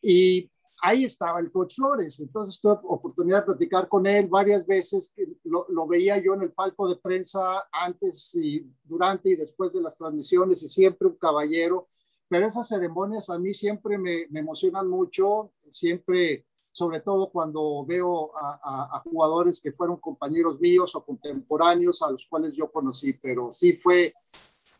y 0.00 0.50
ahí 0.82 1.04
estaba 1.04 1.40
el 1.40 1.50
coach 1.50 1.74
Flores, 1.74 2.20
entonces 2.20 2.58
tuve 2.60 2.78
oportunidad 2.84 3.40
de 3.40 3.46
platicar 3.46 3.88
con 3.88 4.06
él 4.06 4.26
varias 4.26 4.66
veces, 4.66 5.14
lo, 5.44 5.66
lo, 5.68 5.86
veía 5.86 6.16
yo 6.18 6.34
en 6.34 6.42
el 6.42 6.52
palco 6.52 6.88
de 6.88 6.96
prensa 6.96 7.66
antes 7.72 8.34
y 8.34 8.66
durante 8.84 9.30
y 9.30 9.36
después 9.36 9.72
de 9.72 9.82
las 9.82 9.96
transmisiones, 9.96 10.62
y 10.62 10.68
siempre 10.68 11.08
un 11.08 11.16
caballero, 11.16 11.88
pero 12.28 12.46
esas 12.46 12.68
ceremonias 12.68 13.28
a 13.28 13.38
mí 13.38 13.52
siempre 13.52 13.98
me, 13.98 14.26
me 14.30 14.40
emocionan 14.40 14.88
mucho, 14.88 15.52
siempre 15.70 16.46
sobre 16.76 17.00
todo 17.00 17.30
cuando 17.30 17.86
veo 17.86 18.32
a, 18.36 19.00
jugadores 19.02 19.62
que 19.62 19.72
fueron 19.72 19.96
compañeros 19.96 20.60
míos 20.60 20.94
o 20.94 21.02
contemporáneos 21.02 22.02
a 22.02 22.10
los 22.10 22.26
cuales 22.26 22.54
yo 22.54 22.70
conocí, 22.70 23.14
pero 23.14 23.50
sí 23.50 23.72
fue, 23.72 24.12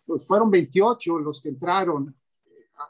pues 0.06 0.26
fueron 0.26 0.50
28 0.50 1.20
los 1.20 1.40
que 1.40 1.48
entraron 1.48 2.14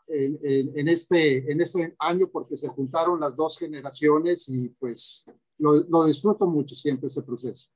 en, 0.08 0.88
este, 0.88 1.52
en 1.52 1.60
este 1.60 1.94
año 2.00 2.28
porque 2.28 2.56
se 2.56 2.66
juntaron 2.66 3.20
las 3.20 3.36
dos 3.36 3.60
generaciones 3.60 4.48
y 4.48 4.70
pues 4.70 5.24
lo, 5.58 5.74
lo 5.88 6.04
disfruto 6.04 6.44
mucho 6.48 6.74
siempre 6.74 7.06
ese 7.06 7.22
proceso. 7.22 7.68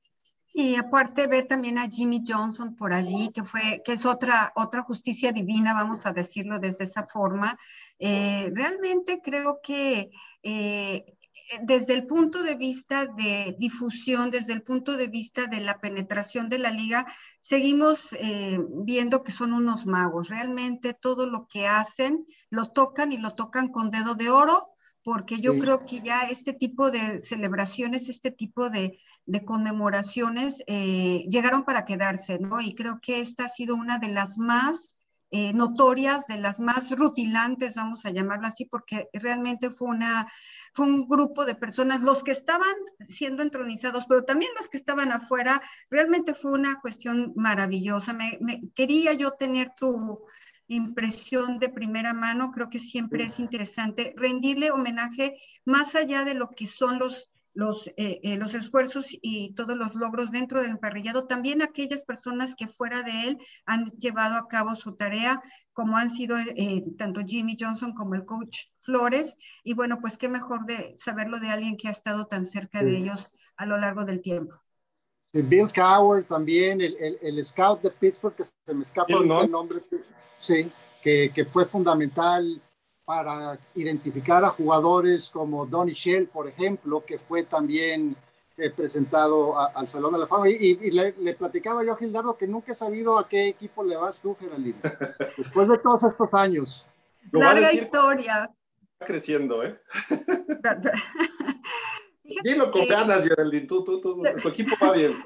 Y 0.53 0.75
aparte 0.75 1.27
ver 1.27 1.47
también 1.47 1.77
a 1.77 1.89
Jimmy 1.89 2.25
Johnson 2.27 2.75
por 2.75 2.91
allí, 2.91 3.31
que 3.33 3.45
fue, 3.45 3.81
que 3.85 3.93
es 3.93 4.05
otra, 4.05 4.51
otra 4.57 4.81
justicia 4.83 5.31
divina, 5.31 5.73
vamos 5.73 6.05
a 6.05 6.11
decirlo 6.11 6.59
desde 6.59 6.83
esa 6.83 7.07
forma. 7.07 7.57
Eh, 7.99 8.51
realmente 8.53 9.21
creo 9.23 9.61
que 9.63 10.11
eh, 10.43 11.05
desde 11.63 11.93
el 11.93 12.07
punto 12.07 12.43
de 12.43 12.55
vista 12.55 13.05
de 13.05 13.55
difusión, 13.59 14.31
desde 14.31 14.53
el 14.53 14.63
punto 14.63 14.97
de 14.97 15.07
vista 15.07 15.47
de 15.47 15.59
la 15.59 15.79
penetración 15.79 16.49
de 16.49 16.59
la 16.59 16.71
liga, 16.71 17.05
seguimos 17.39 18.13
eh, 18.13 18.59
viendo 18.83 19.23
que 19.23 19.31
son 19.31 19.53
unos 19.53 19.85
magos. 19.85 20.29
Realmente 20.29 20.93
todo 20.93 21.25
lo 21.25 21.47
que 21.47 21.67
hacen 21.67 22.25
lo 22.49 22.67
tocan 22.71 23.11
y 23.11 23.17
lo 23.17 23.35
tocan 23.35 23.69
con 23.69 23.91
dedo 23.91 24.15
de 24.15 24.29
oro, 24.29 24.69
porque 25.03 25.39
yo 25.39 25.57
creo 25.57 25.83
que 25.83 26.01
ya 26.01 26.23
este 26.23 26.53
tipo 26.53 26.91
de 26.91 27.19
celebraciones, 27.19 28.07
este 28.07 28.31
tipo 28.31 28.69
de, 28.69 28.99
conmemoraciones 29.45 30.63
eh, 30.67 31.25
llegaron 31.29 31.63
para 31.63 31.85
quedarse, 31.85 32.37
¿no? 32.39 32.59
Y 32.59 32.75
creo 32.75 32.99
que 33.01 33.21
esta 33.21 33.45
ha 33.45 33.49
sido 33.49 33.75
una 33.75 33.97
de 33.97 34.09
las 34.09 34.37
más 34.37 34.95
eh, 35.31 35.53
notorias, 35.53 36.27
de 36.27 36.37
las 36.37 36.59
más 36.59 36.91
rutilantes, 36.91 37.75
vamos 37.75 38.05
a 38.05 38.11
llamarlo 38.11 38.47
así, 38.47 38.65
porque 38.65 39.07
realmente 39.13 39.69
fue, 39.69 39.87
una, 39.87 40.29
fue 40.73 40.85
un 40.85 41.07
grupo 41.07 41.45
de 41.45 41.55
personas, 41.55 42.01
los 42.01 42.21
que 42.23 42.31
estaban 42.31 42.75
siendo 43.07 43.41
entronizados, 43.41 44.05
pero 44.07 44.25
también 44.25 44.51
los 44.57 44.67
que 44.67 44.77
estaban 44.77 45.13
afuera, 45.13 45.61
realmente 45.89 46.33
fue 46.33 46.51
una 46.51 46.81
cuestión 46.81 47.31
maravillosa. 47.37 48.13
Me, 48.13 48.39
quería 48.75 49.13
yo 49.13 49.31
tener 49.31 49.69
tu 49.77 50.25
impresión 50.67 51.59
de 51.59 51.69
primera 51.69 52.13
mano, 52.13 52.51
creo 52.51 52.69
que 52.69 52.79
siempre 52.79 53.23
es 53.23 53.39
interesante 53.39 54.13
rendirle 54.17 54.71
homenaje 54.71 55.37
más 55.63 55.95
allá 55.95 56.25
de 56.25 56.33
lo 56.33 56.49
que 56.49 56.67
son 56.67 56.99
los 56.99 57.29
los, 57.53 57.87
eh, 57.97 58.19
eh, 58.23 58.37
los 58.37 58.53
esfuerzos 58.53 59.07
y 59.09 59.53
todos 59.53 59.75
los 59.75 59.93
logros 59.93 60.31
dentro 60.31 60.61
del 60.61 60.71
emparrillado, 60.71 61.25
también 61.27 61.61
aquellas 61.61 62.03
personas 62.03 62.55
que 62.55 62.67
fuera 62.67 63.03
de 63.03 63.27
él 63.27 63.37
han 63.65 63.85
llevado 63.97 64.35
a 64.35 64.47
cabo 64.47 64.75
su 64.75 64.95
tarea, 64.95 65.41
como 65.73 65.97
han 65.97 66.09
sido 66.09 66.37
eh, 66.37 66.83
tanto 66.97 67.21
Jimmy 67.25 67.57
Johnson 67.59 67.93
como 67.93 68.15
el 68.15 68.25
coach 68.25 68.67
Flores, 68.79 69.35
y 69.63 69.73
bueno, 69.73 69.99
pues 69.99 70.17
qué 70.17 70.29
mejor 70.29 70.65
de 70.65 70.95
saberlo 70.97 71.39
de 71.39 71.49
alguien 71.49 71.77
que 71.77 71.87
ha 71.87 71.91
estado 71.91 72.25
tan 72.25 72.45
cerca 72.45 72.83
de 72.83 72.97
ellos 72.97 73.31
a 73.57 73.65
lo 73.65 73.77
largo 73.77 74.05
del 74.05 74.21
tiempo. 74.21 74.55
Bill 75.33 75.71
Cowher 75.71 76.25
también, 76.25 76.81
el, 76.81 76.97
el, 77.21 77.45
scout 77.45 77.81
de 77.81 77.89
Pittsburgh, 77.89 78.35
que 78.35 78.43
se 78.43 78.73
me 78.73 78.83
escapa 78.83 79.13
el 79.13 79.27
nombre, 79.27 79.81
sí, 80.37 80.67
que, 81.01 81.31
que 81.33 81.45
fue 81.45 81.63
fundamental 81.63 82.61
para 83.11 83.59
identificar 83.75 84.41
a 84.45 84.51
jugadores 84.51 85.29
como 85.29 85.65
Donny 85.65 85.91
Shell, 85.91 86.29
por 86.29 86.47
ejemplo, 86.47 87.03
que 87.05 87.17
fue 87.17 87.43
también 87.43 88.15
eh, 88.55 88.69
presentado 88.69 89.59
al 89.59 89.89
Salón 89.89 90.13
de 90.13 90.19
la 90.19 90.27
Fama. 90.27 90.47
Y, 90.47 90.75
le, 90.91 91.11
platicaba 91.33 91.83
yo 91.83 91.91
a 91.91 91.97
Gildardo 91.97 92.37
que 92.37 92.47
nunca 92.47 92.71
he 92.71 92.75
sabido 92.75 93.19
a 93.19 93.27
qué 93.27 93.49
equipo 93.49 93.83
le 93.83 93.97
vas 93.97 94.21
tú, 94.21 94.37
Geraldine, 94.39 94.79
después 95.37 95.67
de 95.67 95.77
todos 95.79 96.05
estos 96.05 96.33
años. 96.33 96.87
Larga 97.33 97.73
historia. 97.73 98.49
Está 98.93 99.07
creciendo, 99.07 99.61
¿eh? 99.61 99.77
Dilo 102.43 102.71
con 102.71 102.87
ganas, 102.87 103.23
Geraldine, 103.23 103.67
tú, 103.67 103.83
tú, 103.83 103.99
tú, 103.99 104.23
tu 104.41 104.47
equipo 104.47 104.73
va 104.81 104.93
bien. 104.93 105.21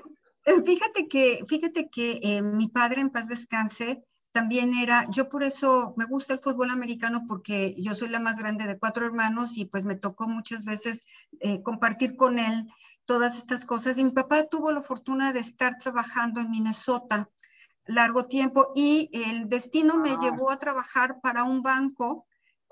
Fíjate 0.66 1.08
que, 1.08 1.46
fíjate 1.48 1.88
que 1.92 2.20
eh, 2.24 2.42
mi 2.42 2.68
padre 2.68 3.02
en 3.02 3.12
paz 3.12 3.28
descanse, 3.28 4.04
también 4.36 4.74
era, 4.74 5.08
yo 5.10 5.30
por 5.30 5.44
eso 5.44 5.94
me 5.96 6.04
gusta 6.04 6.34
el 6.34 6.40
fútbol 6.40 6.70
americano 6.70 7.24
porque 7.26 7.74
yo 7.78 7.96
soy 7.96 8.10
la 8.10 8.20
más 8.20 8.38
grande 8.38 8.66
de 8.66 8.78
cuatro 8.78 9.06
hermanos 9.06 9.58
y 9.58 9.64
pues 9.64 9.86
me 9.86 9.96
tocó 9.96 10.28
muchas 10.28 10.66
veces 10.66 11.06
eh, 11.40 11.64
compartir 11.64 12.18
con 12.18 12.38
él 12.38 12.68
todas 13.06 13.38
estas 13.38 13.64
cosas. 13.64 13.98
Y 13.98 14.04
mi 14.04 14.12
papá 14.12 14.44
tuvo 14.44 14.74
la 14.74 14.82
fortuna 14.82 15.32
de 15.32 15.40
estar 15.40 15.78
trabajando 15.78 16.42
en 16.42 16.52
Minnesota 16.52 17.30
largo 17.86 18.26
tiempo 18.26 18.74
y 18.76 19.10
el 19.14 19.48
destino 19.48 19.96
me 19.96 20.12
ah. 20.12 20.20
llevó 20.22 20.52
a 20.52 20.60
trabajar 20.60 21.22
para 21.22 21.46
un 21.46 21.62
banco 21.62 22.26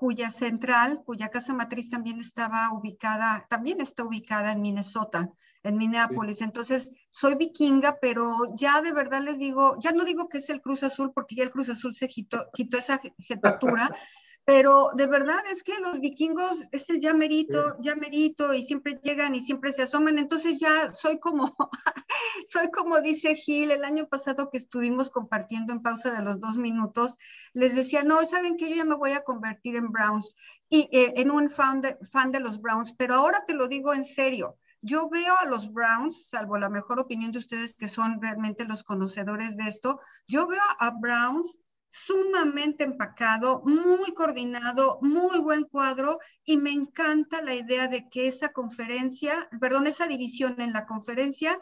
cuya 0.04 0.30
central, 0.30 1.02
cuya 1.02 1.30
casa 1.30 1.54
matriz 1.54 1.88
también 1.88 2.20
estaba 2.20 2.70
ubicada, 2.74 3.46
también 3.48 3.80
está 3.80 4.04
ubicada 4.04 4.52
en 4.52 4.60
Minnesota, 4.60 5.30
en 5.62 5.78
Minneapolis. 5.78 6.42
Entonces, 6.42 6.92
soy 7.10 7.36
vikinga, 7.36 7.96
pero 8.02 8.54
ya 8.54 8.82
de 8.82 8.92
verdad 8.92 9.22
les 9.22 9.38
digo, 9.38 9.78
ya 9.80 9.92
no 9.92 10.04
digo 10.04 10.28
que 10.28 10.38
es 10.38 10.50
el 10.50 10.60
Cruz 10.60 10.82
Azul, 10.82 11.12
porque 11.14 11.36
ya 11.36 11.44
el 11.44 11.50
Cruz 11.50 11.70
Azul 11.70 11.94
se 11.94 12.06
quitó, 12.06 12.50
quitó 12.52 12.76
esa 12.76 13.00
jetatura, 13.16 13.88
pero 14.44 14.90
de 14.94 15.06
verdad 15.06 15.40
es 15.50 15.62
que 15.62 15.78
los 15.80 16.00
vikingos 16.00 16.64
es 16.70 16.90
el 16.90 17.00
ya 17.00 17.14
merito, 17.14 17.76
ya 17.80 17.96
merito, 17.96 18.52
y 18.52 18.62
siempre 18.62 19.00
llegan 19.02 19.34
y 19.34 19.40
siempre 19.40 19.72
se 19.72 19.82
asoman, 19.82 20.18
entonces 20.18 20.60
ya 20.60 20.90
soy 20.90 21.18
como, 21.18 21.56
soy 22.46 22.70
como 22.70 23.00
dice 23.00 23.36
Gil, 23.36 23.70
el 23.70 23.84
año 23.84 24.06
pasado 24.06 24.50
que 24.50 24.58
estuvimos 24.58 25.08
compartiendo 25.08 25.72
en 25.72 25.82
pausa 25.82 26.12
de 26.12 26.22
los 26.22 26.40
dos 26.40 26.58
minutos, 26.58 27.16
les 27.54 27.74
decía, 27.74 28.02
no, 28.02 28.26
saben 28.26 28.58
que 28.58 28.68
yo 28.68 28.76
ya 28.76 28.84
me 28.84 28.96
voy 28.96 29.12
a 29.12 29.24
convertir 29.24 29.76
en 29.76 29.90
Browns, 29.90 30.34
y 30.68 30.88
eh, 30.92 31.14
en 31.16 31.30
un 31.30 31.50
fan 31.50 31.80
de, 31.80 31.96
fan 32.10 32.30
de 32.30 32.40
los 32.40 32.60
Browns, 32.60 32.92
pero 32.98 33.14
ahora 33.14 33.44
te 33.46 33.54
lo 33.54 33.66
digo 33.66 33.94
en 33.94 34.04
serio, 34.04 34.58
yo 34.82 35.08
veo 35.08 35.34
a 35.38 35.46
los 35.46 35.72
Browns, 35.72 36.28
salvo 36.28 36.58
la 36.58 36.68
mejor 36.68 37.00
opinión 37.00 37.32
de 37.32 37.38
ustedes 37.38 37.74
que 37.74 37.88
son 37.88 38.20
realmente 38.20 38.66
los 38.66 38.84
conocedores 38.84 39.56
de 39.56 39.64
esto, 39.64 40.00
yo 40.28 40.46
veo 40.46 40.60
a 40.78 40.90
Browns 40.90 41.58
sumamente 41.94 42.82
empacado, 42.82 43.62
muy 43.64 44.12
coordinado, 44.14 44.98
muy 45.00 45.38
buen 45.38 45.62
cuadro 45.62 46.18
y 46.44 46.56
me 46.56 46.72
encanta 46.72 47.40
la 47.40 47.54
idea 47.54 47.86
de 47.86 48.08
que 48.08 48.26
esa 48.26 48.48
conferencia, 48.48 49.48
perdón, 49.60 49.86
esa 49.86 50.08
división 50.08 50.60
en 50.60 50.72
la 50.72 50.86
conferencia 50.86 51.56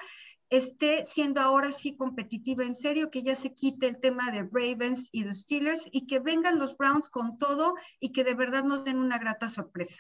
esté 0.49 1.05
siendo 1.05 1.43
ahora 1.43 1.70
sí 1.70 1.97
competitiva 1.97 2.64
en 2.64 2.74
serio, 2.74 3.11
que 3.11 3.22
ya 3.22 3.35
se 3.37 3.53
quite 3.53 3.89
el 3.89 4.01
tema 4.01 4.30
de 4.30 4.49
Ravens 4.51 5.11
y 5.12 5.24
de 5.24 5.35
Steelers 5.35 5.87
y 5.93 6.07
que 6.07 6.18
vengan 6.18 6.59
los 6.59 6.78
Browns 6.78 7.11
con 7.11 7.37
todo 7.37 7.74
y 8.01 8.12
que 8.12 8.24
de 8.24 8.35
verdad 8.35 8.64
nos 8.64 8.87
den 8.87 8.99
una 8.99 9.18
grata 9.18 9.51
sorpresa. 9.51 9.99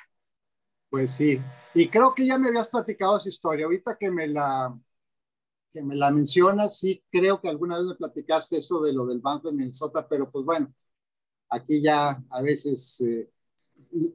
Pues 0.88 1.10
sí, 1.10 1.38
y 1.74 1.88
creo 1.88 2.14
que 2.14 2.26
ya 2.26 2.38
me 2.38 2.48
habías 2.48 2.68
platicado 2.68 3.18
esa 3.18 3.28
historia, 3.28 3.66
ahorita 3.66 3.96
que 3.98 4.10
me 4.10 4.28
la, 4.28 4.74
que 5.72 5.82
me 5.82 5.96
la 5.96 6.10
mencionas, 6.10 6.78
sí 6.78 7.02
creo 7.10 7.40
que 7.40 7.48
alguna 7.48 7.76
vez 7.78 7.86
me 7.86 7.94
platicaste 7.94 8.58
eso 8.58 8.82
de 8.82 8.92
lo 8.92 9.06
del 9.06 9.20
banco 9.20 9.48
de 9.48 9.56
Minnesota, 9.56 10.06
pero 10.06 10.30
pues 10.30 10.44
bueno, 10.44 10.72
aquí 11.48 11.82
ya 11.82 12.22
a 12.30 12.42
veces 12.42 13.00
eh, 13.00 13.30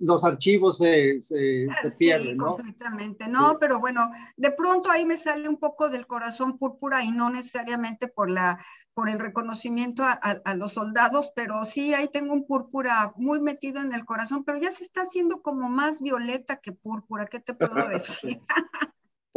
los 0.01 0.23
archivos 0.25 0.77
se, 0.77 1.21
se, 1.21 1.67
pierden, 1.97 2.37
¿no? 2.37 2.57
Completamente, 2.57 3.27
no, 3.27 3.57
pero 3.59 3.79
bueno, 3.79 4.11
de 4.35 4.51
pronto 4.51 4.89
ahí 4.89 5.05
me 5.05 5.17
sale 5.17 5.47
un 5.47 5.57
poco 5.57 5.89
del 5.89 6.05
corazón 6.05 6.57
púrpura 6.57 7.03
y 7.03 7.11
no 7.11 7.29
necesariamente 7.29 8.07
por 8.07 8.29
la 8.29 8.63
por 8.93 9.09
el 9.09 9.19
reconocimiento 9.19 10.01
a, 10.01 10.13
a, 10.13 10.55
los 10.55 10.73
soldados, 10.73 11.31
pero 11.35 11.65
sí 11.65 11.93
ahí 11.93 12.07
tengo 12.07 12.33
un 12.33 12.47
púrpura 12.47 13.13
muy 13.15 13.39
metido 13.39 13.79
en 13.79 13.93
el 13.93 14.05
corazón, 14.05 14.43
pero 14.43 14.57
ya 14.57 14.71
se 14.71 14.83
está 14.83 15.01
haciendo 15.01 15.43
como 15.43 15.69
más 15.69 16.01
violeta 16.01 16.57
que 16.57 16.71
púrpura, 16.71 17.27
¿qué 17.27 17.39
te 17.39 17.53
puedo 17.53 17.75
decir? 17.89 18.41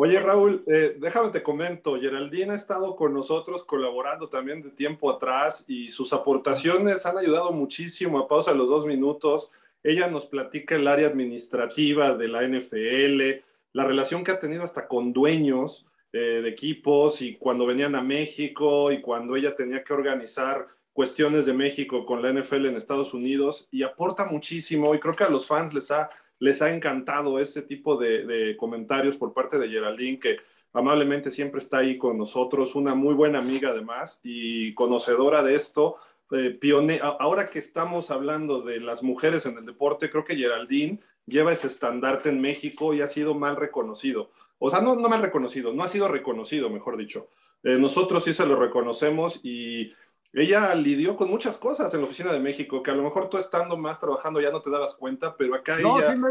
Oye, 0.03 0.19
Raúl, 0.19 0.65
eh, 0.67 0.97
déjame 0.99 1.29
te 1.29 1.43
comento, 1.43 2.01
Geraldine 2.01 2.53
ha 2.53 2.55
estado 2.55 2.97
con 2.97 3.13
nosotros 3.13 3.65
colaborando 3.65 4.31
también 4.31 4.63
de 4.63 4.71
tiempo 4.71 5.11
atrás 5.11 5.67
y 5.69 5.91
sus 5.91 6.15
aportaciones 6.15 7.05
han 7.05 7.19
ayudado 7.19 7.53
muchísimo 7.53 8.19
a 8.19 8.27
pausa 8.27 8.55
los 8.55 8.67
dos 8.67 8.87
minutos. 8.87 9.53
Ella 9.83 10.07
nos 10.09 10.25
platica 10.25 10.75
el 10.75 10.89
área 10.89 11.07
administrativa 11.07 12.17
de 12.17 12.29
la 12.29 12.41
NFL, 12.49 13.45
la 13.75 13.85
relación 13.85 14.25
que 14.25 14.31
ha 14.31 14.41
tenido 14.41 14.65
hasta 14.65 14.89
con 14.89 15.13
dueños 15.13 15.87
eh, 16.15 16.41
de 16.41 16.49
equipos 16.49 17.21
y 17.21 17.37
cuando 17.37 17.67
venían 17.67 17.95
a 17.95 18.01
México 18.01 18.91
y 18.93 19.03
cuando 19.03 19.37
ella 19.37 19.55
tenía 19.55 19.85
que 19.85 19.93
organizar 19.93 20.67
cuestiones 20.95 21.45
de 21.45 21.53
México 21.53 22.07
con 22.07 22.23
la 22.23 22.33
NFL 22.33 22.65
en 22.65 22.77
Estados 22.77 23.13
Unidos 23.13 23.69
y 23.71 23.83
aporta 23.83 24.25
muchísimo 24.25 24.95
y 24.95 24.99
creo 24.99 25.15
que 25.15 25.25
a 25.25 25.29
los 25.29 25.47
fans 25.47 25.75
les 25.75 25.91
ha 25.91 26.09
les 26.41 26.61
ha 26.63 26.75
encantado 26.75 27.39
ese 27.39 27.63
tipo 27.63 27.97
de, 27.97 28.57
comentarios 28.59 29.17
por 29.17 29.33
parte 29.33 29.59
de 29.59 29.69
Geraldine, 29.69 30.19
que 30.19 30.39
amablemente 30.73 31.31
siempre 31.31 31.59
está 31.59 31.79
ahí 31.79 31.97
con 31.97 32.19
nosotros, 32.19 32.75
una 32.75 32.95
muy 32.95 33.15
buena 33.15 33.39
amiga 33.39 33.71
además 33.71 34.21
y 34.25 34.73
conocedora 34.75 35.43
de 35.43 35.55
esto. 35.55 35.97
Eh, 36.33 36.59
ahora 37.03 37.49
que 37.49 37.59
estamos 37.59 38.11
hablando 38.11 38.63
de 38.63 38.81
las 38.81 39.03
mujeres 39.03 39.47
en 39.47 39.59
el 39.59 39.67
deporte, 39.67 40.11
creo 40.11 40.25
que 40.25 40.37
Geraldine 40.37 41.01
lleva 41.27 41.53
ese 41.53 41.67
estandarte 41.67 42.31
en 42.31 42.41
México 42.41 42.95
y 42.95 43.03
ha 43.03 43.07
sido 43.07 43.35
mal 43.35 43.57
reconocido. 43.57 44.31
O 44.59 44.71
sea, 44.71 44.81
no, 44.81 44.97
no 44.97 45.09
mal 45.09 45.23
reconocido, 45.23 45.73
no 45.73 45.83
ha 45.83 45.89
sido 45.89 46.09
reconocido, 46.09 46.71
mejor 46.71 46.97
dicho. 46.97 47.29
Eh, 47.63 47.77
nosotros 47.79 48.25
sí 48.25 48.33
se 48.33 48.47
lo 48.47 48.57
reconocemos 48.57 49.41
y 49.43 49.93
ella 50.33 50.75
lidió 50.75 51.17
con 51.17 51.29
muchas 51.29 51.57
cosas 51.57 51.93
en 51.93 52.01
la 52.01 52.07
oficina 52.07 52.33
de 52.33 52.41
México, 52.41 52.83
que 52.83 52.91
a 52.91 52.95
lo 52.95 53.03
mejor 53.03 53.29
tú 53.29 53.37
estando 53.37 53.77
más 53.77 54.01
trabajando 54.01 54.41
ya 54.41 54.51
no 54.51 54.63
te 54.63 54.71
dabas 54.71 54.95
cuenta, 54.95 55.35
pero 55.37 55.55
acá 55.55 55.77
no, 55.79 55.99
ella... 55.99 56.13
sí, 56.13 56.19
me, 56.19 56.29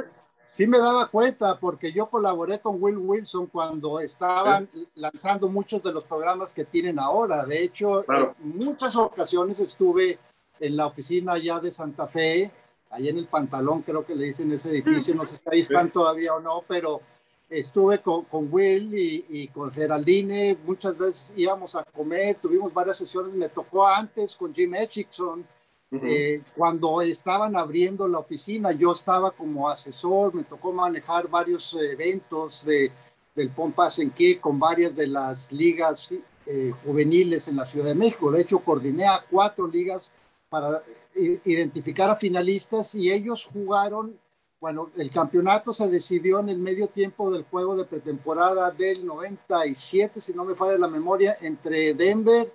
sí 0.47 0.67
me 0.67 0.79
daba 0.79 1.07
cuenta, 1.07 1.59
porque 1.59 1.91
yo 1.91 2.09
colaboré 2.09 2.59
con 2.59 2.81
Will 2.81 2.97
Wilson 2.97 3.47
cuando 3.47 3.99
estaban 3.99 4.69
lanzando 4.95 5.49
muchos 5.49 5.83
de 5.83 5.91
los 5.91 6.05
programas 6.05 6.53
que 6.53 6.65
tienen 6.65 6.99
ahora. 6.99 7.45
De 7.45 7.61
hecho, 7.61 8.03
en 8.09 8.57
muchas 8.57 8.95
ocasiones 8.95 9.59
estuve 9.59 10.17
en 10.59 10.77
la 10.77 10.87
oficina 10.87 11.37
ya 11.37 11.59
de 11.59 11.71
Santa 11.71 12.07
Fe, 12.07 12.51
ahí 12.89 13.09
en 13.09 13.17
el 13.17 13.27
pantalón, 13.27 13.81
creo 13.81 14.05
que 14.05 14.15
le 14.15 14.25
dicen 14.25 14.51
ese 14.51 14.69
edificio, 14.69 15.13
no 15.13 15.25
sé 15.25 15.37
si 15.37 15.43
ahí 15.51 15.59
están 15.59 15.91
todavía 15.91 16.33
o 16.33 16.39
no, 16.39 16.63
pero 16.67 17.01
estuve 17.49 18.01
con, 18.01 18.25
con 18.25 18.47
Will 18.51 18.93
y, 18.93 19.25
y, 19.29 19.47
con 19.47 19.71
Geraldine, 19.71 20.57
muchas 20.65 20.97
veces 20.97 21.33
íbamos 21.35 21.75
a 21.75 21.83
comer, 21.83 22.37
tuvimos 22.41 22.73
varias 22.73 22.97
sesiones, 22.97 23.33
me 23.33 23.49
tocó 23.49 23.87
antes 23.87 24.35
con 24.35 24.53
Jim 24.53 24.75
Etchison, 24.75 25.45
eh, 25.91 26.43
cuando 26.55 27.01
estaban 27.01 27.55
abriendo 27.55 28.07
la 28.07 28.19
oficina, 28.19 28.71
yo 28.71 28.91
estaba 28.91 29.31
como 29.31 29.67
asesor, 29.67 30.35
me 30.35 30.43
tocó 30.43 30.71
manejar 30.71 31.27
varios 31.27 31.73
eventos 31.73 32.63
de, 32.63 32.91
del 33.33 33.49
Pompas 33.49 33.97
en 33.97 34.11
que 34.11 34.39
con 34.39 34.59
varias 34.59 34.95
de 34.95 35.07
las 35.07 35.51
ligas 35.51 36.13
eh, 36.45 36.73
juveniles 36.85 37.47
en 37.47 37.55
la 37.55 37.65
Ciudad 37.65 37.87
de 37.87 37.95
México. 37.95 38.31
De 38.31 38.41
hecho, 38.41 38.59
coordiné 38.59 39.07
a 39.07 39.25
cuatro 39.27 39.67
ligas 39.67 40.13
para 40.47 40.83
identificar 41.15 42.09
a 42.11 42.15
finalistas 42.15 42.93
y 42.93 43.11
ellos 43.11 43.49
jugaron 43.51 44.15
bueno, 44.59 44.91
el 44.97 45.09
campeonato 45.09 45.73
se 45.73 45.87
decidió 45.87 46.39
en 46.39 46.49
el 46.49 46.57
medio 46.57 46.87
tiempo 46.87 47.31
del 47.31 47.43
juego 47.43 47.77
de 47.77 47.85
pretemporada 47.85 48.71
del 48.71 49.05
97, 49.05 50.19
si 50.19 50.33
no 50.33 50.43
me 50.43 50.53
falla 50.53 50.77
la 50.77 50.89
memoria, 50.89 51.37
entre 51.41 51.93
Denver 51.93 52.53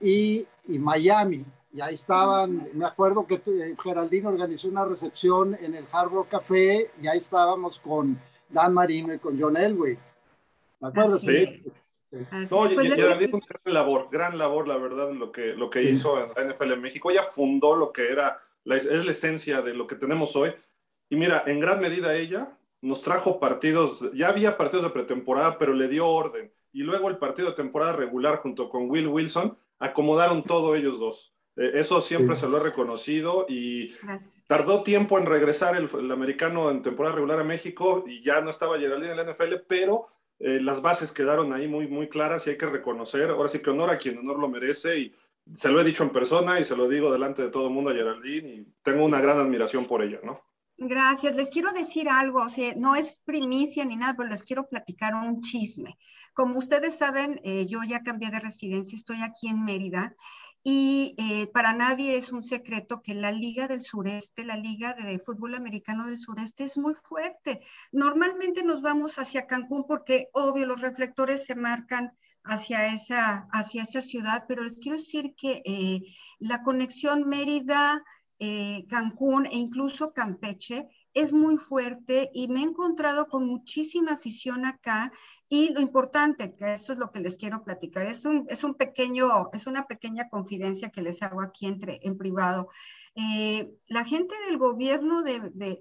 y, 0.00 0.46
Miami. 0.66 1.44
y 1.72 1.80
ahí 1.80 1.94
estaban, 1.94 2.68
me 2.72 2.84
acuerdo 2.84 3.24
que 3.26 3.34
eh, 3.34 3.76
Geraldine 3.80 4.26
organizó 4.26 4.68
una 4.68 4.84
recepción 4.84 5.56
en 5.60 5.76
el 5.76 5.86
Hard 5.92 6.10
Rock 6.10 6.28
Café 6.30 6.90
y 7.00 7.06
ahí 7.06 7.18
estábamos 7.18 7.78
con 7.78 8.20
Dan 8.48 8.74
Marino 8.74 9.14
y 9.14 9.18
con 9.18 9.40
John 9.40 9.56
Elway. 9.56 9.96
¿Me 10.80 10.88
acuerdas? 10.88 11.20
Sí. 11.20 11.62
sí. 12.04 12.16
No, 12.50 12.64
pues 12.74 12.94
Geraldine 12.94 13.34
un 13.34 13.42
gran 13.46 13.74
labor, 13.74 14.08
gran 14.10 14.38
labor, 14.38 14.66
la 14.66 14.76
verdad, 14.76 15.12
lo 15.12 15.30
que, 15.30 15.52
lo 15.54 15.70
que 15.70 15.82
hizo 15.82 16.18
en 16.18 16.32
la 16.34 16.52
NFL 16.52 16.72
en 16.72 16.80
México. 16.80 17.10
Ella 17.10 17.22
fundó 17.22 17.76
lo 17.76 17.92
que 17.92 18.10
era, 18.10 18.40
la, 18.64 18.76
es 18.76 19.04
la 19.04 19.10
esencia 19.12 19.62
de 19.62 19.74
lo 19.74 19.86
que 19.86 19.94
tenemos 19.94 20.34
hoy. 20.34 20.52
Y 21.10 21.16
mira, 21.16 21.42
en 21.46 21.60
gran 21.60 21.80
medida 21.80 22.14
ella 22.14 22.56
nos 22.80 23.02
trajo 23.02 23.40
partidos, 23.40 24.10
ya 24.14 24.28
había 24.28 24.56
partidos 24.56 24.84
de 24.84 24.90
pretemporada, 24.90 25.58
pero 25.58 25.72
le 25.72 25.88
dio 25.88 26.06
orden. 26.06 26.52
Y 26.72 26.82
luego 26.82 27.08
el 27.08 27.18
partido 27.18 27.48
de 27.48 27.56
temporada 27.56 27.92
regular 27.92 28.36
junto 28.36 28.68
con 28.68 28.90
Will 28.90 29.08
Wilson 29.08 29.56
acomodaron 29.78 30.42
todo 30.42 30.74
ellos 30.74 30.98
dos. 30.98 31.34
Eh, 31.56 31.72
eso 31.74 32.00
siempre 32.00 32.36
se 32.36 32.48
lo 32.48 32.58
he 32.58 32.60
reconocido 32.60 33.46
y 33.48 33.92
tardó 34.46 34.82
tiempo 34.84 35.18
en 35.18 35.26
regresar 35.26 35.76
el, 35.76 36.12
americano 36.12 36.70
en 36.70 36.82
temporada 36.82 37.16
regular 37.16 37.40
a 37.40 37.44
México 37.44 38.04
y 38.06 38.22
ya 38.22 38.40
no 38.40 38.50
estaba 38.50 38.78
Geraldine 38.78 39.10
en 39.10 39.16
la 39.16 39.32
NFL, 39.32 39.54
pero 39.66 40.06
eh, 40.38 40.60
las 40.60 40.80
bases 40.80 41.10
quedaron 41.10 41.52
ahí 41.52 41.66
muy, 41.66 41.88
muy 41.88 42.08
claras 42.08 42.46
y 42.46 42.50
hay 42.50 42.58
que 42.58 42.66
reconocer. 42.66 43.30
Ahora 43.30 43.48
sí 43.48 43.58
que 43.60 43.70
honor 43.70 43.90
a 43.90 43.98
quien 43.98 44.18
honor 44.18 44.38
lo 44.38 44.48
merece 44.48 44.98
y 44.98 45.14
se 45.54 45.70
lo 45.70 45.80
he 45.80 45.84
dicho 45.84 46.04
en 46.04 46.10
persona 46.10 46.60
y 46.60 46.64
se 46.64 46.76
lo 46.76 46.88
digo 46.88 47.12
delante 47.12 47.42
de 47.42 47.48
todo 47.48 47.66
el 47.66 47.72
mundo 47.72 47.90
a 47.90 47.94
Geraldine 47.94 48.48
y 48.48 48.66
tengo 48.82 49.04
una 49.04 49.20
gran 49.20 49.38
admiración 49.38 49.86
por 49.86 50.02
ella, 50.02 50.20
¿no? 50.22 50.44
Gracias. 50.80 51.34
Les 51.34 51.50
quiero 51.50 51.72
decir 51.72 52.08
algo, 52.08 52.40
o 52.40 52.48
sea, 52.48 52.72
no 52.76 52.94
es 52.94 53.20
primicia 53.24 53.84
ni 53.84 53.96
nada, 53.96 54.14
pero 54.16 54.28
les 54.28 54.44
quiero 54.44 54.68
platicar 54.68 55.12
un 55.14 55.40
chisme. 55.40 55.98
Como 56.34 56.58
ustedes 56.60 56.96
saben, 56.96 57.40
eh, 57.42 57.66
yo 57.66 57.82
ya 57.82 58.04
cambié 58.04 58.30
de 58.30 58.38
residencia, 58.38 58.94
estoy 58.94 59.22
aquí 59.22 59.48
en 59.48 59.64
Mérida 59.64 60.14
y 60.62 61.16
eh, 61.18 61.48
para 61.48 61.72
nadie 61.72 62.16
es 62.16 62.30
un 62.30 62.44
secreto 62.44 63.02
que 63.02 63.14
la 63.14 63.32
Liga 63.32 63.66
del 63.66 63.80
Sureste, 63.80 64.44
la 64.44 64.56
Liga 64.56 64.94
de 64.94 65.18
Fútbol 65.18 65.56
Americano 65.56 66.06
del 66.06 66.16
Sureste 66.16 66.62
es 66.62 66.76
muy 66.76 66.94
fuerte. 66.94 67.60
Normalmente 67.90 68.62
nos 68.62 68.80
vamos 68.80 69.18
hacia 69.18 69.46
Cancún 69.48 69.84
porque, 69.88 70.28
obvio, 70.32 70.64
los 70.66 70.80
reflectores 70.80 71.44
se 71.44 71.56
marcan 71.56 72.12
hacia 72.44 72.86
esa, 72.94 73.48
hacia 73.50 73.82
esa 73.82 74.00
ciudad, 74.00 74.44
pero 74.46 74.62
les 74.62 74.76
quiero 74.76 74.96
decir 74.96 75.34
que 75.36 75.60
eh, 75.64 76.02
la 76.38 76.62
conexión 76.62 77.28
Mérida, 77.28 78.02
eh, 78.38 78.86
Cancún 78.88 79.46
e 79.46 79.56
incluso 79.56 80.12
Campeche 80.12 80.88
es 81.12 81.32
muy 81.32 81.56
fuerte 81.56 82.30
y 82.32 82.48
me 82.48 82.60
he 82.60 82.64
encontrado 82.64 83.26
con 83.28 83.46
muchísima 83.46 84.12
afición 84.12 84.64
acá 84.64 85.12
y 85.48 85.72
lo 85.72 85.80
importante, 85.80 86.54
que 86.54 86.74
eso 86.74 86.92
es 86.92 86.98
lo 86.98 87.10
que 87.10 87.20
les 87.20 87.38
quiero 87.38 87.64
platicar, 87.64 88.06
es 88.06 88.24
un, 88.24 88.46
es 88.48 88.62
un 88.62 88.74
pequeño, 88.74 89.50
es 89.52 89.66
una 89.66 89.86
pequeña 89.86 90.28
confidencia 90.28 90.90
que 90.90 91.02
les 91.02 91.22
hago 91.22 91.40
aquí 91.40 91.66
entre, 91.66 92.00
en 92.02 92.18
privado. 92.18 92.68
Eh, 93.14 93.70
la 93.88 94.04
gente 94.04 94.34
del 94.46 94.58
gobierno 94.58 95.22
de, 95.22 95.50
de, 95.54 95.78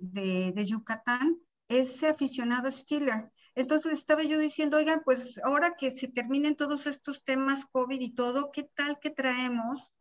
de, 0.54 0.66
Yucatán 0.66 1.38
es 1.68 2.02
aficionado 2.04 2.70
a 2.70 2.72
Steeler. 2.72 3.32
Entonces 3.54 3.94
estaba 3.94 4.24
yo 4.24 4.40
diciendo, 4.40 4.78
oigan, 4.78 5.02
pues 5.04 5.40
ahora 5.44 5.76
que 5.76 5.92
se 5.92 6.08
terminen 6.08 6.56
todos 6.56 6.88
estos 6.88 7.24
temas 7.24 7.66
COVID 7.66 8.00
y 8.00 8.14
todo, 8.16 8.52
¿qué 8.52 8.64
tal 8.64 9.00
que 9.00 9.10
traemos 9.10 9.92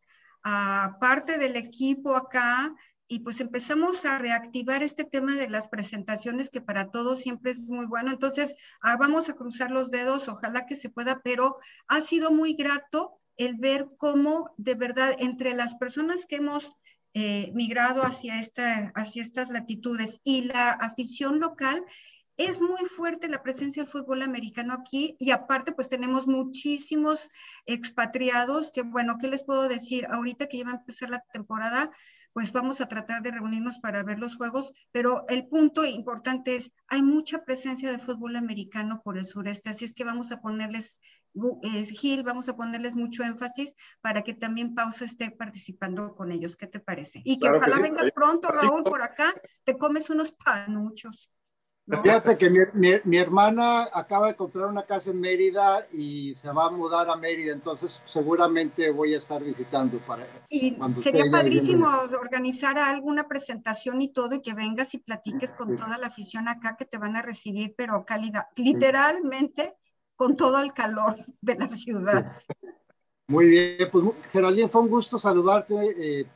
a 0.49 0.97
parte 1.01 1.39
del 1.39 1.57
equipo 1.57 2.15
acá 2.15 2.73
y 3.09 3.21
pues 3.21 3.41
empezamos 3.41 4.05
a 4.05 4.19
reactivar 4.19 4.85
este 4.85 5.03
tema 5.05 5.35
de 5.35 5.51
las 5.51 5.67
presentaciones 5.67 6.51
que 6.51 6.61
para 6.61 6.93
todos 6.93 7.21
siempre 7.21 7.51
es 7.51 7.63
muy 7.63 7.87
bueno. 7.87 8.13
Entonces, 8.13 8.55
ah, 8.81 8.97
vamos 8.97 9.29
a 9.29 9.35
cruzar 9.35 9.73
los 9.73 9.91
dedos, 9.91 10.29
ojalá 10.29 10.65
que 10.67 10.77
se 10.77 10.89
pueda, 10.89 11.21
pero 11.25 11.57
ha 11.89 12.01
sido 12.01 12.31
muy 12.31 12.55
grato 12.55 13.19
el 13.37 13.57
ver 13.57 13.89
cómo 13.99 14.55
de 14.57 14.77
verdad 14.77 15.17
entre 15.19 15.53
las 15.55 15.75
personas 15.75 16.27
que 16.27 16.37
hemos 16.37 16.77
eh, 17.15 17.51
migrado 17.53 18.03
hacia, 18.03 18.39
esta, 18.39 18.93
hacia 18.95 19.23
estas 19.23 19.51
latitudes 19.51 20.21
y 20.23 20.43
la 20.43 20.71
afición 20.71 21.41
local, 21.41 21.85
es 22.37 22.61
muy 22.61 22.85
fuerte 22.87 23.29
la 23.29 23.43
presencia 23.43 23.83
del 23.83 23.91
fútbol 23.91 24.23
americano 24.23 24.75
aquí 24.75 25.17
y 25.19 25.31
aparte 25.31 25.73
pues 25.73 25.89
tenemos 25.89 26.27
muchísimos 26.27 27.29
expatriados 27.65 28.73
que 28.73 28.83
bueno, 28.83 29.17
¿qué 29.19 29.29
les 29.29 29.45
puedo 29.45 29.69
decir? 29.69 30.07
Ahorita 30.07 30.47
que 30.47 30.59
ya 30.59 30.65
va 30.65 30.73
a 30.73 30.77
empezar 30.77 31.11
la 31.11 31.25
temporada, 31.33 31.91
pues 32.33 32.53
vamos 32.53 32.83
a 32.83 32.89
tratar 32.89 33.23
de 33.23 33.31
reunirnos 33.31 33.79
para 33.79 34.03
ver 34.03 34.19
los 34.19 34.37
juegos, 34.37 34.73
pero 34.93 35.25
el 35.29 35.49
punto 35.49 35.87
importante 35.87 36.57
es, 36.57 36.71
hay 36.89 37.03
mucha 37.03 37.45
presencia 37.45 37.91
de 37.91 37.99
fútbol 37.99 38.37
americano 38.37 39.01
por 39.03 39.17
el 39.17 39.25
sureste, 39.25 39.71
así 39.71 39.87
es 39.87 39.95
que 39.95 40.05
vamos 40.05 40.33
a 40.33 40.43
ponerles, 40.43 41.01
eh, 41.63 41.85
Gil, 41.87 42.23
vamos 42.25 42.51
a 42.51 42.57
ponerles 42.57 42.95
mucho 42.95 43.23
énfasis 43.23 43.75
para 44.03 44.21
que 44.21 44.35
también 44.35 44.75
Pausa 44.75 45.07
esté 45.07 45.31
participando 45.31 46.15
con 46.15 46.31
ellos, 46.31 46.59
¿qué 46.59 46.67
te 46.67 46.81
parece? 46.81 47.23
Y 47.25 47.39
que 47.39 47.49
ojalá 47.49 47.79
vengas 47.79 48.11
pronto, 48.11 48.49
Raúl, 48.49 48.85
por 48.85 49.01
acá, 49.01 49.33
te 49.65 49.79
comes 49.79 50.11
unos 50.11 50.33
panuchos. 50.33 51.31
Fíjate 51.89 52.37
que 52.37 52.51
mi, 52.51 53.17
hermana 53.17 53.87
acaba 53.93 54.27
de 54.27 54.35
comprar 54.35 54.67
una 54.67 54.85
casa 54.85 55.11
en 55.11 55.21
Mérida 55.21 55.87
y 55.93 56.35
se 56.35 56.51
va 56.51 56.67
a 56.67 56.71
mudar 56.71 57.09
a 57.09 57.15
Mérida, 57.15 57.53
entonces 57.53 58.03
seguramente 58.07 58.91
voy 58.91 59.15
a 59.15 59.19
estar 59.19 59.43
visitando 59.43 59.99
para. 60.01 60.27
Y 60.49 60.77
sería 61.01 61.31
padrísimo 61.31 61.87
organizar 62.21 62.77
alguna 62.77 63.29
presentación 63.29 64.03
y 64.03 64.09
todo 64.09 64.35
y 64.35 64.43
que 64.43 64.53
vengas 64.53 64.95
y 64.95 64.99
platiques 64.99 65.53
con 65.53 65.77
toda 65.77 65.97
la 65.99 66.09
afición 66.09 66.49
acá 66.49 66.77
que 66.77 66.87
te 66.87 66.99
van 66.99 67.15
a 67.15 67.23
recibir, 67.23 67.75
pero 67.77 68.05
calidad, 68.05 68.47
literalmente 68.57 69.77
con 70.17 70.35
todo 70.35 70.61
el 70.61 70.73
calor 70.73 71.15
de 71.41 71.55
la 71.55 71.69
ciudad. 71.69 72.33
Muy 73.29 73.47
bien, 73.47 73.89
pues 73.93 74.05
Geraldine, 74.33 74.69
fue 74.69 74.83
un 74.83 74.89
gusto 74.89 75.21
saludarte, 75.21 75.75
eh, 76.21 76.27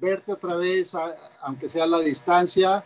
verte 0.00 0.32
otra 0.32 0.56
vez, 0.56 0.96
aunque 1.42 1.68
sea 1.68 1.84
a 1.84 1.88
la 1.88 2.00
distancia, 2.00 2.84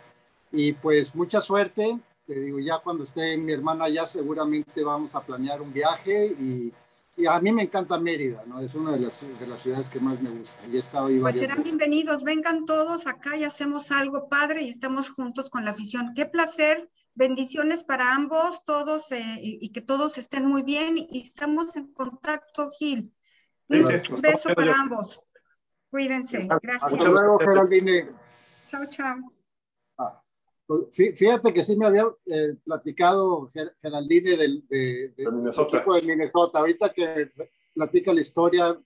y 0.53 0.73
pues 0.73 1.15
mucha 1.15 1.41
suerte 1.41 1.99
te 2.31 2.39
digo, 2.39 2.61
ya 2.61 2.79
cuando 2.79 3.03
esté 3.03 3.37
mi 3.37 3.53
hermana 3.53 3.89
ya 3.89 4.07
seguramente 4.07 4.85
vamos 4.85 5.17
a 5.17 5.21
planear 5.21 5.61
un 5.61 5.73
viaje 5.73 6.27
y, 6.27 6.73
y 7.17 7.27
a 7.27 7.41
mí 7.41 7.51
me 7.51 7.63
encanta 7.63 7.99
Mérida, 7.99 8.45
¿no? 8.47 8.61
Es 8.61 8.73
una 8.77 8.93
de 8.93 9.01
las, 9.01 9.21
de 9.41 9.47
las 9.49 9.61
ciudades 9.61 9.89
que 9.89 9.99
más 9.99 10.23
me 10.23 10.31
gusta 10.31 10.65
y 10.69 10.77
he 10.77 10.79
estado 10.79 11.07
ahí 11.09 11.19
Pues 11.19 11.37
serán 11.37 11.65
bienvenidos, 11.65 12.23
vengan 12.23 12.67
todos 12.67 13.09
acá 13.09 13.37
y 13.37 13.43
hacemos 13.43 13.91
algo 13.91 14.29
padre 14.29 14.63
y 14.63 14.69
estamos 14.69 15.11
juntos 15.11 15.51
con 15.51 15.65
la 15.65 15.73
afición. 15.73 16.13
Qué 16.15 16.25
placer, 16.25 16.89
bendiciones 17.15 17.83
para 17.83 18.15
ambos, 18.15 18.65
todos 18.65 19.11
eh, 19.11 19.41
y, 19.43 19.73
que 19.73 19.81
todos 19.81 20.17
estén 20.17 20.47
muy 20.47 20.63
bien 20.63 20.99
y 20.99 21.23
estamos 21.23 21.75
en 21.75 21.93
contacto, 21.93 22.71
Gil. 22.79 23.13
Un 23.67 24.23
beso 24.23 24.55
para 24.55 24.73
ambos. 24.75 25.21
Cuídense. 25.91 26.47
Gracias. 26.63 26.93
Hasta 26.93 27.09
luego, 27.09 27.41
Geraldine. 27.41 28.09
Chao, 28.69 28.87
chao. 28.89 29.17
Ah. 29.99 30.23
Pues, 30.71 31.19
fíjate 31.19 31.53
que 31.53 31.65
sí 31.65 31.75
me 31.75 31.87
había 31.87 32.07
eh, 32.27 32.55
platicado 32.65 33.51
Geraldine 33.83 34.37
del 34.37 34.65
de, 34.69 35.13
Minnesota. 35.17 35.79
equipo 35.79 35.97
de 35.97 36.03
Minnesota. 36.03 36.61
Ahorita 36.61 36.93
que 36.93 37.33
platica 37.75 38.15
la 38.15 38.21
historia, 38.21 38.81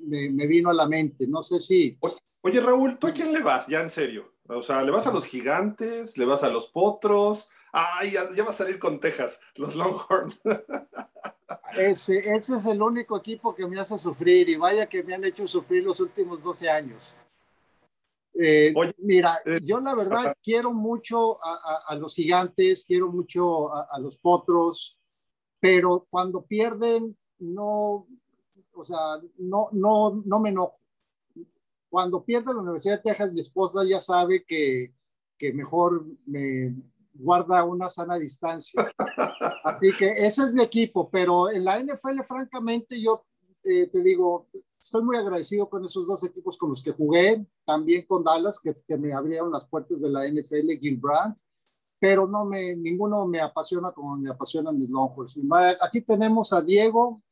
me, 0.00 0.46
vino 0.46 0.68
a 0.68 0.74
la 0.74 0.86
mente. 0.86 1.26
No 1.26 1.42
sé 1.42 1.58
si. 1.58 1.98
Oye, 2.42 2.60
Raúl, 2.60 2.98
¿tú 2.98 3.06
a 3.06 3.12
quién 3.12 3.32
le 3.32 3.40
vas? 3.40 3.68
Ya 3.68 3.80
en 3.80 3.88
serio. 3.88 4.34
O 4.48 4.60
sea, 4.60 4.82
¿le 4.82 4.90
vas 4.90 5.06
a 5.06 5.12
los 5.12 5.24
gigantes? 5.24 6.18
¿Le 6.18 6.26
vas 6.26 6.42
a 6.42 6.50
los 6.50 6.68
potros? 6.68 7.48
Ay, 7.72 8.10
ya, 8.10 8.30
ya 8.32 8.44
va 8.44 8.50
a 8.50 8.52
salir 8.52 8.78
con 8.78 9.00
Texas, 9.00 9.40
los 9.54 9.76
Longhorns. 9.76 10.42
Ese, 11.76 12.18
ese 12.18 12.56
es 12.56 12.66
el 12.66 12.82
único 12.82 13.16
equipo 13.16 13.54
que 13.54 13.66
me 13.66 13.80
hace 13.80 13.96
sufrir 13.98 14.48
y 14.48 14.56
vaya 14.56 14.86
que 14.86 15.02
me 15.02 15.14
han 15.14 15.24
hecho 15.24 15.46
sufrir 15.46 15.84
los 15.84 15.98
últimos 16.00 16.42
12 16.42 16.68
años. 16.68 17.14
Eh, 18.42 18.72
mira, 18.98 19.38
eh, 19.44 19.60
yo 19.62 19.80
la 19.80 19.94
verdad 19.94 20.34
quiero 20.42 20.72
mucho 20.72 21.38
a, 21.44 21.94
los 21.96 22.14
gigantes, 22.14 22.86
quiero 22.86 23.12
mucho 23.12 23.74
a, 23.74 23.98
los 23.98 24.16
potros, 24.16 24.98
pero 25.58 26.06
cuando 26.08 26.46
pierden, 26.46 27.14
no, 27.38 28.06
o 28.72 28.84
sea, 28.84 29.20
no, 29.36 29.68
no, 29.72 30.22
no 30.24 30.40
me 30.40 30.48
enojo. 30.48 30.78
Cuando 31.90 32.24
pierde 32.24 32.54
la 32.54 32.60
Universidad 32.60 32.96
de 32.96 33.10
Texas, 33.10 33.32
mi 33.32 33.40
esposa 33.40 33.84
ya 33.84 34.00
sabe 34.00 34.44
que, 34.46 34.94
que 35.36 35.52
mejor 35.52 36.06
me 36.24 36.74
guarda 37.12 37.62
una 37.64 37.90
sana 37.90 38.16
distancia. 38.16 38.90
Así 39.64 39.92
que 39.92 40.12
ese 40.12 40.44
es 40.44 40.52
mi 40.54 40.62
equipo, 40.62 41.10
pero 41.10 41.50
en 41.50 41.62
la 41.62 41.78
NFL, 41.78 42.22
francamente, 42.26 43.02
yo 43.02 43.26
eh, 43.62 43.86
te 43.86 44.02
digo, 44.02 44.48
estoy 44.80 45.02
muy 45.02 45.16
agradecido 45.16 45.68
con 45.68 45.84
esos 45.84 46.06
dos 46.06 46.24
equipos 46.24 46.56
con 46.56 46.70
los 46.70 46.82
que 46.82 46.92
jugué, 46.92 47.44
también 47.64 48.06
con 48.06 48.24
Dallas, 48.24 48.58
que, 48.58 48.72
que 48.86 48.96
me 48.96 49.12
abrieron 49.12 49.52
las 49.52 49.66
puertas 49.66 50.00
de 50.00 50.10
la 50.10 50.26
NFL, 50.26 50.78
Gilbrand, 50.80 51.36
pero 51.98 52.26
no 52.26 52.44
me, 52.44 52.74
ninguno 52.74 53.26
me 53.26 53.40
apasiona 53.40 53.92
como 53.92 54.16
me 54.16 54.30
apasionan 54.30 54.78
mis 54.78 54.88
Longhorns. 54.88 55.36
Aquí 55.82 56.00
tenemos 56.00 56.52
a 56.52 56.62
Diego. 56.62 57.22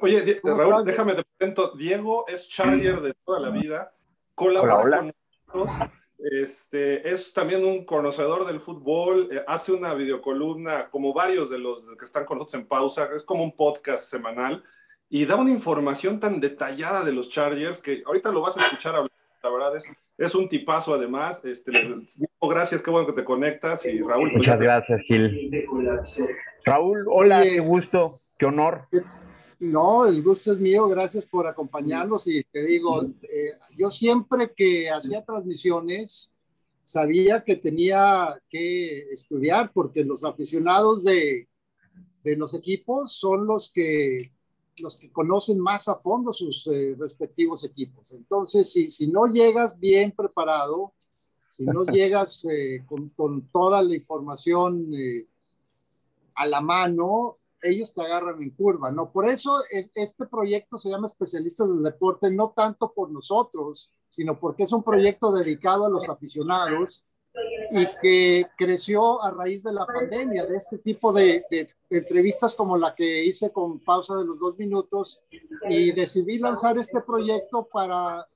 Oye, 0.00 0.40
Raúl, 0.42 0.84
déjame 0.84 1.14
te 1.14 1.22
presento. 1.36 1.72
Diego 1.76 2.26
es 2.26 2.48
Charger 2.48 3.00
de 3.02 3.14
toda 3.24 3.40
la 3.40 3.50
vida, 3.50 3.94
colabora 4.34 4.98
con 4.98 5.14
nosotros. 5.52 5.88
Este, 6.18 7.10
es 7.10 7.32
también 7.32 7.64
un 7.64 7.86
conocedor 7.86 8.46
del 8.46 8.60
fútbol, 8.60 9.30
eh, 9.32 9.42
hace 9.46 9.72
una 9.72 9.94
videocolumna, 9.94 10.90
como 10.90 11.14
varios 11.14 11.48
de 11.48 11.58
los 11.58 11.86
que 11.98 12.04
están 12.04 12.26
con 12.26 12.36
nosotros 12.36 12.60
en 12.60 12.68
pausa, 12.68 13.08
es 13.14 13.22
como 13.22 13.42
un 13.42 13.56
podcast 13.56 14.04
semanal 14.04 14.62
y 15.12 15.26
da 15.26 15.34
una 15.34 15.50
información 15.50 16.20
tan 16.20 16.40
detallada 16.40 17.04
de 17.04 17.12
los 17.12 17.28
Chargers 17.28 17.80
que 17.80 18.02
ahorita 18.06 18.30
lo 18.30 18.42
vas 18.42 18.56
a 18.56 18.64
escuchar 18.64 18.94
hablar. 18.94 19.10
La 19.42 19.50
verdad 19.50 19.76
es, 19.76 19.84
es 20.16 20.34
un 20.36 20.48
tipazo 20.48 20.94
además. 20.94 21.44
Este, 21.44 21.72
gracias, 22.40 22.80
qué 22.80 22.90
bueno 22.90 23.08
que 23.08 23.14
te 23.14 23.24
conectas. 23.24 23.84
Y 23.86 24.00
Raúl. 24.00 24.30
Pues 24.30 24.38
Muchas 24.38 24.60
gracias, 24.60 25.00
Gil. 25.08 25.66
Raúl, 26.64 27.06
hola, 27.08 27.42
qué 27.42 27.58
gusto, 27.58 28.20
qué 28.38 28.46
honor. 28.46 28.86
No, 29.58 30.06
el 30.06 30.22
gusto 30.22 30.52
es 30.52 30.58
mío, 30.58 30.88
gracias 30.88 31.26
por 31.26 31.46
acompañarnos 31.46 32.26
y 32.28 32.44
te 32.44 32.64
digo, 32.64 33.02
eh, 33.22 33.52
yo 33.76 33.90
siempre 33.90 34.52
que 34.56 34.90
hacía 34.90 35.22
transmisiones 35.22 36.34
sabía 36.84 37.44
que 37.44 37.56
tenía 37.56 38.40
que 38.48 39.10
estudiar 39.12 39.70
porque 39.72 40.02
los 40.02 40.24
aficionados 40.24 41.04
de, 41.04 41.48
de 42.22 42.36
los 42.36 42.54
equipos 42.54 43.12
son 43.12 43.46
los 43.46 43.70
que 43.70 44.32
los 44.78 44.96
que 44.96 45.10
conocen 45.10 45.58
más 45.58 45.88
a 45.88 45.96
fondo 45.96 46.32
sus 46.32 46.66
eh, 46.68 46.94
respectivos 46.98 47.64
equipos. 47.64 48.12
Entonces, 48.12 48.72
si, 48.72 48.90
si, 48.90 49.08
no 49.08 49.26
llegas 49.26 49.78
bien 49.78 50.12
preparado, 50.12 50.92
si 51.50 51.64
no 51.64 51.84
llegas 51.92 52.44
eh, 52.44 52.84
con, 52.86 53.08
con, 53.10 53.48
toda 53.48 53.82
la 53.82 53.94
información 53.94 54.92
eh, 54.94 55.26
a 56.34 56.46
la 56.46 56.60
mano, 56.60 57.38
ellos 57.62 57.92
te 57.92 58.02
agarran 58.02 58.42
en 58.42 58.50
curva, 58.50 58.90
¿no? 58.90 59.10
Por 59.10 59.28
eso 59.28 59.60
es, 59.70 59.90
este 59.94 60.26
proyecto 60.26 60.78
se 60.78 60.88
llama 60.88 61.06
Especialistas 61.06 61.68
del 61.68 61.82
Deporte, 61.82 62.30
no 62.30 62.52
tanto 62.56 62.92
por 62.92 63.10
nosotros, 63.10 63.92
sino 64.08 64.38
porque 64.38 64.62
es 64.62 64.72
un 64.72 64.82
proyecto 64.82 65.32
dedicado 65.32 65.86
a 65.86 65.90
los 65.90 66.08
aficionados 66.08 67.04
y 67.70 67.86
que 68.02 68.46
creció 68.56 69.22
a 69.22 69.30
raíz 69.30 69.62
de 69.62 69.72
la 69.72 69.86
pandemia, 69.86 70.44
de 70.46 70.56
este 70.56 70.78
tipo 70.78 71.12
de, 71.12 71.44
entrevistas 71.88 72.54
como 72.54 72.76
la 72.76 72.94
que 72.94 73.24
hice 73.24 73.52
con 73.52 73.80
pausa 73.80 74.16
de 74.16 74.24
los 74.24 74.38
dos 74.38 74.58
minutos 74.58 75.20
y 75.68 75.92
decidí 75.92 76.38
lanzar 76.38 76.78
este 76.78 77.00
proyecto 77.00 77.68
para, 77.72 78.26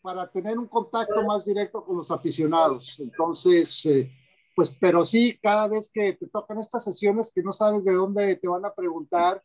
para 0.00 0.30
tener 0.30 0.58
un 0.58 0.66
contacto 0.66 1.22
más 1.22 1.44
directo 1.46 1.84
con 1.84 1.96
los 1.96 2.10
aficionados. 2.10 3.00
Entonces, 3.00 3.86
eh, 3.86 4.10
pues, 4.54 4.74
pero 4.78 5.04
sí, 5.04 5.38
cada 5.42 5.68
vez 5.68 5.90
que 5.92 6.12
te 6.12 6.26
tocan 6.26 6.58
estas 6.58 6.84
sesiones 6.84 7.32
que 7.34 7.42
no 7.42 7.52
sabes 7.52 7.84
de 7.84 7.94
dónde 7.94 8.36
te 8.36 8.48
van 8.48 8.64
a 8.66 8.74
preguntar, 8.74 9.42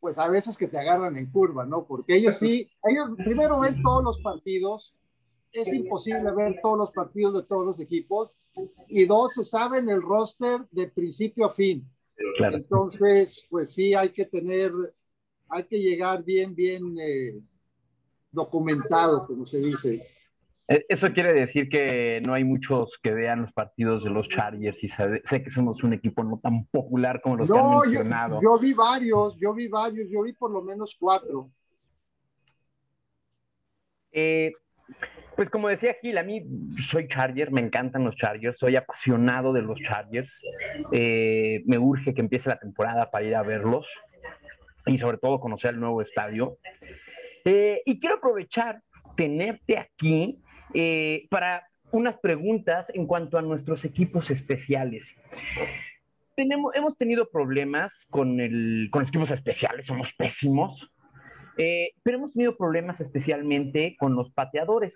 pues 0.00 0.18
a 0.18 0.28
veces 0.28 0.56
que 0.56 0.68
te 0.68 0.78
agarran 0.78 1.16
en 1.16 1.30
curva, 1.30 1.64
¿no? 1.64 1.86
Porque 1.86 2.16
ellos 2.16 2.36
sí, 2.36 2.70
ellos 2.84 3.10
primero 3.16 3.58
ven 3.58 3.82
todos 3.82 4.04
los 4.04 4.20
partidos, 4.20 4.94
es 5.52 5.72
imposible 5.72 6.32
ver 6.34 6.56
todos 6.62 6.78
los 6.78 6.90
partidos 6.90 7.34
de 7.34 7.42
todos 7.42 7.64
los 7.64 7.80
equipos. 7.80 8.34
Y 8.88 9.04
dos, 9.04 9.34
se 9.34 9.44
saben 9.44 9.88
el 9.88 10.02
roster 10.02 10.60
de 10.70 10.88
principio 10.88 11.46
a 11.46 11.50
fin. 11.50 11.88
Entonces, 12.52 13.46
pues 13.48 13.72
sí, 13.72 13.94
hay 13.94 14.10
que 14.10 14.24
tener, 14.24 14.72
hay 15.48 15.64
que 15.64 15.78
llegar 15.78 16.24
bien, 16.24 16.54
bien 16.54 16.96
eh, 16.98 17.38
documentado, 18.32 19.26
como 19.26 19.46
se 19.46 19.58
dice. 19.58 20.06
E, 20.66 20.84
eso 20.88 21.06
quiere 21.12 21.32
decir 21.32 21.68
que 21.68 22.20
no 22.26 22.34
hay 22.34 22.44
muchos 22.44 22.98
que 23.02 23.12
vean 23.12 23.42
los 23.42 23.52
partidos 23.52 24.04
de 24.04 24.10
los 24.10 24.28
Chargers 24.28 24.82
y 24.82 24.88
sé 24.88 25.42
que 25.42 25.50
somos 25.50 25.82
un 25.82 25.94
equipo 25.94 26.22
no 26.24 26.38
tan 26.38 26.66
popular 26.66 27.20
como 27.22 27.36
los 27.36 27.48
que 27.48 27.58
han 27.58 27.70
mencionado. 27.70 28.42
Yo, 28.42 28.56
yo 28.56 28.58
vi 28.58 28.72
varios, 28.74 29.38
yo 29.38 29.54
vi 29.54 29.68
varios, 29.68 30.08
yo 30.10 30.22
vi 30.22 30.32
por 30.32 30.50
lo 30.50 30.62
menos 30.62 30.96
cuatro. 30.98 31.50
Eh, 34.10 34.52
pues 35.38 35.50
como 35.50 35.68
decía 35.68 35.94
Gil, 36.02 36.18
a 36.18 36.24
mí 36.24 36.42
soy 36.80 37.06
Charger, 37.06 37.52
me 37.52 37.60
encantan 37.60 38.02
los 38.02 38.16
Chargers, 38.16 38.58
soy 38.58 38.74
apasionado 38.74 39.52
de 39.52 39.62
los 39.62 39.80
Chargers. 39.80 40.36
Eh, 40.90 41.62
me 41.64 41.78
urge 41.78 42.12
que 42.12 42.22
empiece 42.22 42.48
la 42.48 42.58
temporada 42.58 43.08
para 43.12 43.24
ir 43.24 43.36
a 43.36 43.44
verlos 43.44 43.86
y 44.84 44.98
sobre 44.98 45.16
todo 45.18 45.38
conocer 45.38 45.74
el 45.74 45.78
nuevo 45.78 46.02
estadio. 46.02 46.58
Eh, 47.44 47.82
y 47.86 48.00
quiero 48.00 48.16
aprovechar 48.16 48.82
tenerte 49.16 49.78
aquí 49.78 50.42
eh, 50.74 51.28
para 51.30 51.68
unas 51.92 52.18
preguntas 52.18 52.90
en 52.92 53.06
cuanto 53.06 53.38
a 53.38 53.42
nuestros 53.42 53.84
equipos 53.84 54.32
especiales. 54.32 55.14
Tenemos, 56.34 56.74
hemos 56.74 56.98
tenido 56.98 57.30
problemas 57.30 58.06
con, 58.10 58.40
el, 58.40 58.88
con 58.90 59.02
los 59.02 59.10
equipos 59.10 59.30
especiales, 59.30 59.86
somos 59.86 60.12
pésimos. 60.14 60.90
Eh, 61.60 61.90
pero 62.04 62.18
hemos 62.18 62.32
tenido 62.32 62.56
problemas 62.56 63.00
especialmente 63.00 63.96
con 63.98 64.14
los 64.14 64.30
pateadores. 64.30 64.94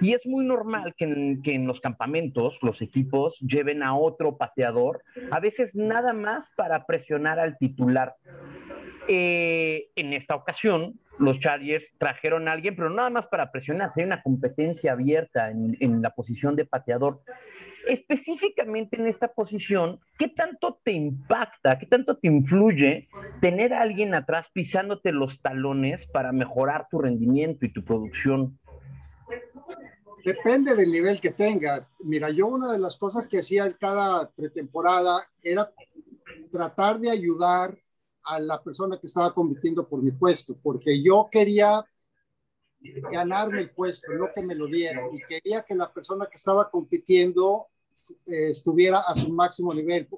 Y 0.00 0.12
es 0.12 0.26
muy 0.26 0.44
normal 0.44 0.92
que 0.96 1.04
en, 1.04 1.66
los 1.66 1.80
campamentos 1.80 2.58
los 2.62 2.82
equipos 2.82 3.38
lleven 3.38 3.84
a 3.84 3.96
otro 3.96 4.36
pateador, 4.36 5.02
a 5.30 5.38
veces 5.38 5.76
nada 5.76 6.12
más 6.12 6.48
para 6.56 6.84
presionar 6.84 7.38
al 7.38 7.56
titular. 7.58 8.16
Eh, 9.06 9.90
en 9.94 10.12
esta 10.14 10.34
ocasión, 10.34 10.98
los 11.18 11.38
Chargers 11.38 11.84
trajeron 11.96 12.48
a 12.48 12.52
alguien, 12.52 12.74
pero 12.74 12.90
nada 12.90 13.10
más 13.10 13.26
para 13.28 13.52
presionar, 13.52 13.88
hay 13.96 14.02
una 14.02 14.20
competencia 14.22 14.92
abierta 14.92 15.50
en, 15.50 15.76
en 15.78 16.02
la 16.02 16.10
posición 16.10 16.56
de 16.56 16.64
pateador 16.64 17.20
específicamente 17.88 18.96
en 18.96 19.06
esta 19.06 19.28
posición, 19.28 20.00
¿qué 20.18 20.28
tanto 20.28 20.80
te 20.84 20.92
impacta, 20.92 21.78
qué 21.78 21.86
tanto 21.86 22.16
te 22.16 22.28
influye 22.28 23.08
tener 23.40 23.72
a 23.74 23.82
alguien 23.82 24.14
atrás 24.14 24.46
pisándote 24.52 25.12
los 25.12 25.40
talones 25.40 26.06
para 26.08 26.32
mejorar 26.32 26.88
tu 26.90 26.98
rendimiento 27.00 27.66
y 27.66 27.72
tu 27.72 27.84
producción? 27.84 28.58
Depende 30.24 30.74
del 30.74 30.90
nivel 30.90 31.20
que 31.20 31.32
tenga. 31.32 31.86
Mira, 32.00 32.30
yo 32.30 32.46
una 32.46 32.72
de 32.72 32.78
las 32.78 32.96
cosas 32.96 33.28
que 33.28 33.38
hacía 33.38 33.70
cada 33.76 34.30
pretemporada 34.30 35.20
era 35.42 35.70
tratar 36.50 36.98
de 36.98 37.10
ayudar 37.10 37.76
a 38.22 38.40
la 38.40 38.62
persona 38.62 38.98
que 38.98 39.06
estaba 39.06 39.34
compitiendo 39.34 39.86
por 39.86 40.02
mi 40.02 40.12
puesto, 40.12 40.56
porque 40.62 41.02
yo 41.02 41.28
quería 41.30 41.84
ganarme 43.12 43.60
el 43.60 43.70
puesto, 43.70 44.12
no 44.14 44.28
que 44.34 44.42
me 44.42 44.54
lo 44.54 44.66
dieran, 44.66 45.04
y 45.12 45.20
quería 45.22 45.62
que 45.62 45.74
la 45.74 45.92
persona 45.92 46.26
que 46.26 46.36
estaba 46.36 46.70
compitiendo 46.70 47.68
eh, 48.26 48.50
estuviera 48.50 49.00
a 49.00 49.14
su 49.14 49.30
máximo 49.32 49.72
nivel. 49.72 50.08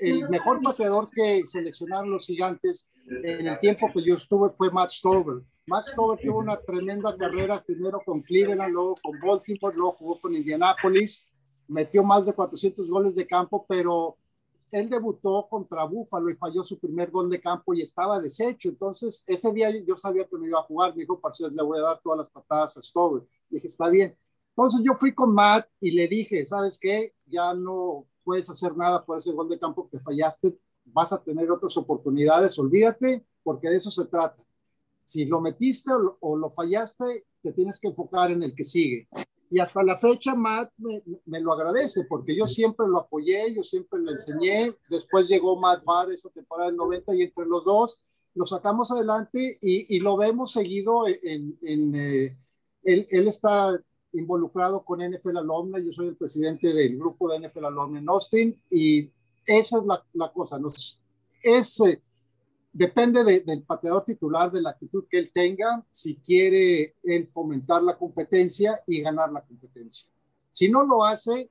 El 0.00 0.28
mejor 0.28 0.60
pateador 0.62 1.10
que 1.10 1.42
seleccionaron 1.44 2.10
los 2.10 2.26
gigantes 2.26 2.88
en 3.06 3.46
el 3.46 3.58
tiempo 3.58 3.90
que 3.92 4.02
yo 4.02 4.14
estuve 4.14 4.50
fue 4.50 4.70
Matt 4.70 4.90
Stover. 4.90 5.42
Matt 5.66 5.84
Stover 5.84 6.18
tuvo 6.20 6.38
una 6.38 6.56
tremenda 6.56 7.16
carrera, 7.16 7.62
primero 7.62 8.00
con 8.04 8.22
Cleveland, 8.22 8.72
luego 8.72 8.94
con 9.02 9.18
Baltimore, 9.20 9.76
luego 9.76 9.96
jugó 9.98 10.20
con 10.20 10.34
Indianapolis, 10.34 11.26
metió 11.66 12.02
más 12.02 12.26
de 12.26 12.32
400 12.32 12.88
goles 12.90 13.14
de 13.14 13.26
campo, 13.26 13.66
pero 13.68 14.16
él 14.70 14.88
debutó 14.88 15.46
contra 15.48 15.84
Buffalo 15.84 16.30
y 16.30 16.34
falló 16.34 16.62
su 16.62 16.78
primer 16.78 17.10
gol 17.10 17.30
de 17.30 17.40
campo 17.40 17.74
y 17.74 17.82
estaba 17.82 18.20
deshecho. 18.20 18.68
Entonces, 18.68 19.24
ese 19.26 19.52
día 19.52 19.70
yo 19.86 19.96
sabía 19.96 20.26
que 20.26 20.36
me 20.36 20.46
iba 20.46 20.58
a 20.58 20.64
jugar. 20.64 20.94
Me 20.94 21.02
dijo, 21.02 21.18
parcial, 21.18 21.54
le 21.54 21.62
voy 21.62 21.78
a 21.78 21.82
dar 21.82 22.00
todas 22.02 22.18
las 22.18 22.30
patadas 22.30 22.76
a 22.76 22.82
Stover. 22.82 23.22
dije, 23.48 23.66
está 23.66 23.88
bien. 23.88 24.16
Entonces 24.58 24.80
yo 24.84 24.94
fui 24.94 25.14
con 25.14 25.32
Matt 25.32 25.68
y 25.80 25.92
le 25.92 26.08
dije, 26.08 26.44
¿sabes 26.44 26.80
qué? 26.80 27.14
Ya 27.26 27.54
no 27.54 28.08
puedes 28.24 28.50
hacer 28.50 28.76
nada 28.76 29.04
por 29.04 29.16
ese 29.16 29.30
gol 29.30 29.48
de 29.48 29.56
campo 29.56 29.88
que 29.88 30.00
fallaste, 30.00 30.58
vas 30.86 31.12
a 31.12 31.22
tener 31.22 31.48
otras 31.48 31.76
oportunidades, 31.76 32.58
olvídate, 32.58 33.24
porque 33.44 33.68
de 33.68 33.76
eso 33.76 33.92
se 33.92 34.06
trata. 34.06 34.42
Si 35.04 35.26
lo 35.26 35.40
metiste 35.40 35.92
o 35.92 36.36
lo, 36.36 36.50
fallaste, 36.50 37.24
te 37.40 37.52
tienes 37.52 37.78
que 37.78 37.86
enfocar 37.86 38.32
en 38.32 38.42
el 38.42 38.52
que 38.52 38.64
sigue. 38.64 39.08
Y 39.48 39.60
hasta 39.60 39.80
la 39.84 39.96
fecha, 39.96 40.34
Matt 40.34 40.72
me, 40.76 41.40
lo 41.40 41.52
agradece, 41.52 42.02
porque 42.08 42.36
yo 42.36 42.48
siempre 42.48 42.88
lo 42.88 42.98
apoyé, 42.98 43.54
yo 43.54 43.62
siempre 43.62 44.00
le 44.00 44.10
enseñé. 44.10 44.74
Después 44.90 45.28
llegó 45.28 45.54
Matt 45.54 45.84
Barr 45.84 46.10
esa 46.10 46.30
temporada 46.30 46.68
del 46.68 46.78
90 46.78 47.14
y 47.14 47.22
entre 47.22 47.46
los 47.46 47.64
dos 47.64 48.00
lo 48.34 48.44
sacamos 48.44 48.90
adelante 48.90 49.56
y, 49.60 50.00
lo 50.00 50.16
vemos 50.16 50.50
seguido 50.50 51.06
en... 51.06 51.56
en 51.62 51.94
eh, 51.94 52.36
él, 52.84 53.06
él, 53.10 53.28
está 53.28 53.78
involucrado 54.18 54.84
con 54.84 55.00
NFL 55.00 55.38
Alumni, 55.38 55.84
yo 55.84 55.92
soy 55.92 56.08
el 56.08 56.16
presidente 56.16 56.72
del 56.72 56.98
grupo 56.98 57.30
de 57.30 57.48
NFL 57.48 57.66
Alumni 57.66 57.98
en 57.98 58.08
Austin 58.08 58.62
y 58.70 59.10
esa 59.46 59.78
es 59.78 59.84
la, 59.84 60.04
la 60.12 60.32
cosa, 60.32 60.58
nos, 60.58 61.02
es, 61.42 61.80
eh, 61.80 62.02
depende 62.72 63.24
del 63.24 63.62
pateador 63.62 64.04
titular, 64.04 64.52
de 64.52 64.60
la 64.60 64.70
actitud 64.70 65.04
que 65.08 65.18
él 65.18 65.30
tenga, 65.32 65.84
si 65.90 66.16
quiere 66.16 66.96
él 67.02 67.26
fomentar 67.26 67.82
la 67.82 67.96
competencia 67.96 68.80
y 68.86 69.00
ganar 69.00 69.32
la 69.32 69.42
competencia. 69.42 70.08
Si 70.50 70.70
no 70.70 70.84
lo 70.84 71.04
hace, 71.04 71.50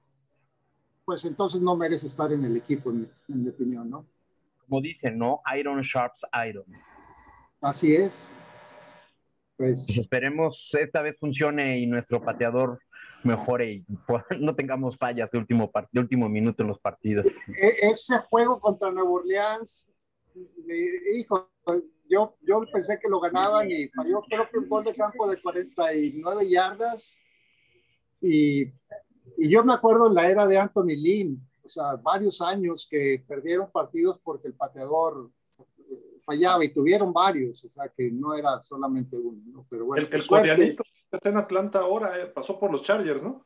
pues 1.05 1.25
entonces 1.25 1.61
no 1.61 1.75
merece 1.75 2.07
estar 2.07 2.31
en 2.31 2.43
el 2.43 2.57
equipo, 2.57 2.91
en, 2.91 3.09
en 3.29 3.43
mi 3.43 3.49
opinión, 3.49 3.89
¿no? 3.89 4.05
Como 4.67 4.81
dicen, 4.81 5.17
¿no? 5.17 5.41
Iron 5.57 5.81
sharps 5.81 6.21
iron. 6.47 6.65
Así 7.61 7.95
es. 7.95 8.29
Pues, 9.57 9.85
pues, 9.87 9.97
esperemos 9.97 10.69
esta 10.79 11.01
vez 11.01 11.17
funcione 11.19 11.79
y 11.79 11.87
nuestro 11.87 12.23
pateador 12.23 12.79
mejore 13.23 13.73
y 13.73 13.85
no 14.39 14.55
tengamos 14.55 14.97
fallas 14.97 15.31
de 15.31 15.39
último, 15.39 15.71
de 15.91 15.99
último 15.99 16.29
minuto 16.29 16.61
en 16.61 16.69
los 16.69 16.79
partidos. 16.79 17.25
E, 17.25 17.89
ese 17.89 18.19
juego 18.19 18.59
contra 18.59 18.91
Nueva 18.91 19.09
Orleans, 19.09 19.89
hijo, 21.17 21.49
yo, 22.07 22.37
yo 22.41 22.61
pensé 22.71 22.99
que 22.99 23.09
lo 23.09 23.19
ganaban 23.19 23.69
y 23.71 23.87
falló 23.89 24.21
creo 24.29 24.47
que 24.47 24.59
un 24.59 24.69
gol 24.69 24.85
de 24.85 24.93
campo 24.93 25.27
de 25.27 25.41
49 25.41 26.47
yardas 26.47 27.19
y, 28.21 28.61
y 29.37 29.49
yo 29.49 29.63
me 29.63 29.73
acuerdo 29.73 30.07
en 30.07 30.13
la 30.13 30.29
era 30.29 30.45
de 30.45 30.57
Anthony 30.57 30.95
Lynn, 30.95 31.47
o 31.63 31.67
sea, 31.67 31.95
varios 32.01 32.41
años 32.41 32.87
que 32.89 33.23
perdieron 33.27 33.71
partidos 33.71 34.19
porque 34.23 34.47
el 34.47 34.53
pateador 34.53 35.31
fallaba 36.27 36.65
y 36.65 36.73
tuvieron 36.73 37.13
varios, 37.13 37.63
o 37.63 37.69
sea 37.69 37.89
que 37.95 38.11
no 38.11 38.35
era 38.35 38.59
solamente 38.61 39.15
uno, 39.17 39.65
pero 39.69 39.85
bueno. 39.85 40.05
El, 40.11 40.13
el 40.13 40.75
está 41.09 41.29
en 41.29 41.37
Atlanta 41.37 41.79
ahora, 41.79 42.19
eh, 42.19 42.25
pasó 42.25 42.59
por 42.59 42.69
los 42.69 42.83
Chargers, 42.83 43.23
¿no? 43.23 43.45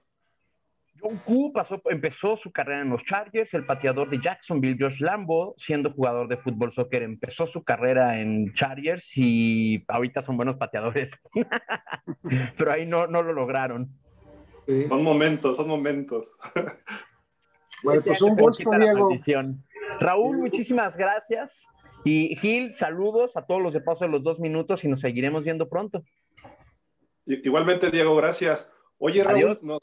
John 0.99 1.21
Koo 1.25 1.53
pasó, 1.53 1.79
empezó 1.86 2.38
su 2.38 2.51
carrera 2.51 2.82
en 2.82 2.89
los 2.89 3.03
Chargers, 3.03 3.53
el 3.53 3.65
pateador 3.65 4.09
de 4.09 4.19
Jacksonville, 4.19 4.77
Josh 4.79 4.99
Lambo, 4.99 5.55
siendo 5.57 5.91
jugador 5.91 6.27
de 6.27 6.38
fútbol 6.38 6.73
soccer, 6.73 7.03
empezó 7.03 7.45
su 7.47 7.63
carrera 7.63 8.19
en 8.19 8.51
Chargers 8.53 9.05
y 9.15 9.84
ahorita 9.88 10.25
son 10.25 10.38
buenos 10.38 10.57
pateadores. 10.57 11.11
Pero 12.57 12.71
ahí 12.71 12.86
no, 12.88 13.07
no 13.07 13.21
lo 13.21 13.34
lograron. 13.34 13.89
Son 14.89 15.03
momentos, 15.03 15.57
son 15.57 15.67
momentos. 15.67 16.36
bueno, 17.84 18.01
pues 18.03 18.21
un 18.21 18.36
gusto, 18.36 18.69
Diego. 18.71 19.09
Raúl, 19.99 20.38
muchísimas 20.38 20.95
gracias. 20.95 21.67
Y 22.04 22.36
Gil, 22.38 22.74
saludos 22.74 23.32
a 23.36 23.45
todos 23.45 23.62
los 23.62 23.74
de 23.74 23.82
paso 23.82 24.06
de 24.06 24.12
los 24.12 24.24
dos 24.24 24.39
minutos 24.39 24.84
y 24.84 24.88
nos 24.88 25.02
seguiremos 25.02 25.43
viendo 25.43 25.70
pronto. 25.70 26.04
Igualmente, 27.26 27.91
Diego, 27.91 28.16
gracias. 28.16 28.72
Oye, 28.97 29.24
Raúl, 29.24 29.60
nos, 29.62 29.82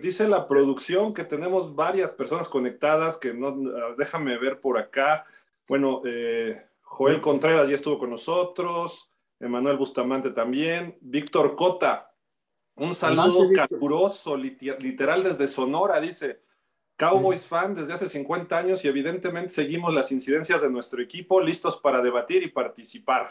dice 0.00 0.28
la 0.28 0.46
producción 0.46 1.14
que 1.14 1.24
tenemos 1.24 1.74
varias 1.74 2.12
personas 2.12 2.48
conectadas, 2.48 3.16
que 3.16 3.34
no, 3.34 3.56
déjame 3.96 4.38
ver 4.38 4.60
por 4.60 4.78
acá. 4.78 5.24
Bueno, 5.66 6.02
eh, 6.04 6.62
Joel 6.82 7.20
Contreras 7.20 7.68
ya 7.68 7.74
estuvo 7.74 7.98
con 7.98 8.10
nosotros, 8.10 9.10
Emanuel 9.38 9.76
Bustamante 9.76 10.30
también, 10.30 10.98
Víctor 11.00 11.56
Cota, 11.56 12.10
un 12.80 12.94
saludo 12.94 13.50
caluroso, 13.54 14.36
literal 14.36 15.22
desde 15.22 15.46
Sonora, 15.48 16.00
dice. 16.00 16.40
Cowboys 17.00 17.46
fan 17.46 17.74
desde 17.74 17.94
hace 17.94 18.10
50 18.10 18.58
años 18.58 18.84
y 18.84 18.88
evidentemente 18.88 19.48
seguimos 19.48 19.94
las 19.94 20.12
incidencias 20.12 20.60
de 20.60 20.68
nuestro 20.68 21.00
equipo, 21.00 21.40
listos 21.40 21.78
para 21.78 22.02
debatir 22.02 22.42
y 22.42 22.48
participar. 22.48 23.30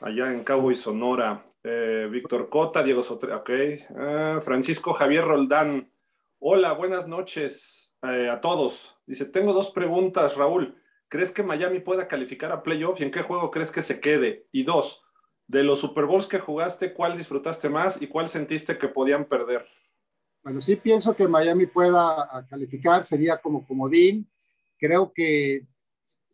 Allá 0.00 0.32
en 0.32 0.44
Cowboys 0.44 0.78
Sonora. 0.78 1.44
Eh, 1.64 2.06
Víctor 2.08 2.48
Cota, 2.48 2.84
Diego 2.84 3.02
Sotre, 3.02 3.34
ok. 3.34 3.50
Ah, 3.98 4.38
Francisco 4.40 4.92
Javier 4.92 5.24
Roldán. 5.24 5.90
Hola, 6.38 6.74
buenas 6.74 7.08
noches 7.08 7.96
eh, 8.04 8.30
a 8.30 8.40
todos. 8.40 8.96
Dice, 9.04 9.24
tengo 9.24 9.52
dos 9.52 9.72
preguntas, 9.72 10.36
Raúl. 10.36 10.80
¿Crees 11.08 11.32
que 11.32 11.42
Miami 11.42 11.80
pueda 11.80 12.06
calificar 12.06 12.52
a 12.52 12.62
playoff 12.62 13.00
y 13.00 13.02
en 13.02 13.10
qué 13.10 13.22
juego 13.22 13.50
crees 13.50 13.72
que 13.72 13.82
se 13.82 13.98
quede? 13.98 14.46
Y 14.52 14.62
dos, 14.62 15.04
de 15.48 15.64
los 15.64 15.80
Super 15.80 16.04
Bowls 16.04 16.28
que 16.28 16.38
jugaste, 16.38 16.92
¿cuál 16.92 17.18
disfrutaste 17.18 17.68
más 17.68 18.00
y 18.00 18.06
cuál 18.06 18.28
sentiste 18.28 18.78
que 18.78 18.86
podían 18.86 19.24
perder? 19.24 19.66
Bueno, 20.46 20.60
sí 20.60 20.76
pienso 20.76 21.16
que 21.16 21.26
Miami 21.26 21.66
pueda 21.66 22.46
calificar, 22.48 23.04
sería 23.04 23.36
como 23.36 23.66
comodín. 23.66 24.30
Creo 24.78 25.12
que 25.12 25.66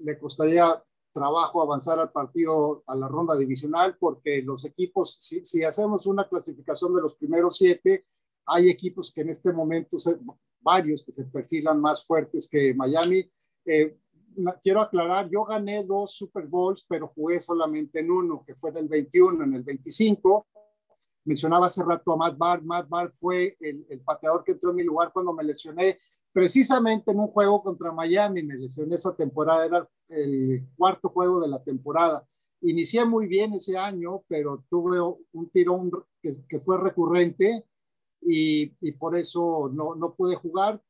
le 0.00 0.18
costaría 0.18 0.84
trabajo 1.14 1.62
avanzar 1.62 1.98
al 1.98 2.12
partido, 2.12 2.84
a 2.86 2.94
la 2.94 3.08
ronda 3.08 3.34
divisional, 3.34 3.96
porque 3.98 4.42
los 4.42 4.66
equipos, 4.66 5.16
si, 5.18 5.64
hacemos 5.64 6.04
una 6.04 6.28
clasificación 6.28 6.94
de 6.94 7.00
los 7.00 7.14
primeros 7.14 7.56
siete, 7.56 8.04
hay 8.44 8.68
equipos 8.68 9.10
que 9.10 9.22
en 9.22 9.30
este 9.30 9.50
momento, 9.50 9.96
varios 10.60 11.02
que 11.06 11.12
se 11.12 11.24
perfilan 11.24 11.80
más 11.80 12.04
fuertes 12.04 12.50
que 12.50 12.74
Miami. 12.74 13.26
Eh, 13.64 13.96
quiero 14.62 14.82
aclarar, 14.82 15.30
yo 15.30 15.46
gané 15.46 15.84
dos 15.84 16.12
Super 16.14 16.46
Bowls, 16.46 16.84
pero 16.86 17.08
jugué 17.08 17.40
solamente 17.40 18.00
en 18.00 18.10
uno, 18.10 18.44
que 18.46 18.56
fue 18.56 18.72
del 18.72 18.88
21, 18.88 19.42
en 19.42 19.54
el 19.54 19.62
25. 19.62 20.46
Mencionaba 21.25 21.66
hace 21.66 21.85
rato 21.85 22.12
a 22.12 22.16
Matt 22.16 22.37
Barr. 22.37 22.62
Matt 22.62 22.89
Barr 22.89 23.11
fue 23.11 23.57
el, 23.61 23.87
el 23.89 24.01
pateador 24.01 24.45
que 24.45 24.53
entró 24.53 24.70
en 24.70 24.77
mi 24.77 24.85
lugar 24.85 25.12
cuando 25.12 25.33
me 25.33 25.45
lesioné 25.45 25.99
precisamente 26.33 27.12
en 27.12 27.20
un 27.20 27.29
juego 27.29 27.62
contra 27.62 27.93
Miami, 27.93 28.43
me 28.43 28.57
lesioné 28.57 28.95
esa 28.95 29.14
temporada, 29.14 29.66
era 29.66 29.89
el 30.09 30.66
cuarto 30.77 31.11
juego 31.11 31.41
de 31.41 31.49
la 31.49 31.62
temporada. 31.62 32.27
Inicié 32.62 33.05
muy 33.05 33.27
bien 33.27 33.53
ese 33.55 33.77
año, 33.77 34.23
pero 34.29 34.64
tuve 34.70 34.99
un 35.33 35.51
tirón 35.51 35.91
que, 36.23 36.59
fue 36.59 36.81
recurrente 36.81 37.66
y, 38.20 38.73
y, 38.81 38.93
por 38.93 39.16
eso 39.16 39.70
no, 39.73 39.95
no 39.95 40.14
pude 40.14 40.37
jugar. 40.37 40.83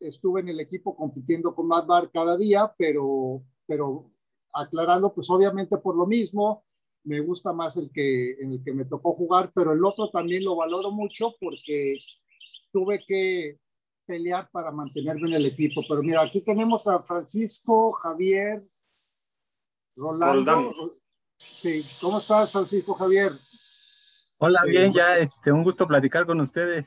Estuve 0.00 0.40
en 0.40 0.48
el 0.48 0.60
equipo 0.60 0.96
compitiendo 0.96 1.54
con 1.54 1.68
Matt 1.68 1.86
Barr 1.86 2.10
cada 2.10 2.36
día, 2.36 2.72
pero, 2.78 3.42
pero 3.66 4.10
aclarando, 4.52 5.12
pues 5.12 5.28
obviamente 5.30 5.76
por 5.78 5.96
lo 5.96 6.06
mismo, 6.06 6.64
me 7.08 7.20
gusta 7.20 7.54
más 7.54 7.78
el 7.78 7.90
que, 7.90 8.32
en 8.32 8.52
el 8.52 8.62
que 8.62 8.74
me 8.74 8.84
tocó 8.84 9.14
jugar, 9.14 9.50
pero 9.54 9.72
el 9.72 9.82
otro 9.82 10.10
también 10.10 10.44
lo 10.44 10.56
valoro 10.56 10.90
mucho 10.90 11.34
porque 11.40 11.96
tuve 12.70 13.02
que 13.06 13.58
pelear 14.04 14.48
para 14.52 14.70
mantenerme 14.70 15.28
en 15.28 15.34
el 15.34 15.46
equipo. 15.46 15.80
Pero 15.88 16.02
mira, 16.02 16.22
aquí 16.22 16.44
tenemos 16.44 16.86
a 16.86 17.00
Francisco, 17.00 17.92
Javier, 17.92 18.60
Rolando. 19.96 20.74
Sí, 21.38 21.82
¿cómo 22.00 22.18
estás, 22.18 22.52
Francisco 22.52 22.92
Javier? 22.92 23.32
Hola, 24.36 24.62
bien, 24.66 24.92
ya, 24.92 25.16
este, 25.16 25.50
un 25.50 25.64
gusto 25.64 25.86
platicar 25.86 26.26
con 26.26 26.40
ustedes. 26.40 26.86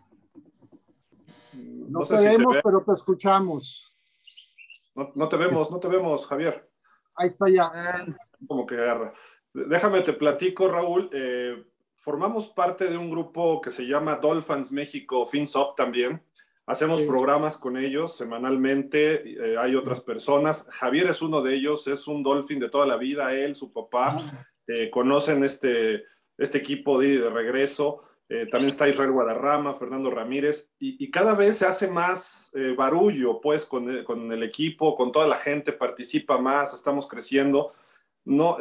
No, 1.53 2.03
te 2.03 2.15
vemos, 2.15 2.57
pero 2.63 2.83
te 2.85 2.93
escuchamos. 2.93 3.91
No, 4.93 5.27
te 5.27 5.35
vemos, 5.35 5.71
no 5.71 5.79
te 5.79 5.87
vemos, 5.87 6.27
Javier. 6.27 6.69
Ahí 7.15 7.27
está 7.27 7.49
ya. 7.49 8.05
Como 8.47 8.67
que 8.67 8.75
agarra. 8.75 9.13
Déjame 9.53 10.01
te 10.01 10.13
platico, 10.13 10.67
Raúl. 10.67 11.09
Eh, 11.13 11.63
formamos 11.95 12.49
parte 12.49 12.87
de 12.87 12.97
un 12.97 13.09
grupo 13.09 13.61
que 13.61 13.71
se 13.71 13.85
llama 13.85 14.15
Dolphins 14.15 14.71
México 14.71 15.25
FinSop 15.25 15.75
también. 15.75 16.21
Hacemos 16.71 17.01
programas 17.01 17.57
con 17.57 17.75
ellos 17.75 18.15
semanalmente, 18.15 19.23
eh, 19.25 19.57
hay 19.57 19.75
otras 19.75 19.99
personas. 19.99 20.67
Javier 20.71 21.07
es 21.07 21.21
uno 21.21 21.41
de 21.41 21.55
ellos, 21.55 21.87
es 21.87 22.07
un 22.07 22.23
Dolphin 22.23 22.59
de 22.59 22.69
toda 22.69 22.85
la 22.85 22.97
vida, 22.97 23.33
él, 23.33 23.55
su 23.55 23.73
papá, 23.73 24.23
eh, 24.67 24.89
conocen 24.89 25.43
este, 25.43 26.05
este 26.37 26.59
equipo 26.59 26.99
de, 26.99 27.29
regreso. 27.29 28.03
Eh, 28.29 28.45
también 28.49 28.69
está 28.69 28.87
Israel 28.87 29.11
Guadarrama, 29.11 29.73
Fernando 29.73 30.09
Ramírez, 30.11 30.71
y, 30.79 31.11
cada 31.11 31.33
vez 31.33 31.57
se 31.57 31.65
hace 31.65 31.89
más 31.89 32.53
barullo, 32.77 33.41
pues, 33.41 33.65
con 33.65 34.05
con 34.05 34.31
el 34.31 34.41
equipo, 34.43 34.95
con 34.95 35.11
toda 35.11 35.27
la 35.27 35.35
gente, 35.35 35.73
participa 35.73 36.37
más, 36.37 36.73
estamos 36.73 37.05
creciendo 37.05 37.73
no, 38.23 38.57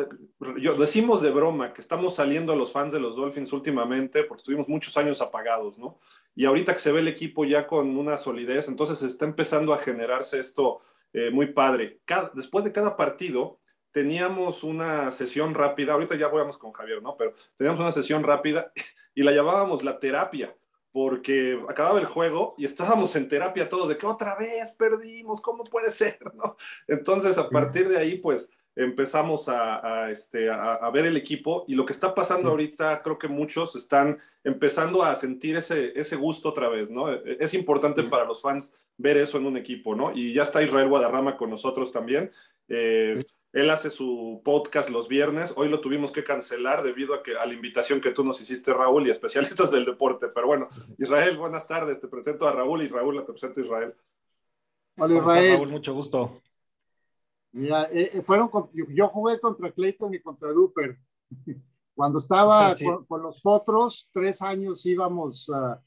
yo 0.58 0.74
decimos 0.74 1.20
de 1.20 1.30
broma 1.30 1.74
que 1.74 1.82
estamos 1.82 2.14
saliendo 2.14 2.52
a 2.52 2.56
los 2.56 2.72
fans 2.72 2.92
de 2.92 3.00
los 3.00 3.16
Dolphins 3.16 3.52
últimamente 3.52 4.24
porque 4.24 4.40
estuvimos 4.40 4.68
muchos 4.68 4.96
años 4.96 5.20
apagados, 5.20 5.78
¿no? 5.78 5.98
Y 6.34 6.46
ahorita 6.46 6.72
que 6.72 6.78
se 6.78 6.92
ve 6.92 7.00
el 7.00 7.08
equipo 7.08 7.44
ya 7.44 7.66
con 7.66 7.98
una 7.98 8.16
solidez, 8.16 8.68
entonces 8.68 9.02
está 9.02 9.26
empezando 9.26 9.74
a 9.74 9.78
generarse 9.78 10.38
esto 10.38 10.80
eh, 11.12 11.30
muy 11.30 11.52
padre. 11.52 12.00
después 12.34 12.64
de 12.64 12.72
cada 12.72 12.96
partido 12.96 13.58
teníamos 13.90 14.62
una 14.64 15.11
sesión 15.11 15.54
rápida, 15.54 15.92
ahorita 15.92 16.14
ya 16.14 16.28
vamos 16.28 16.56
con 16.56 16.72
Javier, 16.72 17.02
¿no? 17.02 17.16
Pero 17.16 17.34
teníamos 17.56 17.80
una 17.80 17.92
sesión 17.92 18.22
rápida 18.22 18.72
y 19.14 19.22
la 19.22 19.32
llamábamos 19.32 19.82
la 19.82 19.98
terapia 19.98 20.56
porque 20.92 21.61
acababa 21.68 22.00
el 22.00 22.06
juego 22.06 22.54
y 22.58 22.64
estábamos 22.64 23.14
en 23.14 23.28
terapia 23.28 23.68
todos 23.68 23.88
de 23.88 23.98
que 23.98 24.06
otra 24.06 24.36
vez 24.36 24.72
perdimos, 24.72 25.40
¿cómo 25.40 25.64
puede 25.64 25.90
ser? 25.90 26.18
¿no? 26.34 26.56
Entonces, 26.86 27.38
a 27.38 27.48
partir 27.48 27.88
de 27.88 27.98
ahí, 27.98 28.18
pues 28.18 28.50
empezamos 28.76 29.48
a, 29.48 30.10
este, 30.10 30.50
a, 30.50 30.88
ver 30.90 31.06
el 31.06 31.16
equipo 31.16 31.64
y 31.68 31.74
lo 31.74 31.84
que 31.84 31.92
está 31.92 32.14
pasando 32.14 32.50
ahorita, 32.50 33.02
creo 33.02 33.18
que 33.18 33.28
muchos 33.28 33.76
están 33.76 34.18
empezando 34.44 35.02
a 35.02 35.14
sentir 35.16 35.56
ese, 35.56 35.98
ese 35.98 36.16
gusto 36.16 36.48
otra 36.48 36.68
vez, 36.68 36.90
¿no? 36.90 37.12
E, 37.12 37.36
es 37.40 37.54
importante 37.54 38.02
para 38.04 38.24
los 38.24 38.40
fans 38.40 38.74
ver 38.96 39.16
eso 39.16 39.38
en 39.38 39.46
un 39.46 39.56
equipo, 39.56 39.94
¿no? 39.94 40.12
Y 40.14 40.32
ya 40.32 40.42
está 40.42 40.62
Israel 40.62 40.88
Guadarrama 40.88 41.36
con 41.36 41.50
nosotros 41.50 41.90
también. 41.92 42.30
Eh, 42.68 43.18
él 43.52 43.70
hace 43.70 43.90
su 43.90 44.40
podcast 44.44 44.90
los 44.90 45.08
viernes. 45.08 45.52
Hoy 45.56 45.68
lo 45.68 45.80
tuvimos 45.80 46.12
que 46.12 46.22
cancelar 46.22 46.82
debido 46.82 47.14
a, 47.14 47.22
que, 47.22 47.36
a 47.36 47.46
la 47.46 47.52
invitación 47.52 48.00
que 48.00 48.12
tú 48.12 48.22
nos 48.22 48.40
hiciste, 48.40 48.72
Raúl, 48.72 49.06
y 49.06 49.10
especialistas 49.10 49.70
del 49.72 49.84
deporte. 49.84 50.28
Pero 50.28 50.46
bueno, 50.46 50.68
Israel, 50.98 51.36
buenas 51.36 51.66
tardes. 51.66 52.00
Te 52.00 52.06
presento 52.06 52.46
a 52.46 52.52
Raúl 52.52 52.82
y 52.82 52.88
Raúl, 52.88 53.24
te 53.24 53.32
presento 53.32 53.60
a 53.60 53.64
Israel. 53.64 53.94
Hola, 54.96 55.16
Israel. 55.16 55.52
Raúl, 55.54 55.68
mucho 55.68 55.94
gusto. 55.94 56.40
Mira, 57.53 57.88
eh, 57.92 58.11
eh, 58.14 58.22
fueron 58.22 58.51
yo, 58.94 59.09
jugué 59.09 59.40
contra 59.40 59.72
Clayton 59.72 60.14
y 60.14 60.20
contra 60.20 60.53
Duper. 60.53 60.98
Cuando 61.94 62.18
estaba 62.18 62.68
ah, 62.68 62.74
con, 63.07 63.22
los 63.22 63.40
potros, 63.40 64.09
tres 64.12 64.40
años 64.40 64.86
íbamos 64.86 65.51
a, 65.51 65.82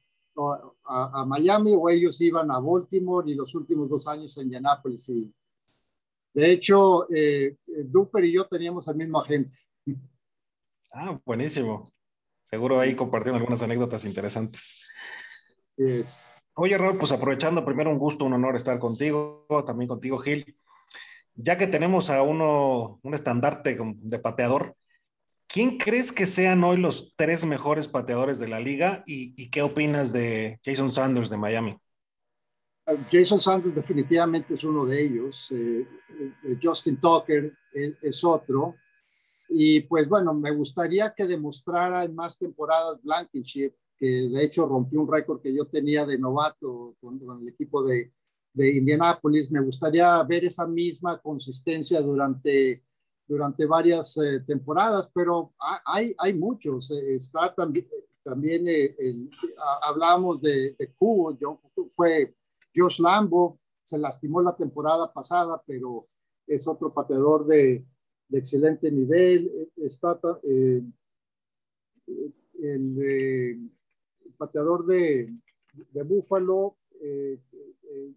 a, 0.84 1.26
Miami 1.26 1.74
o 1.76 1.90
ellos 1.90 2.20
iban 2.22 2.52
a 2.52 2.60
Baltimore 2.60 3.30
y 3.32 3.34
los 3.34 3.56
últimos 3.56 3.90
dos 3.90 4.08
años 4.08 4.38
en 4.38 4.44
Indianapolis. 4.44 5.10
Y, 5.10 5.34
de 6.34 6.52
hecho, 6.52 7.08
eh, 7.12 7.58
Duper 7.66 8.26
y 8.26 8.34
yo 8.34 8.46
teníamos 8.46 8.88
el 8.88 8.96
mismo 8.96 9.20
agente. 9.20 9.58
Ah, 10.96 11.20
buenísimo. 11.26 11.92
Seguro 12.44 12.80
ahí 12.80 12.96
compartieron 12.96 13.40
algunas 13.40 13.64
anécdotas 13.64 14.06
interesantes. 14.06 14.86
Oye, 16.54 16.78
Raúl, 16.78 17.00
pues 17.00 17.12
aprovechando, 17.12 17.66
primero 17.66 17.90
un 17.90 17.98
gusto, 17.98 18.26
un 18.26 18.34
honor 18.34 18.56
estar 18.56 18.78
contigo, 18.78 19.48
también 19.66 19.88
contigo, 19.88 20.20
Gil 20.20 20.56
ya 21.36 21.58
que 21.58 21.68
tenemos 21.68 22.10
a 22.10 22.22
uno, 22.22 23.00
un 23.04 23.14
estandarte 23.14 23.78
de 23.80 24.20
pateador, 24.20 24.76
¿quién 25.48 25.78
crees 25.78 26.12
que 26.12 26.26
sean 26.26 26.64
hoy 26.64 26.78
los 26.78 27.14
tres 27.16 27.46
mejores 27.46 27.88
pateadores 27.88 28.40
de 28.40 28.48
la 28.48 28.60
liga 28.60 29.04
y, 29.06 29.50
qué 29.50 29.62
opinas 29.62 30.14
de 30.14 30.60
Jason 30.64 30.92
Sanders 30.92 31.30
de 31.30 31.38
Miami? 31.38 31.78
Uh, 32.86 32.98
Jason 33.10 33.40
Sanders 33.40 33.74
definitivamente 33.74 34.54
es 34.54 34.64
uno 34.64 34.86
de 34.86 35.06
ellos. 35.06 35.50
Eh, 35.52 35.88
eh, 36.44 36.58
Justin 36.62 37.00
Tucker 37.00 37.54
es, 37.74 38.24
otro. 38.24 38.76
Y 39.50 39.82
pues 39.82 40.08
bueno, 40.08 40.34
me 40.34 40.52
gustaría 40.52 41.14
que 41.16 41.26
demostrara 41.26 42.04
en 42.04 42.16
más 42.16 42.38
temporadas 42.38 43.02
Blankenship, 43.02 43.74
que 43.98 44.08
de 44.08 44.44
hecho 44.44 44.68
rompió 44.68 45.02
un 45.02 45.12
récord 45.12 45.42
que 45.42 45.56
yo 45.56 45.66
tenía 45.66 46.06
de 46.06 46.18
novato 46.18 46.96
con, 47.00 47.20
el 47.42 47.48
equipo 47.48 47.84
de, 47.84 48.12
de 48.54 48.78
Indianapolis. 48.78 49.50
Me 49.52 49.62
gustaría 49.62 50.22
ver 50.24 50.46
esa 50.46 50.68
misma 50.68 51.20
consistencia 51.22 52.02
durante, 52.02 52.84
durante 53.28 53.66
varias 53.66 54.18
eh, 54.18 54.42
temporadas, 54.42 55.12
pero 55.14 55.54
hay, 55.86 56.16
hay 56.18 56.34
muchos. 56.34 56.92
Eh, 56.92 57.16
está 57.16 57.54
también, 57.54 57.88
también 58.24 58.68
eh, 58.68 58.96
el, 58.98 59.30
hablamos 59.82 60.42
de, 60.42 60.76
de 60.78 60.94
Cubo, 60.94 61.38
fue 61.92 62.36
Josh 62.76 63.00
Lambo, 63.00 63.60
se 63.84 63.98
lastimó 63.98 64.42
la 64.42 64.56
temporada 64.56 65.12
pasada, 65.12 65.62
pero 65.66 66.08
es 66.48 66.68
otro 66.68 66.94
pateador 66.94 67.46
de, 67.46 67.86
de 68.30 68.40
excelente 68.40 68.92
nivel. 68.92 69.70
Está 69.78 70.20
eh, 70.44 70.82
el, 72.08 73.02
el, 73.02 73.72
pateador 74.38 74.86
de, 74.86 75.34
de 75.92 76.04
Buffalo, 76.04 76.78
eh, 77.02 77.40
eh, 77.84 78.14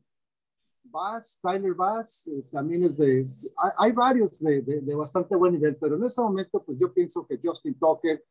Bass, 0.97 1.39
Tyler 1.43 1.75
Bass, 1.75 2.27
eh, 2.29 2.43
también 2.51 2.85
es 2.85 2.97
de, 2.97 3.27
hay, 3.59 3.71
hay 3.79 3.93
varios 3.93 4.39
de, 4.39 4.63
de, 4.63 4.95
bastante 4.95 5.37
buen 5.37 5.53
nivel, 5.53 5.77
pero 5.77 5.97
en 5.97 6.05
este 6.05 6.23
momento 6.23 6.63
pues 6.65 6.79
yo 6.79 6.93
pienso 6.93 7.27
que 7.27 7.39
Justin 7.43 7.79
Tucker 7.79 8.25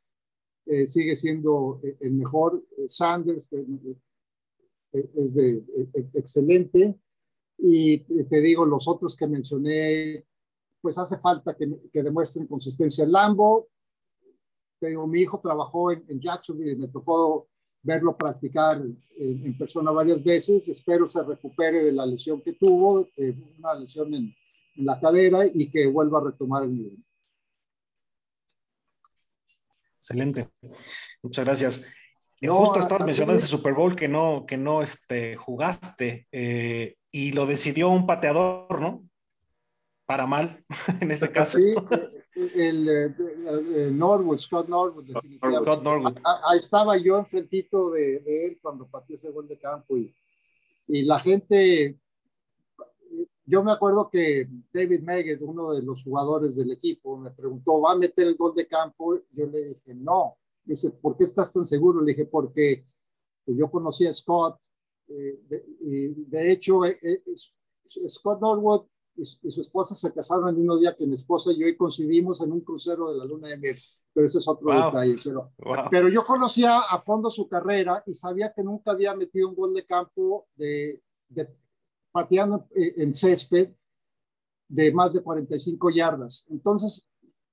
eh, 0.66 0.88
sigue 0.88 1.16
siendo 1.16 1.80
el 2.00 2.14
mejor, 2.14 2.64
Sanders 2.88 3.52
es 4.92 5.34
de, 5.34 5.64
excelente, 6.14 6.96
y 7.58 8.00
te 8.00 8.42
digo, 8.42 8.66
los 8.66 8.88
otros 8.88 9.16
que 9.16 9.28
mencioné, 9.28 10.26
pues 10.82 10.98
hace 10.98 11.18
falta 11.18 11.56
que, 11.56 11.70
que 11.94 12.04
demuestren 12.04 12.48
consistencia. 12.48 13.04
en 13.04 13.12
Lambo, 13.12 13.68
te 14.80 14.90
digo, 14.90 15.06
mi 15.08 15.22
hijo 15.22 15.40
trabajó 15.40 15.92
en, 15.92 16.04
en 16.08 16.20
Jacksonville 16.20 16.74
y 16.74 16.76
me 16.76 16.88
tocó 16.88 17.48
verlo 17.86 18.18
practicar 18.18 18.82
en, 19.18 19.58
persona 19.58 19.92
varias 19.92 20.24
veces. 20.24 20.68
Espero 20.68 21.08
se 21.08 21.24
recupere 21.24 21.84
de 21.84 21.94
la 21.94 22.06
lesión 22.06 22.42
que 22.42 22.54
tuvo, 22.54 23.08
una 23.60 23.76
lesión 23.76 24.14
en, 24.14 24.36
en, 24.76 24.86
la 24.86 25.00
cadera 25.00 25.46
y 25.46 25.70
que 25.70 25.88
vuelva 25.88 26.20
a 26.20 26.24
retomar 26.26 26.64
el 26.64 26.76
nivel. 26.76 26.98
Excelente. 29.98 30.50
Muchas 31.22 31.46
gracias. 31.46 31.82
Y 32.42 32.48
justo 32.48 32.80
estabas 32.80 33.06
mencionando 33.06 33.38
ese 33.38 33.48
Super 33.48 33.74
Bowl 33.74 33.96
que 33.96 34.08
no, 34.08 34.46
que 34.46 34.58
no 34.58 34.84
este, 34.84 35.36
jugaste 35.36 36.28
eh, 36.32 36.96
y 37.12 37.32
lo 37.32 37.46
decidió 37.46 37.90
un 37.90 38.06
pateador, 38.06 38.82
¿no? 38.82 39.08
Para 40.06 40.28
mal, 40.28 40.64
en 41.02 41.12
ese 41.12 41.32
caso. 41.32 41.58
Sí, 41.58 41.74
el, 42.36 42.90
el, 42.90 43.98
Norwood, 43.98 44.38
Scott 44.38 44.68
Norwood, 44.68 45.06
definitivamente. 45.06 45.72
Scott 45.72 45.84
Norwood. 45.84 46.18
Ahí 46.44 46.60
estaba 46.60 46.98
yo 46.98 47.18
enfrentito 47.18 47.92
de, 47.92 48.20
de, 48.20 48.46
él 48.48 48.60
cuando 48.62 48.88
pateó 48.88 49.16
ese 49.16 49.32
gol 49.32 49.48
de 49.48 49.58
campo 49.58 49.98
y, 49.98 50.14
y 50.88 51.04
la 51.04 51.20
gente, 51.20 51.98
yo 53.46 53.64
me 53.64 53.72
acuerdo 53.72 54.10
que 54.10 54.48
David 54.74 55.02
Meggett, 55.02 55.42
uno 55.42 55.72
de 55.72 55.82
los 55.82 56.04
jugadores 56.04 56.56
del 56.56 56.72
equipo, 56.72 57.18
me 57.18 57.32
preguntó, 57.32 57.80
¿va 57.80 57.94
a 57.94 57.98
meter 57.98 58.28
el 58.28 58.36
gol 58.36 58.54
de 58.54 58.68
campo? 58.68 59.20
Yo 59.32 59.46
le 59.48 59.68
dije, 59.68 59.94
no. 59.96 60.38
Dice, 60.64 60.92
¿por 60.92 61.16
qué 61.16 61.24
estás 61.24 61.54
tan 61.54 61.66
seguro? 61.66 62.02
Le 62.02 62.12
dije, 62.12 62.26
porque 62.26 62.86
yo 63.46 63.70
conocí 63.70 64.06
a 64.06 64.14
Scott, 64.14 64.60
eh, 65.08 65.40
de, 65.48 65.66
y 65.82 66.08
de 66.26 66.52
hecho, 66.52 66.84
eh, 66.86 66.98
eh, 67.02 67.22
Scott 68.08 68.42
Norwood 68.42 68.88
y, 69.16 69.52
su 69.52 69.62
esposa 69.62 69.96
se 69.96 70.14
casaron 70.14 70.50
el 70.50 70.56
mismo 70.56 70.78
día 70.78 70.96
que 70.96 71.06
mi 71.06 71.16
esposa 71.16 71.52
y 71.52 71.60
yo 71.60 71.68
y 71.68 71.78
coincidimos 71.78 72.42
en 72.42 72.52
un 72.52 72.62
crucero 72.62 73.12
de 73.12 73.18
la 73.18 73.26
luna 73.26 73.50
de 73.50 73.58
miel, 73.58 73.78
pero 74.14 74.26
ese 74.26 74.40
es 74.40 74.48
otro 74.48 74.68
wow. 74.68 74.86
detalle. 74.86 75.16
Pero, 75.24 75.54
wow. 75.60 75.76
pero, 75.90 76.10
yo 76.10 76.26
conocía 76.26 76.80
a 76.80 77.00
fondo 77.00 77.30
su 77.30 77.48
carrera 77.48 78.04
y 78.06 78.14
sabía 78.14 78.54
que 78.54 78.64
nunca 78.64 78.92
había 78.92 79.16
metido 79.16 79.50
un 79.50 79.56
gol 79.56 79.74
de 79.74 79.86
campo 79.86 80.48
de, 80.56 81.02
de 81.30 81.48
pateando 82.12 82.68
en 82.74 83.14
césped 83.14 83.72
de 84.68 84.94
más 84.94 85.14
de 85.14 85.22
45 85.22 85.90
yardas. 85.92 86.46
Entonces, 86.50 87.08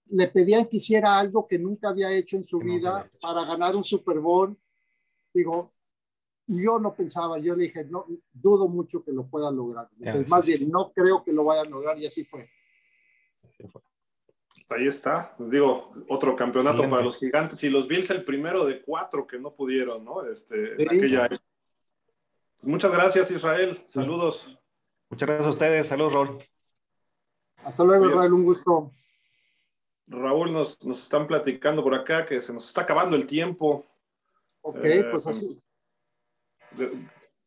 le 0.07 0.29
pedían 0.29 0.67
que 0.67 0.77
hiciera 0.77 1.19
algo 1.19 1.47
que 1.47 1.59
nunca 1.59 1.89
había 1.89 2.13
hecho 2.13 2.37
en 2.37 2.45
su 2.45 2.59
vida 2.59 3.05
para 3.21 3.45
ganar 3.45 3.75
un 3.75 3.83
Super 3.83 4.21
Bowl. 4.21 4.57
Digo, 5.33 5.73
yo 6.47 6.79
no 6.79 6.95
pensaba, 6.95 7.39
yo 7.39 7.55
dije, 7.55 7.85
no, 7.85 8.07
dudo 8.33 8.69
mucho 8.69 9.03
que 9.05 9.13
lo 9.13 9.27
pueda 9.27 9.51
lograr. 9.51 9.89
Entonces, 9.99 10.29
más 10.29 10.47
bien, 10.47 10.71
no 10.71 10.93
creo 10.93 11.23
que 11.23 11.33
lo 11.33 11.45
vaya 11.45 11.63
a 11.63 11.67
lograr 11.67 11.99
y 11.99 12.07
así 12.07 12.25
fue. 12.25 12.51
Ahí 14.69 14.87
está, 14.87 15.35
digo, 15.39 15.93
otro 16.09 16.35
campeonato 16.35 16.77
Excelente. 16.77 16.91
para 16.91 17.05
los 17.05 17.19
gigantes 17.19 17.63
y 17.63 17.71
los 17.71 17.87
Bills 17.87 18.11
el 18.11 18.25
primero 18.25 18.65
de 18.65 18.81
cuatro 18.83 19.27
que 19.27 19.39
no 19.39 19.55
pudieron, 19.55 20.05
¿no? 20.05 20.25
Este, 20.27 20.77
sí. 20.77 20.85
aquella... 20.85 21.29
Muchas 22.63 22.93
gracias, 22.93 23.31
Israel. 23.31 23.85
Saludos. 23.89 24.59
Muchas 25.11 25.27
gracias 25.27 25.47
a 25.47 25.51
ustedes. 25.51 25.87
Saludos, 25.87 26.13
Raúl. 26.13 26.39
Hasta 27.65 27.85
luego, 27.85 28.09
Israel. 28.09 28.33
Un 28.33 28.45
gusto. 28.45 28.93
Raúl, 30.07 30.53
nos, 30.53 30.83
nos, 30.85 31.03
están 31.03 31.27
platicando 31.27 31.83
por 31.83 31.95
acá 31.95 32.25
que 32.25 32.41
se 32.41 32.53
nos 32.53 32.67
está 32.67 32.83
acabando 32.83 33.17
el 33.17 33.27
tiempo. 33.27 33.85
Ok, 34.63 34.79
eh, 34.85 35.05
pues 35.11 35.27
así. 35.27 35.63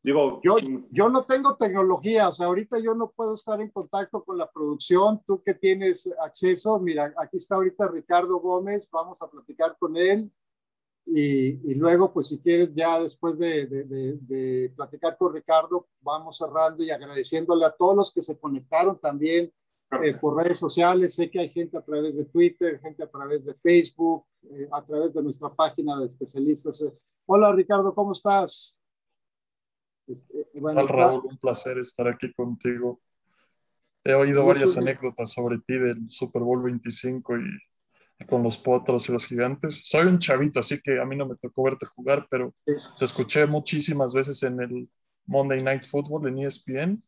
Digo, 0.05 0.39
yo, 0.43 0.55
yo 0.91 1.09
no 1.09 1.25
tengo 1.25 1.55
tecnología, 1.55 2.29
o 2.29 2.33
sea, 2.33 2.45
ahorita 2.45 2.77
yo 2.77 2.93
no 2.93 3.09
puedo 3.09 3.33
estar 3.33 3.59
en 3.59 3.71
contacto 3.71 4.23
con 4.23 4.37
la 4.37 4.51
producción. 4.51 5.19
Tú 5.25 5.41
que 5.41 5.55
tienes 5.55 6.07
acceso, 6.21 6.79
mira, 6.79 7.11
aquí 7.17 7.37
está 7.37 7.55
ahorita 7.55 7.87
Ricardo 7.87 8.39
Gómez, 8.39 8.87
vamos 8.91 9.19
a 9.23 9.27
platicar 9.27 9.75
con 9.79 9.97
él. 9.97 10.31
Y, 11.07 11.71
y 11.71 11.73
luego, 11.73 12.13
pues 12.13 12.27
si 12.27 12.39
quieres, 12.39 12.73
ya 12.75 12.99
después 12.99 13.37
de, 13.39 13.65
de, 13.65 13.83
de, 13.85 14.17
de, 14.21 14.73
platicar 14.75 15.17
con 15.17 15.33
Ricardo, 15.33 15.87
vamos 16.01 16.37
cerrando 16.37 16.83
y 16.83 16.91
agradeciéndole 16.91 17.65
a 17.65 17.71
todos 17.71 17.95
los 17.95 18.11
que 18.11 18.21
se 18.21 18.37
conectaron 18.39 18.99
también 18.99 19.51
eh, 20.03 20.13
por 20.13 20.35
redes 20.35 20.59
sociales. 20.59 21.15
Sé 21.15 21.31
que 21.31 21.39
hay 21.39 21.49
gente 21.49 21.77
a 21.77 21.81
través 21.81 22.15
de 22.15 22.25
Twitter, 22.25 22.79
gente 22.79 23.03
a 23.03 23.09
través 23.09 23.43
de 23.43 23.55
Facebook, 23.55 24.25
eh, 24.51 24.67
a 24.71 24.85
través 24.85 25.13
de 25.15 25.23
nuestra 25.23 25.49
página 25.49 25.97
de 25.99 26.05
especialistas. 26.05 26.83
Hola 27.25 27.51
Ricardo, 27.53 27.93
¿cómo 27.95 28.11
estás? 28.11 28.79
Este, 30.07 30.47
bueno, 30.55 30.85
Raúl, 30.85 31.21
un 31.25 31.37
placer 31.37 31.77
estar 31.79 32.07
aquí 32.07 32.31
contigo. 32.33 33.01
He 34.03 34.13
oído 34.13 34.45
varias 34.45 34.77
anécdotas 34.77 35.31
sobre 35.31 35.57
ti 35.59 35.77
del 35.77 36.09
Super 36.09 36.43
Bowl 36.43 36.61
25 36.61 37.37
y, 37.37 37.43
y, 38.19 38.25
con 38.25 38.43
los 38.43 38.57
potros 38.57 39.09
y 39.09 39.11
los 39.11 39.25
gigantes. 39.25 39.87
Soy 39.87 40.05
un 40.05 40.19
chavito, 40.19 40.59
así 40.59 40.79
que 40.79 40.99
a 40.99 41.05
mí 41.05 41.15
no 41.15 41.25
me 41.25 41.35
tocó 41.35 41.63
verte 41.63 41.87
jugar, 41.87 42.27
pero 42.29 42.53
te 42.65 43.05
escuché 43.05 43.47
muchísimas 43.47 44.13
veces 44.13 44.43
en 44.43 44.61
el 44.61 44.89
Monday 45.25 45.63
Night 45.63 45.83
Football 45.83 46.27
en 46.27 46.39
ESPN. 46.39 47.03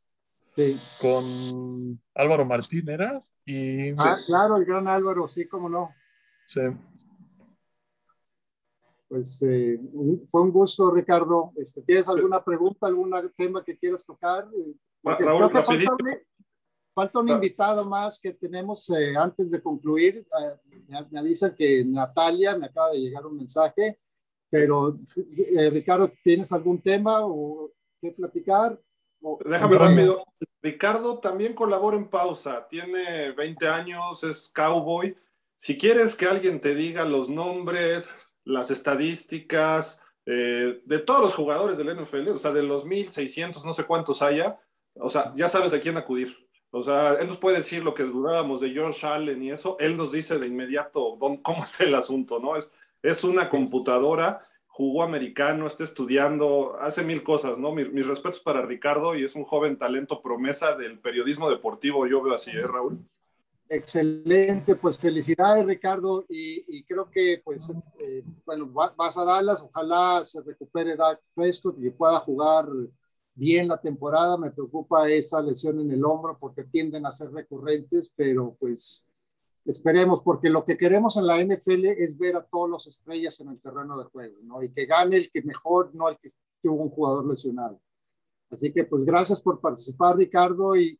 Sí. 0.56 0.80
Con 1.00 2.02
Álvaro 2.16 2.45
Martín, 2.45 2.89
¿era? 2.89 3.22
Y... 3.45 3.91
Ah, 3.91 4.16
claro, 4.26 4.58
el 4.58 4.66
gran 4.66 4.88
Álvaro, 4.88 5.28
sí, 5.28 5.45
cómo 5.45 5.70
no. 5.70 5.93
Sí 6.48 6.62
pues 9.08 9.41
eh, 9.41 9.80
fue 10.28 10.41
un 10.41 10.51
gusto, 10.51 10.91
Ricardo. 10.91 11.51
Este, 11.55 11.82
¿Tienes 11.82 12.08
alguna 12.10 12.43
pregunta, 12.43 12.88
algún 12.88 13.14
tema 13.36 13.64
que 13.64 13.78
quieras 13.78 14.05
tocar? 14.05 14.47
Porque 15.01 15.24
Raúl, 15.24 15.49
creo 15.49 15.49
que 15.49 15.64
falta 15.64 15.91
un, 15.91 16.18
falta 16.97 17.20
un, 17.20 17.30
invitado 17.30 17.86
más 17.86 18.20
que 18.20 18.34
tenemos 18.34 18.89
eh, 18.89 19.16
antes 19.16 19.51
de 19.51 19.62
concluir. 19.62 20.28
Eh, 20.39 21.05
me, 21.12 21.20
avisan 21.20 21.53
que 21.55 21.86
Natalia, 21.86 22.58
me 22.58 22.66
acaba 22.66 22.91
de 22.91 22.99
llegar 22.99 23.26
un 23.26 23.38
mensaje, 23.38 23.99
pero 24.49 24.89
eh, 25.16 25.70
Ricardo, 25.70 26.12
¿tienes 26.24 26.51
algún 26.51 26.82
tema 26.82 27.20
o 27.22 27.72
qué 28.01 28.12
platicar? 28.12 28.80
O, 29.22 29.38
Déjame 29.45 29.78
rápido. 29.78 30.24
Ricardo 30.62 31.20
también 31.20 31.53
colabora 31.53 31.97
en 31.97 32.10
pausa. 32.10 32.68
Tiene 32.68 33.32
20 33.32 33.68
años, 33.68 34.24
es 34.24 34.51
cowboy. 34.53 35.16
Si 35.55 35.78
quieres 35.78 36.16
que 36.16 36.26
alguien 36.26 36.60
te 36.60 36.76
diga 36.76 37.05
los 37.05 37.30
nombres, 37.30 38.36
las 38.48 38.72
estadísticas 38.72 40.02
eh, 40.26 40.82
de 40.86 41.00
todos 41.00 41.22
los 41.22 41.36
jugadores 41.36 41.78
del 41.78 41.95
NFL, 42.02 42.30
o 42.30 42.39
sea, 42.39 42.52
de 42.52 42.64
los 42.64 42.86
1600, 42.86 43.64
no 43.64 43.74
sé 43.74 43.84
cuántos 43.84 44.22
haya, 44.22 44.58
o 44.95 45.10
sea, 45.10 45.34
ya 45.36 45.50
sabes 45.50 45.74
a 45.74 45.80
quién 45.80 45.98
acudir. 45.98 46.36
O 46.72 46.84
sea, 46.84 47.14
él 47.16 47.28
nos 47.28 47.38
puede 47.38 47.58
decir 47.58 47.84
lo 47.84 47.93
que 47.93 48.04
dudábamos 48.04 48.60
de 48.62 48.72
George 48.72 49.06
Allen 49.06 49.41
y 49.43 49.52
eso, 49.52 49.78
él 49.80 49.95
nos 49.95 50.12
dice 50.12 50.38
de 50.38 50.48
inmediato 50.48 51.18
cómo 51.20 51.64
está 51.64 51.84
el 51.84 51.95
asunto, 51.95 52.39
¿no? 52.39 52.56
Es, 52.56 52.72
es 53.02 53.24
una 53.24 53.50
computadora, 53.50 54.45
jugó 54.68 55.04
americano, 55.04 55.68
está 55.68 55.84
estudiando, 55.84 56.78
hace 56.80 57.04
mil 57.04 57.24
cosas, 57.24 57.60
¿no? 57.60 57.74
Mis, 57.74 57.91
mis 57.91 58.08
respetos 58.08 58.39
para 58.39 58.62
Ricardo 58.62 59.16
y 59.16 59.24
es 59.26 59.36
un 59.36 59.43
joven 59.43 59.78
talento 59.78 60.22
promesa 60.22 60.76
del 60.76 61.00
periodismo 61.00 61.50
deportivo, 61.50 62.08
yo 62.08 62.22
veo 62.22 62.34
así, 62.34 62.52
¿eh, 62.52 62.68
Raúl? 62.68 63.00
Excelente, 63.70 64.76
pues 64.76 64.97
felicidades 64.97 65.65
Ricardo 65.65 66.26
y, 66.30 66.78
y 66.78 66.84
creo 66.84 67.09
que 67.11 67.41
pues 67.43 67.70
eh, 67.99 68.24
bueno 68.45 68.72
vas 68.72 69.18
a 69.18 69.26
Dallas, 69.26 69.61
ojalá 69.61 70.24
se 70.24 70.41
recupere 70.41 70.95
Dak 70.95 71.20
Prescott 71.36 71.78
y 71.80 71.89
pueda 71.89 72.20
jugar 72.20 72.65
bien 73.36 73.68
la 73.68 73.78
temporada. 73.78 74.38
Me 74.38 74.51
preocupa 74.51 75.09
esa 75.09 75.41
lesión 75.41 75.80
en 75.82 75.91
el 75.91 76.05
hombro 76.05 76.38
porque 76.39 76.63
tienden 76.63 77.05
a 77.05 77.11
ser 77.11 77.32
recurrentes, 77.32 78.13
pero 78.15 78.55
pues 78.59 79.07
Esperemos, 79.68 80.22
porque 80.22 80.49
lo 80.49 80.63
que 80.63 80.78
queremos 80.78 81.18
en 81.18 81.28
la 81.28 81.41
NFL 81.41 81.88
es 81.88 82.18
ver 82.18 82.38
a 82.38 82.45
todos 82.45 82.70
los 82.70 82.88
estrellas 82.88 83.38
en 83.41 83.49
el 83.49 83.59
terreno 83.59 83.97
de 83.97 84.05
juego, 84.05 84.38
¿no? 84.43 84.63
Y 84.63 84.72
que 84.72 84.86
gane 84.86 85.18
el 85.18 85.30
que 85.30 85.41
mejor, 85.41 85.91
no 85.93 86.07
el 86.07 86.18
que 86.20 86.30
tuvo 86.63 86.84
un 86.84 86.89
jugador 86.89 87.28
lesionado. 87.28 87.78
Así 88.49 88.72
que, 88.72 88.86
pues, 88.86 89.03
gracias 89.03 89.41
por 89.41 89.59
participar, 89.59 90.15
Ricardo. 90.15 90.74
Y, 90.78 90.97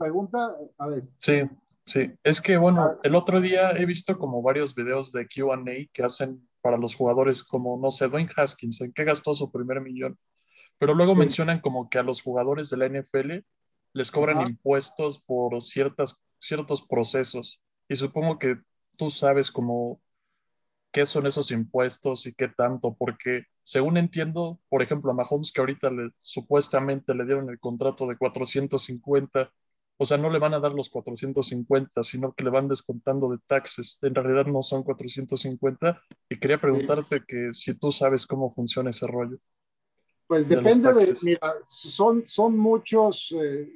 pregunta, 0.00 0.56
a 0.78 0.86
ver. 0.88 1.04
Sí, 1.16 1.42
sí. 1.84 2.10
Es 2.24 2.40
que, 2.40 2.56
bueno, 2.56 2.98
el 3.02 3.14
otro 3.14 3.40
día 3.40 3.72
he 3.72 3.84
visto 3.84 4.18
como 4.18 4.42
varios 4.42 4.74
videos 4.74 5.12
de 5.12 5.28
QA 5.28 5.62
que 5.92 6.02
hacen 6.02 6.48
para 6.62 6.78
los 6.78 6.94
jugadores, 6.94 7.44
como, 7.44 7.78
no 7.78 7.90
sé, 7.90 8.08
Dwayne 8.08 8.30
Haskins, 8.34 8.80
¿en 8.80 8.92
qué 8.92 9.04
gastó 9.04 9.34
su 9.34 9.52
primer 9.52 9.80
millón? 9.80 10.18
Pero 10.78 10.94
luego 10.94 11.14
mencionan 11.14 11.60
como 11.60 11.90
que 11.90 11.98
a 11.98 12.02
los 12.02 12.22
jugadores 12.22 12.70
de 12.70 12.78
la 12.78 12.86
NFL 12.86 13.44
les 13.92 14.10
cobran 14.10 14.40
impuestos 14.48 15.22
por 15.22 15.60
ciertas 15.60 16.22
ciertos 16.40 16.80
procesos. 16.82 17.62
Y 17.88 17.96
supongo 17.96 18.38
que 18.38 18.56
tú 18.96 19.10
sabes 19.10 19.50
cómo 19.50 20.00
qué 20.92 21.04
son 21.04 21.26
esos 21.26 21.50
impuestos 21.50 22.26
y 22.26 22.34
qué 22.34 22.48
tanto, 22.48 22.94
porque 22.94 23.44
según 23.62 23.96
entiendo, 23.96 24.60
por 24.68 24.82
ejemplo, 24.82 25.12
a 25.12 25.14
Mahomes 25.14 25.52
que 25.52 25.60
ahorita 25.60 25.90
le, 25.90 26.10
supuestamente 26.18 27.14
le 27.14 27.24
dieron 27.24 27.48
el 27.48 27.60
contrato 27.60 28.06
de 28.06 28.16
450, 28.16 29.52
o 30.00 30.06
sea, 30.06 30.16
no 30.16 30.30
le 30.30 30.38
van 30.38 30.54
a 30.54 30.60
dar 30.60 30.72
los 30.72 30.88
450, 30.88 32.02
sino 32.02 32.32
que 32.32 32.42
le 32.42 32.50
van 32.50 32.68
descontando 32.68 33.28
de 33.30 33.38
taxes. 33.46 33.98
En 34.00 34.14
realidad 34.14 34.46
no 34.46 34.62
son 34.62 34.82
450 34.82 36.02
y 36.28 36.38
quería 36.38 36.60
preguntarte 36.60 37.22
que 37.26 37.50
si 37.52 37.74
tú 37.74 37.92
sabes 37.92 38.26
cómo 38.26 38.50
funciona 38.50 38.90
ese 38.90 39.06
rollo. 39.06 39.38
Pues 40.26 40.48
depende 40.48 40.94
de, 40.94 41.14
mira, 41.22 41.54
son, 41.68 42.26
son 42.26 42.56
muchos, 42.56 43.34
eh, 43.38 43.68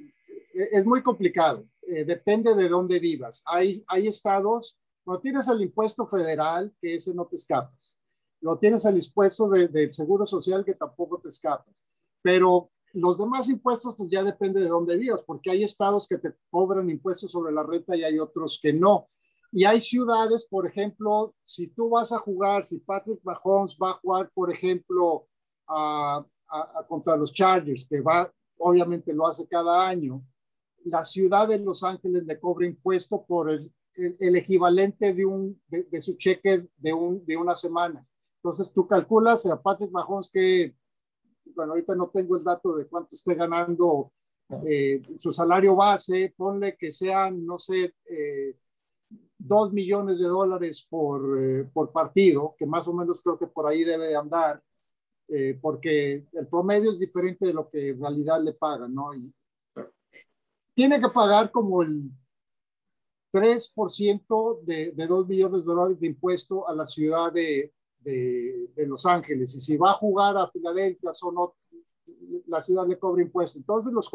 es 0.72 0.86
muy 0.86 1.02
complicado 1.02 1.66
eh, 1.86 2.04
depende 2.04 2.54
de 2.54 2.68
dónde 2.68 2.98
vivas. 2.98 3.42
Hay, 3.46 3.84
hay 3.86 4.08
estados, 4.08 4.78
no 5.04 5.20
tienes 5.20 5.46
el 5.48 5.60
impuesto 5.60 6.06
federal, 6.06 6.74
que 6.80 6.94
ese 6.94 7.14
no 7.14 7.26
te 7.26 7.36
escapas. 7.36 7.98
No 8.40 8.58
tienes 8.58 8.84
el 8.84 8.96
impuesto 8.96 9.48
del 9.48 9.92
Seguro 9.92 10.26
Social, 10.26 10.64
que 10.64 10.74
tampoco 10.74 11.20
te 11.20 11.28
escapas. 11.28 11.82
Pero 12.22 12.70
los 12.94 13.18
demás 13.18 13.48
impuestos, 13.48 13.94
pues 13.96 14.08
ya 14.10 14.22
depende 14.22 14.60
de 14.60 14.68
dónde 14.68 14.96
vivas, 14.96 15.22
porque 15.22 15.50
hay 15.50 15.64
estados 15.64 16.06
que 16.06 16.18
te 16.18 16.32
cobran 16.48 16.88
impuestos 16.88 17.30
sobre 17.30 17.52
la 17.52 17.62
renta 17.62 17.96
y 17.96 18.04
hay 18.04 18.18
otros 18.18 18.58
que 18.62 18.72
no. 18.72 19.08
Y 19.50 19.64
hay 19.64 19.80
ciudades, 19.80 20.46
por 20.46 20.66
ejemplo, 20.66 21.34
si 21.44 21.68
tú 21.68 21.90
vas 21.90 22.12
a 22.12 22.18
jugar, 22.18 22.64
si 22.64 22.78
Patrick 22.78 23.20
Mahomes 23.22 23.76
va 23.80 23.90
a 23.90 23.94
jugar, 23.94 24.30
por 24.32 24.52
ejemplo, 24.52 25.26
a, 25.68 26.24
contra 26.88 27.16
los 27.16 27.32
Chargers, 27.32 27.86
que 27.88 28.00
va, 28.00 28.32
obviamente 28.58 29.12
lo 29.12 29.26
hace 29.26 29.46
cada 29.46 29.86
año, 29.86 30.24
la 30.84 31.02
ciudad 31.02 31.48
de 31.48 31.58
Los 31.58 31.82
Ángeles 31.82 32.24
le 32.24 32.38
cobra 32.38 32.66
impuesto 32.66 33.24
por 33.24 33.50
el, 33.50 33.72
el, 33.94 34.36
equivalente 34.36 35.14
de, 35.14 35.24
un, 35.24 35.60
de, 35.68 36.02
su 36.02 36.16
cheque 36.16 36.68
de, 36.76 36.92
un, 36.92 37.24
de 37.24 37.36
una 37.36 37.54
semana. 37.54 38.06
Entonces 38.36 38.72
tú 38.72 38.86
calculas 38.86 39.46
a 39.46 39.60
Patrick 39.60 39.90
Mahomes 39.90 40.30
que, 40.30 40.74
bueno, 41.46 41.72
ahorita 41.72 41.94
no 41.94 42.10
tengo 42.10 42.36
el 42.36 42.44
dato 42.44 42.74
de 42.76 42.88
cuánto 42.88 43.14
esté 43.14 43.34
ganando 43.34 44.12
eh, 44.66 45.02
su 45.18 45.32
salario 45.32 45.74
base, 45.74 46.34
ponle 46.36 46.76
que 46.76 46.92
sean, 46.92 47.44
no 47.44 47.58
sé, 47.58 47.94
eh, 48.04 48.56
dos 49.38 49.72
millones 49.72 50.18
de 50.18 50.26
dólares 50.26 50.86
por, 50.88 51.40
eh, 51.40 51.64
por 51.72 51.92
partido, 51.92 52.54
que 52.58 52.66
más 52.66 52.86
o 52.88 52.92
menos 52.92 53.20
creo 53.22 53.38
que 53.38 53.46
por 53.46 53.66
ahí 53.66 53.84
debe 53.84 54.08
de 54.08 54.16
andar, 54.16 54.62
porque 55.62 56.26
el 56.34 56.46
promedio 56.48 56.90
es 56.90 56.98
diferente 56.98 57.46
de 57.46 57.54
lo 57.54 57.70
que 57.70 57.88
en 57.88 58.00
realidad 58.00 58.42
le 58.42 58.52
pagan, 58.52 58.94
¿no? 58.94 59.14
Y, 59.14 59.32
tiene 60.74 61.00
que 61.00 61.08
pagar 61.08 61.50
como 61.50 61.82
el 61.82 62.10
3% 63.32 64.60
de, 64.62 64.92
de 64.92 65.06
2 65.06 65.26
millones 65.26 65.62
de 65.62 65.66
dólares 65.66 66.00
de 66.00 66.08
impuesto 66.08 66.68
a 66.68 66.74
la 66.74 66.84
ciudad 66.84 67.32
de, 67.32 67.72
de, 68.04 68.86
Los 68.86 69.06
Ángeles. 69.06 69.54
Y 69.54 69.60
si 69.60 69.76
va 69.76 69.90
a 69.90 69.94
jugar 69.94 70.36
a 70.36 70.48
Filadelfia, 70.48 71.12
son 71.12 71.34
la 72.46 72.60
ciudad 72.60 72.86
le 72.86 72.98
cobra 72.98 73.22
impuesto. 73.22 73.58
Entonces, 73.58 73.92
los, 73.92 74.10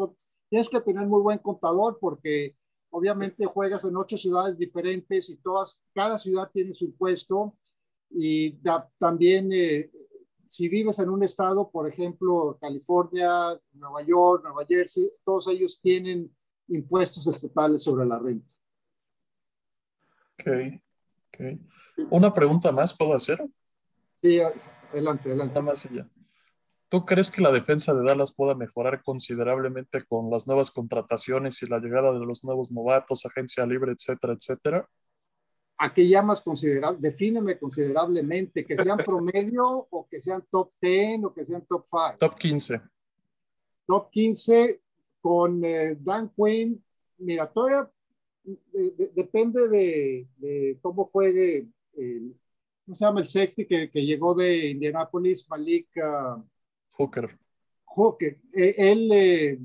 tienes 0.48 0.68
que 0.68 0.80
tener 0.80 1.06
muy 1.06 1.20
buen 1.20 1.38
contador 1.38 1.98
porque 2.00 2.56
obviamente 2.90 3.46
juegas 3.46 3.84
en 3.84 3.96
ocho 3.96 4.16
ciudades 4.16 4.56
diferentes 4.58 5.30
y 5.30 5.36
todas, 5.36 5.82
cada 5.94 6.18
ciudad 6.18 6.50
tiene 6.52 6.74
su 6.74 6.86
impuesto. 6.86 7.56
Y 8.10 8.58
también 8.98 9.50
eh, 9.52 9.90
si 10.46 10.68
vives 10.68 10.98
en 10.98 11.08
un 11.08 11.22
estado, 11.22 11.70
por 11.70 11.88
ejemplo, 11.88 12.58
California, 12.60 13.56
Nueva 13.72 14.02
York, 14.02 14.42
Nueva 14.42 14.66
Jersey, 14.66 15.08
todos 15.24 15.46
ellos 15.46 15.78
tienen 15.80 16.34
impuestos 16.66 17.26
estatales 17.26 17.84
sobre 17.84 18.04
la 18.04 18.18
renta. 18.18 18.52
Ok, 20.34 20.82
ok. 21.28 22.10
Una 22.10 22.34
pregunta 22.34 22.72
más, 22.72 22.96
¿puedo 22.96 23.14
hacer? 23.14 23.48
Sí, 24.22 24.40
adelante, 24.40 25.28
adelante. 25.28 25.54
Nada 25.54 25.62
más 25.62 25.88
ya. 25.90 26.08
¿Tú 26.88 27.04
crees 27.04 27.30
que 27.30 27.40
la 27.40 27.52
defensa 27.52 27.94
de 27.94 28.02
Dallas 28.02 28.32
pueda 28.32 28.54
mejorar 28.54 29.02
considerablemente 29.02 30.04
con 30.06 30.28
las 30.28 30.46
nuevas 30.48 30.72
contrataciones 30.72 31.62
y 31.62 31.66
la 31.66 31.78
llegada 31.78 32.12
de 32.12 32.26
los 32.26 32.42
nuevos 32.42 32.72
novatos, 32.72 33.24
agencia 33.24 33.64
libre, 33.64 33.92
etcétera, 33.92 34.32
etcétera? 34.32 34.88
¿A 35.78 35.94
qué 35.94 36.06
llamas 36.06 36.40
considerable? 36.40 36.98
Defíneme 37.00 37.58
considerablemente, 37.58 38.66
que 38.66 38.76
sean 38.76 38.98
promedio 38.98 39.86
o 39.88 40.08
que 40.10 40.20
sean 40.20 40.44
top 40.50 40.72
10 40.80 41.24
o 41.24 41.32
que 41.32 41.46
sean 41.46 41.64
top 41.64 41.84
5. 41.88 42.16
Top 42.18 42.36
15. 42.36 42.80
Top 43.86 44.10
15, 44.10 44.82
con 45.20 45.64
eh, 45.64 45.96
Dan 45.98 46.32
Quinn, 46.36 46.84
mira, 47.18 47.46
todavía 47.50 47.88
depende 49.14 49.68
de, 49.68 50.78
cómo 50.82 51.06
juegue, 51.06 51.68
¿cómo 52.84 52.94
se 52.94 53.04
llama 53.04 53.20
el 53.20 53.28
safety 53.28 53.66
que, 53.66 53.90
que 53.90 54.04
llegó 54.04 54.34
de 54.34 54.70
Indianapolis? 54.70 55.48
Malik 55.48 55.88
uh, 55.96 56.42
Hooker. 56.92 57.38
Hooker. 57.84 58.40
E, 58.52 58.74
él 58.76 59.10
eh, 59.12 59.60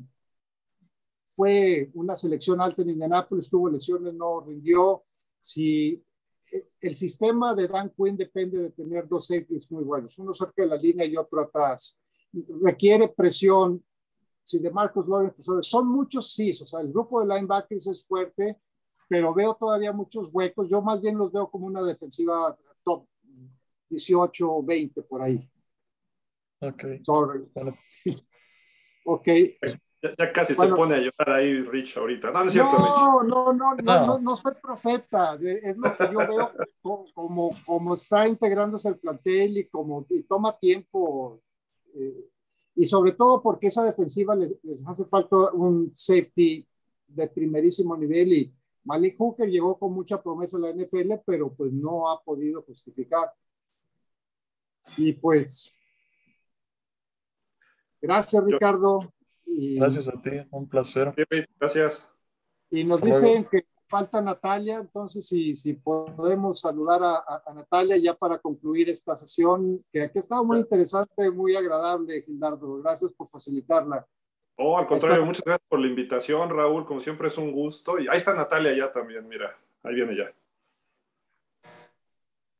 fue 1.35 1.89
una 1.93 2.15
selección 2.15 2.61
alta 2.61 2.81
en 2.81 2.89
Indianapolis, 2.89 3.49
tuvo 3.49 3.69
lesiones, 3.69 4.13
no 4.13 4.41
rindió. 4.41 5.03
Si 5.39 6.03
eh, 6.51 6.69
el 6.79 6.95
sistema 6.95 7.53
de 7.53 7.67
Dan 7.67 7.91
Quinn 7.95 8.15
depende 8.17 8.59
de 8.59 8.71
tener 8.71 9.07
dos 9.07 9.27
safeties 9.27 9.69
muy 9.71 9.83
buenos, 9.83 10.17
uno 10.17 10.33
cerca 10.33 10.63
de 10.63 10.67
la 10.67 10.77
línea 10.77 11.05
y 11.05 11.17
otro 11.17 11.41
atrás. 11.41 11.99
Requiere 12.61 13.09
presión 13.09 13.83
si 14.45 14.59
de 14.59 14.69
Marcos 14.71 15.07
Lawrence, 15.07 15.41
pues, 15.43 15.65
son 15.65 15.87
muchos 15.87 16.31
sí, 16.31 16.51
o 16.51 16.65
sea, 16.67 16.79
el 16.81 16.89
grupo 16.89 17.19
de 17.19 17.33
linebackers 17.33 17.87
es 17.87 18.05
fuerte, 18.05 18.59
pero 19.09 19.33
veo 19.33 19.55
todavía 19.55 19.91
muchos 19.91 20.29
huecos. 20.31 20.69
Yo 20.69 20.83
más 20.83 21.01
bien 21.01 21.17
los 21.17 21.31
veo 21.31 21.49
como 21.49 21.65
una 21.65 21.81
defensiva 21.81 22.55
top 22.85 23.05
18 23.89 24.49
o 24.49 24.63
20 24.63 25.01
por 25.01 25.21
ahí. 25.21 25.49
Ok. 26.61 26.83
Sorry. 27.03 27.43
ok. 29.05 29.27
Ya, 30.17 30.31
casi 30.31 30.53
se 30.53 30.67
pone 30.67 30.95
a 30.95 30.99
llorar 30.99 31.37
ahí 31.37 31.61
Rich 31.61 31.97
ahorita. 31.97 32.31
No, 32.31 32.41
no, 32.41 32.45
es 32.45 32.53
cierto, 32.53 32.77
no, 32.77 33.23
no, 33.23 33.53
no, 33.53 33.75
no, 33.75 34.19
no, 34.19 34.35
soy 34.35 34.53
profeta. 34.61 35.37
Es 35.41 35.75
lo 35.77 35.97
que 35.97 36.13
yo 36.13 36.19
veo 36.19 36.51
como, 37.13 37.49
como, 37.65 37.93
está 37.95 38.27
integrándose 38.27 38.89
el 38.89 38.99
plantel 38.99 39.57
y 39.57 39.67
como 39.67 40.05
y 40.09 40.23
toma 40.23 40.57
tiempo. 40.57 41.41
Eh, 41.95 42.29
y 42.75 42.85
sobre 42.85 43.13
todo 43.13 43.41
porque 43.41 43.67
esa 43.67 43.83
defensiva 43.83 44.35
les, 44.35 44.55
hace 44.85 45.05
falta 45.05 45.51
un 45.53 45.91
safety 45.95 46.67
de 47.07 47.27
primerísimo 47.29 47.95
nivel 47.95 48.33
y 48.33 48.53
Malik 48.85 49.17
Hooker 49.17 49.49
llegó 49.49 49.77
con 49.77 49.93
mucha 49.93 50.21
promesa 50.21 50.57
a 50.57 50.61
la 50.61 50.69
NFL, 50.69 51.13
pero 51.25 51.53
pues 51.53 51.73
no 51.73 52.09
ha 52.09 52.21
podido 52.23 52.61
justificar. 52.61 53.31
Y 54.95 55.13
pues, 55.13 55.73
gracias 57.99 58.43
Ricardo. 58.43 59.11
gracias 59.45 60.07
a 60.07 60.21
ti, 60.21 60.31
un 60.51 60.69
placer. 60.69 61.13
Gracias. 61.59 62.07
Y 62.69 62.83
nos 62.83 63.01
dicen 63.01 63.45
que 63.45 63.65
falta 63.87 64.21
Natalia, 64.21 64.77
entonces 64.77 65.27
si, 65.27 65.55
si 65.55 65.73
podemos 65.73 66.59
saludar 66.59 67.01
a, 67.03 67.43
Natalia 67.53 67.97
ya 67.97 68.15
para 68.15 68.37
concluir 68.39 68.89
esta 68.89 69.15
sesión, 69.15 69.83
que, 69.91 70.01
ha 70.01 70.11
estado 70.13 70.43
muy 70.43 70.59
interesante, 70.59 71.31
muy 71.31 71.55
agradable, 71.55 72.21
Gildardo. 72.21 72.77
Gracias 72.77 73.11
por 73.13 73.27
facilitarla. 73.27 74.05
Oh, 74.57 74.77
al 74.77 74.87
contrario, 74.87 75.25
muchas 75.25 75.43
gracias 75.43 75.67
por 75.67 75.79
la 75.79 75.87
invitación, 75.87 76.49
Raúl. 76.49 76.85
Como 76.85 76.99
siempre 76.99 77.27
es 77.27 77.37
un 77.37 77.51
gusto. 77.51 77.99
Y 77.99 78.07
ahí 78.07 78.17
está 78.17 78.33
Natalia 78.33 78.73
ya 78.75 78.91
también, 78.91 79.27
mira, 79.27 79.57
ahí 79.83 79.95
viene 79.95 80.15
ya. 80.15 80.31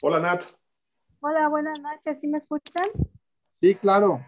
Hola, 0.01 0.19
Nat. 0.19 0.43
Hola, 1.21 1.47
buenas 1.47 1.79
noches. 1.79 2.19
¿Sí 2.19 2.27
me 2.27 2.37
escuchan? 2.37 2.89
Sí, 3.59 3.75
claro. 3.75 4.23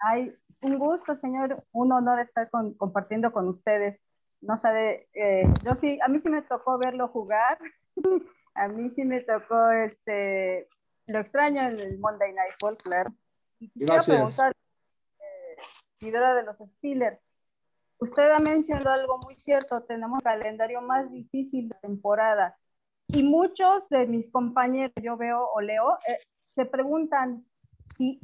Ay, 0.00 0.34
un 0.60 0.78
gusto, 0.78 1.14
señor. 1.14 1.64
Un 1.72 1.92
honor 1.92 2.20
estar 2.20 2.50
compartiendo 2.50 3.32
con 3.32 3.48
ustedes 3.48 4.02
no 4.44 4.58
sabe, 4.58 5.08
eh, 5.14 5.44
yo 5.64 5.74
sí, 5.74 5.98
a 6.02 6.08
mí 6.08 6.20
sí 6.20 6.28
me 6.28 6.42
tocó 6.42 6.78
verlo 6.78 7.08
jugar, 7.08 7.58
a 8.54 8.68
mí 8.68 8.90
sí 8.90 9.04
me 9.04 9.20
tocó, 9.20 9.70
este, 9.70 10.68
lo 11.06 11.18
extraño 11.18 11.62
en 11.62 11.80
el 11.80 11.98
Monday 11.98 12.32
Night 12.32 12.54
Football, 12.60 12.76
claro. 12.76 13.14
Gracias. 13.74 14.40
Eh, 16.08 16.34
de 16.34 16.42
los 16.42 16.56
Steelers, 16.58 17.22
usted 17.98 18.30
ha 18.30 18.38
mencionado 18.38 18.90
algo 18.90 19.18
muy 19.24 19.34
cierto, 19.34 19.82
tenemos 19.82 20.22
calendario 20.22 20.80
más 20.80 21.10
difícil 21.10 21.68
de 21.68 21.76
temporada 21.76 22.56
y 23.08 23.22
muchos 23.22 23.88
de 23.90 24.06
mis 24.06 24.30
compañeros, 24.30 24.92
yo 25.02 25.16
veo 25.16 25.48
o 25.54 25.60
leo, 25.60 25.98
eh, 26.08 26.18
se 26.52 26.64
preguntan 26.64 27.44
si, 27.96 28.20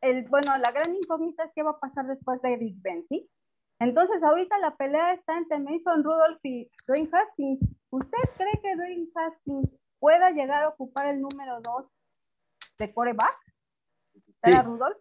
el, 0.00 0.26
bueno, 0.28 0.56
la 0.58 0.72
gran 0.72 0.94
incógnita 0.94 1.44
es 1.44 1.52
qué 1.54 1.62
va 1.62 1.72
a 1.72 1.80
pasar 1.80 2.06
después 2.06 2.40
de 2.42 2.56
Big 2.56 2.80
Ben, 2.80 3.04
¿sí? 3.08 3.28
Entonces, 3.80 4.22
ahorita 4.22 4.56
la 4.58 4.76
pelea 4.76 5.14
está 5.14 5.36
entre 5.36 5.58
Mason 5.58 6.04
Rudolph 6.04 6.40
y 6.44 6.70
Dwayne 6.86 7.10
Haskins. 7.12 7.60
¿Usted 7.90 8.18
cree 8.36 8.60
que 8.62 8.76
Dwayne 8.76 9.08
Haskins 9.14 9.68
pueda 9.98 10.30
llegar 10.30 10.62
a 10.62 10.68
ocupar 10.68 11.08
el 11.08 11.20
número 11.20 11.60
2 11.60 11.94
de 12.78 12.94
coreback? 12.94 13.38
¿Será 14.36 14.62
Rudolph? 14.62 14.96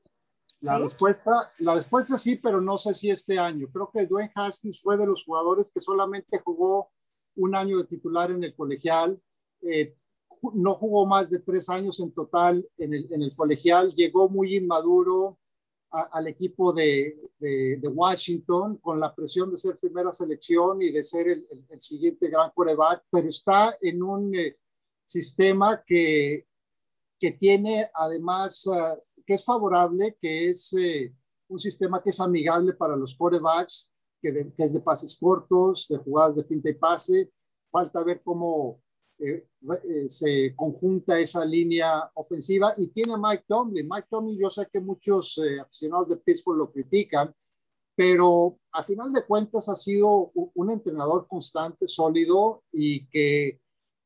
La, 0.63 0.79
respuesta, 0.79 1.53
la 1.59 1.75
respuesta 1.75 2.17
sí, 2.17 2.37
pero 2.37 2.61
no 2.61 2.77
sé 2.77 2.93
si 2.93 3.09
este 3.09 3.37
año. 3.37 3.67
Creo 3.71 3.91
que 3.93 4.05
Dwayne 4.05 4.31
Haskins 4.33 4.81
fue 4.81 4.97
de 4.97 5.05
los 5.05 5.25
jugadores 5.25 5.69
que 5.73 5.81
solamente 5.81 6.39
jugó 6.39 6.89
un 7.35 7.53
año 7.53 7.77
de 7.77 7.85
titular 7.85 8.31
en 8.31 8.43
el 8.43 8.55
colegial. 8.55 9.21
Eh, 9.61 9.95
no 10.53 10.75
jugó 10.75 11.05
más 11.05 11.29
de 11.29 11.39
tres 11.39 11.67
años 11.69 11.99
en 11.99 12.13
total 12.13 12.65
en 12.77 12.93
el, 12.93 13.11
en 13.11 13.23
el 13.23 13.35
colegial. 13.35 13.93
Llegó 13.93 14.29
muy 14.29 14.55
inmaduro 14.55 15.37
al 15.89 16.27
equipo 16.27 16.73
de, 16.73 17.19
de, 17.37 17.87
Washington 17.87 18.77
con 18.77 18.99
la 18.99 19.13
presión 19.13 19.51
de 19.51 19.57
ser 19.57 19.77
primera 19.77 20.11
selección 20.11 20.81
y 20.81 20.91
de 20.91 21.03
ser 21.03 21.27
el, 21.27 21.45
el, 21.69 21.81
siguiente 21.81 22.29
gran 22.29 22.49
coreback, 22.55 23.03
pero 23.11 23.27
está 23.27 23.75
en 23.79 24.01
un 24.01 24.33
eh, 24.33 24.57
sistema 25.05 25.83
que, 25.85 26.47
que 27.19 27.31
tiene 27.33 27.87
además, 27.93 28.65
uh, 28.65 28.97
que 29.25 29.35
es 29.35 29.45
favorable, 29.45 30.17
que 30.19 30.49
es 30.49 30.73
eh, 30.73 31.13
un 31.47 31.59
sistema 31.59 32.01
que 32.01 32.09
es 32.11 32.19
amigable 32.19 32.73
para 32.73 32.95
los 32.95 33.15
corebacks, 33.15 33.91
que, 34.21 34.51
que, 34.55 34.63
es 34.63 34.73
de 34.73 34.79
pases 34.79 35.15
cortos, 35.15 35.87
de 35.89 35.97
jugadas 35.97 36.35
de 36.35 36.43
finta 36.43 36.69
y 36.69 36.73
pase. 36.73 37.31
Falta 37.69 38.03
ver 38.03 38.21
cómo 38.23 38.83
eh, 39.19 39.47
eh, 39.85 40.09
se 40.09 40.53
conjunta 40.55 41.19
esa 41.19 41.45
línea 41.45 42.11
ofensiva 42.15 42.73
y 42.77 42.87
tiene 42.87 43.13
a 43.13 43.17
Mike 43.17 43.45
Tomlin. 43.47 43.87
Mike 43.89 44.07
Tomlin, 44.09 44.37
yo 44.37 44.49
sé 44.49 44.67
que 44.71 44.79
muchos 44.79 45.37
eh, 45.37 45.59
aficionados 45.61 46.09
de 46.09 46.17
Pittsburgh 46.17 46.57
lo 46.57 46.71
critican, 46.71 47.33
pero 47.95 48.57
a 48.71 48.83
final 48.83 49.13
de 49.13 49.23
cuentas 49.23 49.69
ha 49.69 49.75
sido 49.75 50.31
un 50.33 50.71
entrenador 50.71 51.27
constante, 51.27 51.87
sólido 51.87 52.63
y 52.71 53.07
que 53.07 53.61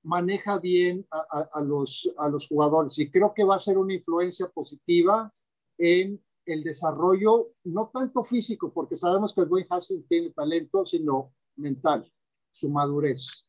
maneja 0.07 0.57
bien 0.57 1.05
a, 1.11 1.61
los, 1.61 2.09
a 2.17 2.29
los 2.29 2.47
jugadores. 2.47 2.97
Y 2.97 3.11
creo 3.11 3.33
que 3.33 3.43
va 3.43 3.55
a 3.55 3.59
ser 3.59 3.77
una 3.77 3.93
influencia 3.93 4.47
positiva 4.47 5.33
en 5.77 6.23
el 6.45 6.63
desarrollo, 6.63 7.49
no 7.65 7.91
tanto 7.93 8.23
físico, 8.23 8.71
porque 8.71 8.95
sabemos 8.95 9.33
que 9.33 9.43
Dwayne 9.43 9.67
Haskins 9.69 10.07
tiene 10.07 10.29
talento, 10.29 10.85
sino 10.85 11.33
mental, 11.57 12.09
su 12.51 12.69
madurez. 12.69 13.45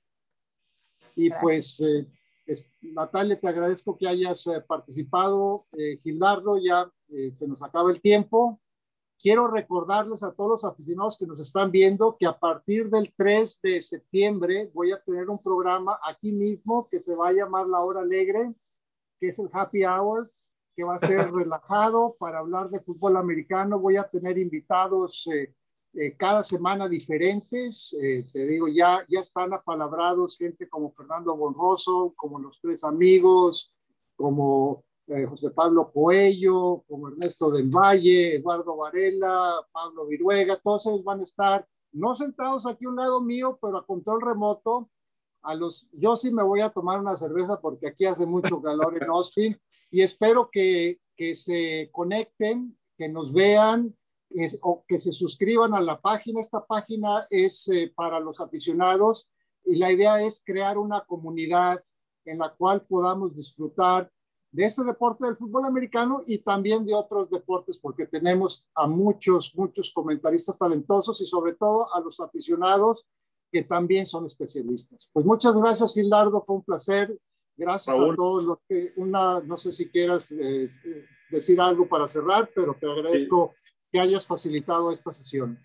Y 1.14 1.30
pues, 1.40 1.80
eh, 1.80 2.08
Natalia, 2.80 3.38
te 3.38 3.46
agradezco 3.46 3.96
que 3.96 4.08
hayas 4.08 4.44
eh, 4.48 4.60
participado. 4.66 5.66
Eh, 5.78 5.98
Gildardo, 6.02 6.58
ya 6.58 6.90
se 7.34 7.46
nos 7.46 7.62
acaba 7.62 7.92
el 7.92 8.00
tiempo. 8.00 8.60
Quiero 9.20 9.48
recordarles 9.48 10.22
a 10.22 10.32
todos 10.32 10.62
los 10.62 10.64
aficionados 10.64 11.18
que 11.18 11.26
nos 11.26 11.40
están 11.40 11.72
viendo 11.72 12.16
que 12.16 12.26
a 12.26 12.38
partir 12.38 12.88
del 12.88 13.12
3 13.16 13.60
de 13.62 13.80
septiembre 13.80 14.70
voy 14.72 14.92
a 14.92 15.02
tener 15.02 15.28
un 15.28 15.42
programa 15.42 15.98
aquí 16.04 16.32
mismo 16.32 16.88
que 16.88 17.02
se 17.02 17.16
va 17.16 17.28
a 17.28 17.32
llamar 17.32 17.66
La 17.66 17.80
Hora 17.80 18.02
Alegre, 18.02 18.54
que 19.18 19.30
es 19.30 19.38
el 19.40 19.48
Happy 19.52 19.84
Hour, 19.84 20.30
que 20.76 20.84
va 20.84 20.96
a 20.96 21.06
ser 21.06 21.30
relajado 21.32 22.14
para 22.18 22.38
hablar 22.38 22.70
de 22.70 22.78
fútbol 22.78 23.16
americano. 23.16 23.80
Voy 23.80 23.96
a 23.96 24.04
tener 24.04 24.38
invitados 24.38 25.28
eh, 25.94 26.14
cada 26.16 26.44
semana 26.44 26.88
diferentes. 26.88 27.92
Eh, 28.00 28.24
te 28.32 28.46
digo, 28.46 28.68
ya, 28.68 29.04
ya 29.08 29.18
están 29.18 29.52
apalabrados 29.52 30.36
gente 30.36 30.68
como 30.68 30.92
Fernando 30.92 31.36
Bonroso, 31.36 32.12
como 32.14 32.38
los 32.38 32.60
tres 32.60 32.84
amigos, 32.84 33.76
como 34.14 34.84
eh, 35.08 35.26
José 35.26 35.50
Pablo 35.50 35.90
Coello, 35.92 36.84
como 36.88 37.08
Ernesto 37.08 37.50
del 37.50 37.68
Valle, 37.68 38.36
Eduardo 38.36 38.76
Varela, 38.76 39.66
Pablo 39.72 40.06
Viruega, 40.06 40.56
todos 40.56 40.86
ellos 40.86 41.04
van 41.04 41.20
a 41.20 41.24
estar 41.24 41.66
no 41.92 42.14
sentados 42.14 42.66
aquí 42.66 42.84
a 42.84 42.90
un 42.90 42.96
lado 42.96 43.20
mío, 43.20 43.58
pero 43.60 43.78
a 43.78 43.86
control 43.86 44.20
remoto. 44.20 44.90
A 45.42 45.54
los, 45.54 45.88
yo 45.92 46.16
sí 46.16 46.30
me 46.30 46.42
voy 46.42 46.60
a 46.60 46.70
tomar 46.70 47.00
una 47.00 47.16
cerveza 47.16 47.60
porque 47.60 47.88
aquí 47.88 48.04
hace 48.04 48.26
mucho 48.26 48.60
calor 48.60 48.96
en 49.00 49.08
Austin 49.08 49.58
y 49.90 50.02
espero 50.02 50.50
que, 50.50 51.00
que 51.16 51.34
se 51.34 51.88
conecten, 51.92 52.76
que 52.96 53.08
nos 53.08 53.32
vean, 53.32 53.96
o 54.62 54.84
que 54.86 54.98
se 54.98 55.12
suscriban 55.12 55.74
a 55.74 55.80
la 55.80 56.00
página. 56.00 56.40
Esta 56.40 56.64
página 56.64 57.26
es 57.30 57.68
eh, 57.68 57.92
para 57.94 58.20
los 58.20 58.40
aficionados 58.40 59.30
y 59.64 59.76
la 59.76 59.90
idea 59.90 60.22
es 60.22 60.42
crear 60.44 60.78
una 60.78 61.00
comunidad 61.00 61.82
en 62.24 62.38
la 62.38 62.54
cual 62.54 62.82
podamos 62.86 63.34
disfrutar 63.34 64.10
de 64.50 64.64
este 64.64 64.82
deporte 64.84 65.26
del 65.26 65.36
fútbol 65.36 65.66
americano 65.66 66.22
y 66.26 66.38
también 66.38 66.86
de 66.86 66.94
otros 66.94 67.28
deportes, 67.30 67.78
porque 67.78 68.06
tenemos 68.06 68.68
a 68.74 68.86
muchos, 68.86 69.54
muchos 69.54 69.92
comentaristas 69.92 70.58
talentosos 70.58 71.20
y 71.20 71.26
sobre 71.26 71.54
todo 71.54 71.86
a 71.94 72.00
los 72.00 72.18
aficionados 72.20 73.06
que 73.52 73.62
también 73.62 74.06
son 74.06 74.26
especialistas. 74.26 75.10
Pues 75.12 75.24
muchas 75.24 75.60
gracias, 75.60 75.94
Gildardo, 75.94 76.42
fue 76.42 76.56
un 76.56 76.64
placer. 76.64 77.18
Gracias 77.56 77.94
a 77.94 78.14
todos 78.14 78.44
los 78.44 78.58
que, 78.68 78.92
una, 78.96 79.40
no 79.40 79.56
sé 79.56 79.72
si 79.72 79.88
quieras 79.88 80.30
eh, 80.30 80.68
decir 81.28 81.60
algo 81.60 81.88
para 81.88 82.06
cerrar, 82.06 82.48
pero 82.54 82.76
te 82.80 82.88
agradezco 82.88 83.54
que 83.90 83.98
hayas 83.98 84.26
facilitado 84.26 84.92
esta 84.92 85.12
sesión. 85.12 85.58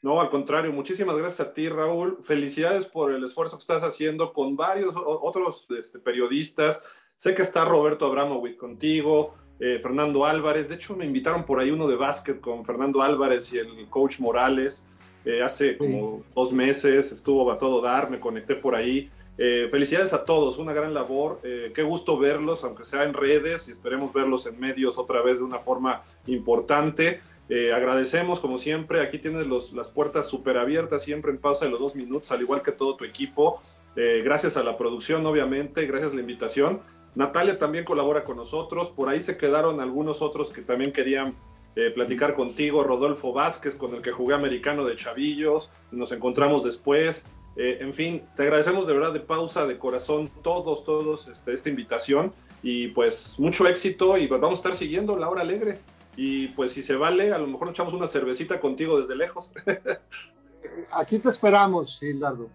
No, 0.00 0.20
al 0.20 0.30
contrario, 0.30 0.72
muchísimas 0.72 1.16
gracias 1.16 1.48
a 1.48 1.52
ti, 1.52 1.68
Raúl. 1.68 2.18
Felicidades 2.22 2.86
por 2.86 3.12
el 3.12 3.22
esfuerzo 3.24 3.56
que 3.56 3.62
estás 3.62 3.82
haciendo 3.82 4.32
con 4.32 4.56
varios 4.56 4.94
otros 4.96 5.66
este, 5.70 5.98
periodistas. 5.98 6.82
Sé 7.18 7.34
que 7.34 7.42
está 7.42 7.64
Roberto 7.64 8.06
Abramovic 8.06 8.56
contigo, 8.56 9.34
eh, 9.58 9.80
Fernando 9.82 10.24
Álvarez. 10.24 10.68
De 10.68 10.76
hecho, 10.76 10.94
me 10.94 11.04
invitaron 11.04 11.44
por 11.44 11.58
ahí 11.58 11.72
uno 11.72 11.88
de 11.88 11.96
básquet 11.96 12.40
con 12.40 12.64
Fernando 12.64 13.02
Álvarez 13.02 13.52
y 13.52 13.58
el 13.58 13.88
coach 13.90 14.20
Morales. 14.20 14.86
Eh, 15.24 15.42
hace 15.42 15.76
como 15.76 16.20
dos 16.32 16.52
meses 16.52 17.10
estuvo 17.10 17.50
a 17.50 17.58
todo 17.58 17.80
dar, 17.80 18.08
me 18.08 18.20
conecté 18.20 18.54
por 18.54 18.76
ahí. 18.76 19.10
Eh, 19.36 19.66
felicidades 19.68 20.12
a 20.12 20.24
todos, 20.24 20.58
una 20.58 20.72
gran 20.72 20.94
labor. 20.94 21.40
qué 21.42 21.82
gusto 21.82 22.16
verlos, 22.18 22.62
aunque 22.62 22.84
sea 22.84 23.02
en 23.02 23.14
redes, 23.14 23.68
y 23.68 23.72
esperemos 23.72 24.12
verlos 24.12 24.46
en 24.46 24.60
medios 24.60 24.96
otra 24.96 25.20
vez 25.20 25.38
de 25.38 25.44
una 25.44 25.58
forma 25.58 26.04
importante. 26.28 27.20
Eh, 27.48 27.72
agradecemos, 27.72 28.40
como 28.40 28.58
siempre, 28.58 29.00
aquí 29.00 29.18
tienes 29.18 29.46
las 29.72 29.88
puertas 29.88 30.28
súper 30.28 30.58
abiertas, 30.58 31.02
siempre 31.02 31.30
en 31.32 31.38
pausa 31.38 31.64
de 31.64 31.70
los 31.70 31.80
dos 31.80 31.94
minutos, 31.94 32.30
al 32.30 32.42
igual 32.42 32.62
que 32.62 32.72
todo 32.72 32.96
tu 32.96 33.04
equipo. 33.04 33.62
Eh, 33.96 34.20
gracias 34.22 34.56
a 34.56 34.62
la 34.62 34.76
producción, 34.76 35.24
obviamente, 35.24 35.86
gracias 35.86 36.12
a 36.12 36.14
la 36.14 36.20
invitación. 36.20 36.80
Natalia 37.18 37.58
también 37.58 37.84
colabora 37.84 38.22
con 38.22 38.36
nosotros, 38.36 38.90
por 38.90 39.08
ahí 39.08 39.20
se 39.20 39.36
quedaron 39.36 39.80
algunos 39.80 40.22
otros 40.22 40.50
que 40.50 40.62
también 40.62 40.92
querían 40.92 41.34
eh, 41.74 41.90
platicar 41.90 42.34
contigo, 42.34 42.84
Rodolfo 42.84 43.32
Vázquez, 43.32 43.74
con 43.74 43.92
el 43.94 44.02
que 44.02 44.12
jugué 44.12 44.36
americano 44.36 44.84
de 44.84 44.94
Chavillos, 44.94 45.70
nos 45.90 46.12
encontramos 46.12 46.62
después. 46.62 47.26
en 47.56 47.92
fin, 47.92 48.22
te 48.36 48.44
agradecemos 48.44 48.86
de 48.86 48.92
verdad 48.92 49.12
de 49.12 49.18
pausa, 49.18 49.66
de 49.66 49.78
corazón, 49.78 50.30
todos, 50.44 50.84
todos, 50.84 51.26
este, 51.26 51.52
esta 51.52 51.68
invitación 51.68 52.32
y 52.62 52.88
pues 52.88 53.36
mucho 53.38 53.66
éxito 53.66 54.16
y 54.16 54.28
pues 54.28 54.40
vamos 54.40 54.60
a 54.60 54.62
estar 54.62 54.76
siguiendo 54.76 55.16
la 55.16 55.28
hora 55.28 55.42
alegre. 55.42 55.78
Y 56.16 56.48
pues 56.48 56.72
si 56.72 56.82
se 56.82 56.96
vale, 56.96 57.32
a 57.32 57.38
lo 57.38 57.48
mejor 57.48 57.66
nos 57.66 57.74
echamos 57.74 57.94
una 57.94 58.06
cervecita 58.06 58.60
contigo 58.60 59.00
desde 59.00 59.16
lejos. 59.16 59.52
Aquí 60.92 61.18
te 61.18 61.28
esperamos, 61.28 62.00
Hildardo. 62.02 62.48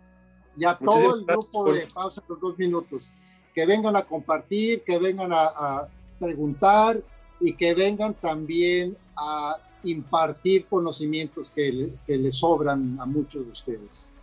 Ya 0.56 0.78
todo 0.78 1.16
el 1.16 1.26
grupo 1.26 1.72
de 1.72 1.88
pausa 1.88 2.22
por 2.22 2.40
dos 2.40 2.58
minutos. 2.58 3.10
Que 3.54 3.66
vengan 3.66 3.96
a 3.96 4.04
compartir, 4.04 4.84
que 4.84 4.98
vengan 4.98 5.32
a, 5.34 5.88
preguntar 6.20 7.02
y 7.42 7.54
que 7.54 7.74
vengan 7.74 8.14
también 8.14 8.96
a 9.18 9.58
impartir 9.84 10.66
conocimientos 10.68 11.50
que, 11.50 11.90
que 12.08 12.18
les 12.18 12.36
sobran 12.36 12.98
a 13.02 13.06
muchos 13.06 13.44
de 13.46 13.52
ustedes. 13.52 14.14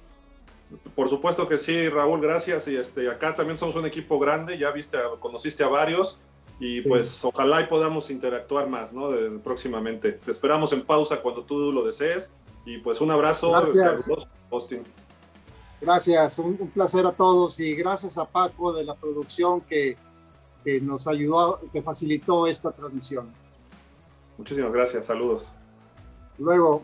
Por 0.95 1.09
supuesto 1.09 1.49
que 1.49 1.59
sí, 1.59 1.89
Raúl, 1.89 2.20
gracias. 2.20 2.68
Y 2.68 2.76
este, 2.76 3.11
acá 3.11 3.35
también 3.35 3.59
somos 3.59 3.76
un 3.76 3.87
equipo 3.87 4.18
grande, 4.18 4.57
ya 4.57 4.70
viste, 4.70 4.97
conociste 5.18 5.64
a 5.64 5.68
varios 5.68 6.18
y 6.61 6.83
pues 6.83 7.24
ojalá 7.24 7.62
y 7.62 7.66
podamos 7.66 8.11
interactuar 8.11 8.68
más, 8.68 8.93
¿no? 8.93 9.11
próximamente. 9.43 10.12
Te 10.12 10.31
esperamos 10.31 10.72
en 10.74 10.83
pausa 10.83 11.20
cuando 11.22 11.43
tú 11.43 11.72
lo 11.72 11.83
desees. 11.83 12.35
Y 12.66 12.78
pues 12.78 13.01
un 13.01 13.11
abrazo. 13.11 13.51
Gracias. 13.51 14.07
Austin. 14.51 14.83
Gracias, 15.81 16.38
un, 16.38 16.57
placer 16.75 17.07
a 17.07 17.13
todos 17.13 17.59
y 17.59 17.75
gracias 17.75 18.18
a 18.18 18.26
Paco 18.26 18.72
de 18.72 18.84
la 18.84 18.95
producción 18.95 19.63
que, 19.63 19.96
que 20.63 20.80
nos 20.80 21.09
ayudó, 21.09 21.61
que 21.72 21.80
facilitó 21.80 22.46
esta 22.46 22.71
transmisión. 22.71 23.33
Muchísimas 24.37 24.72
gracias, 24.72 25.07
saludos. 25.07 25.46
Luego. 26.38 26.83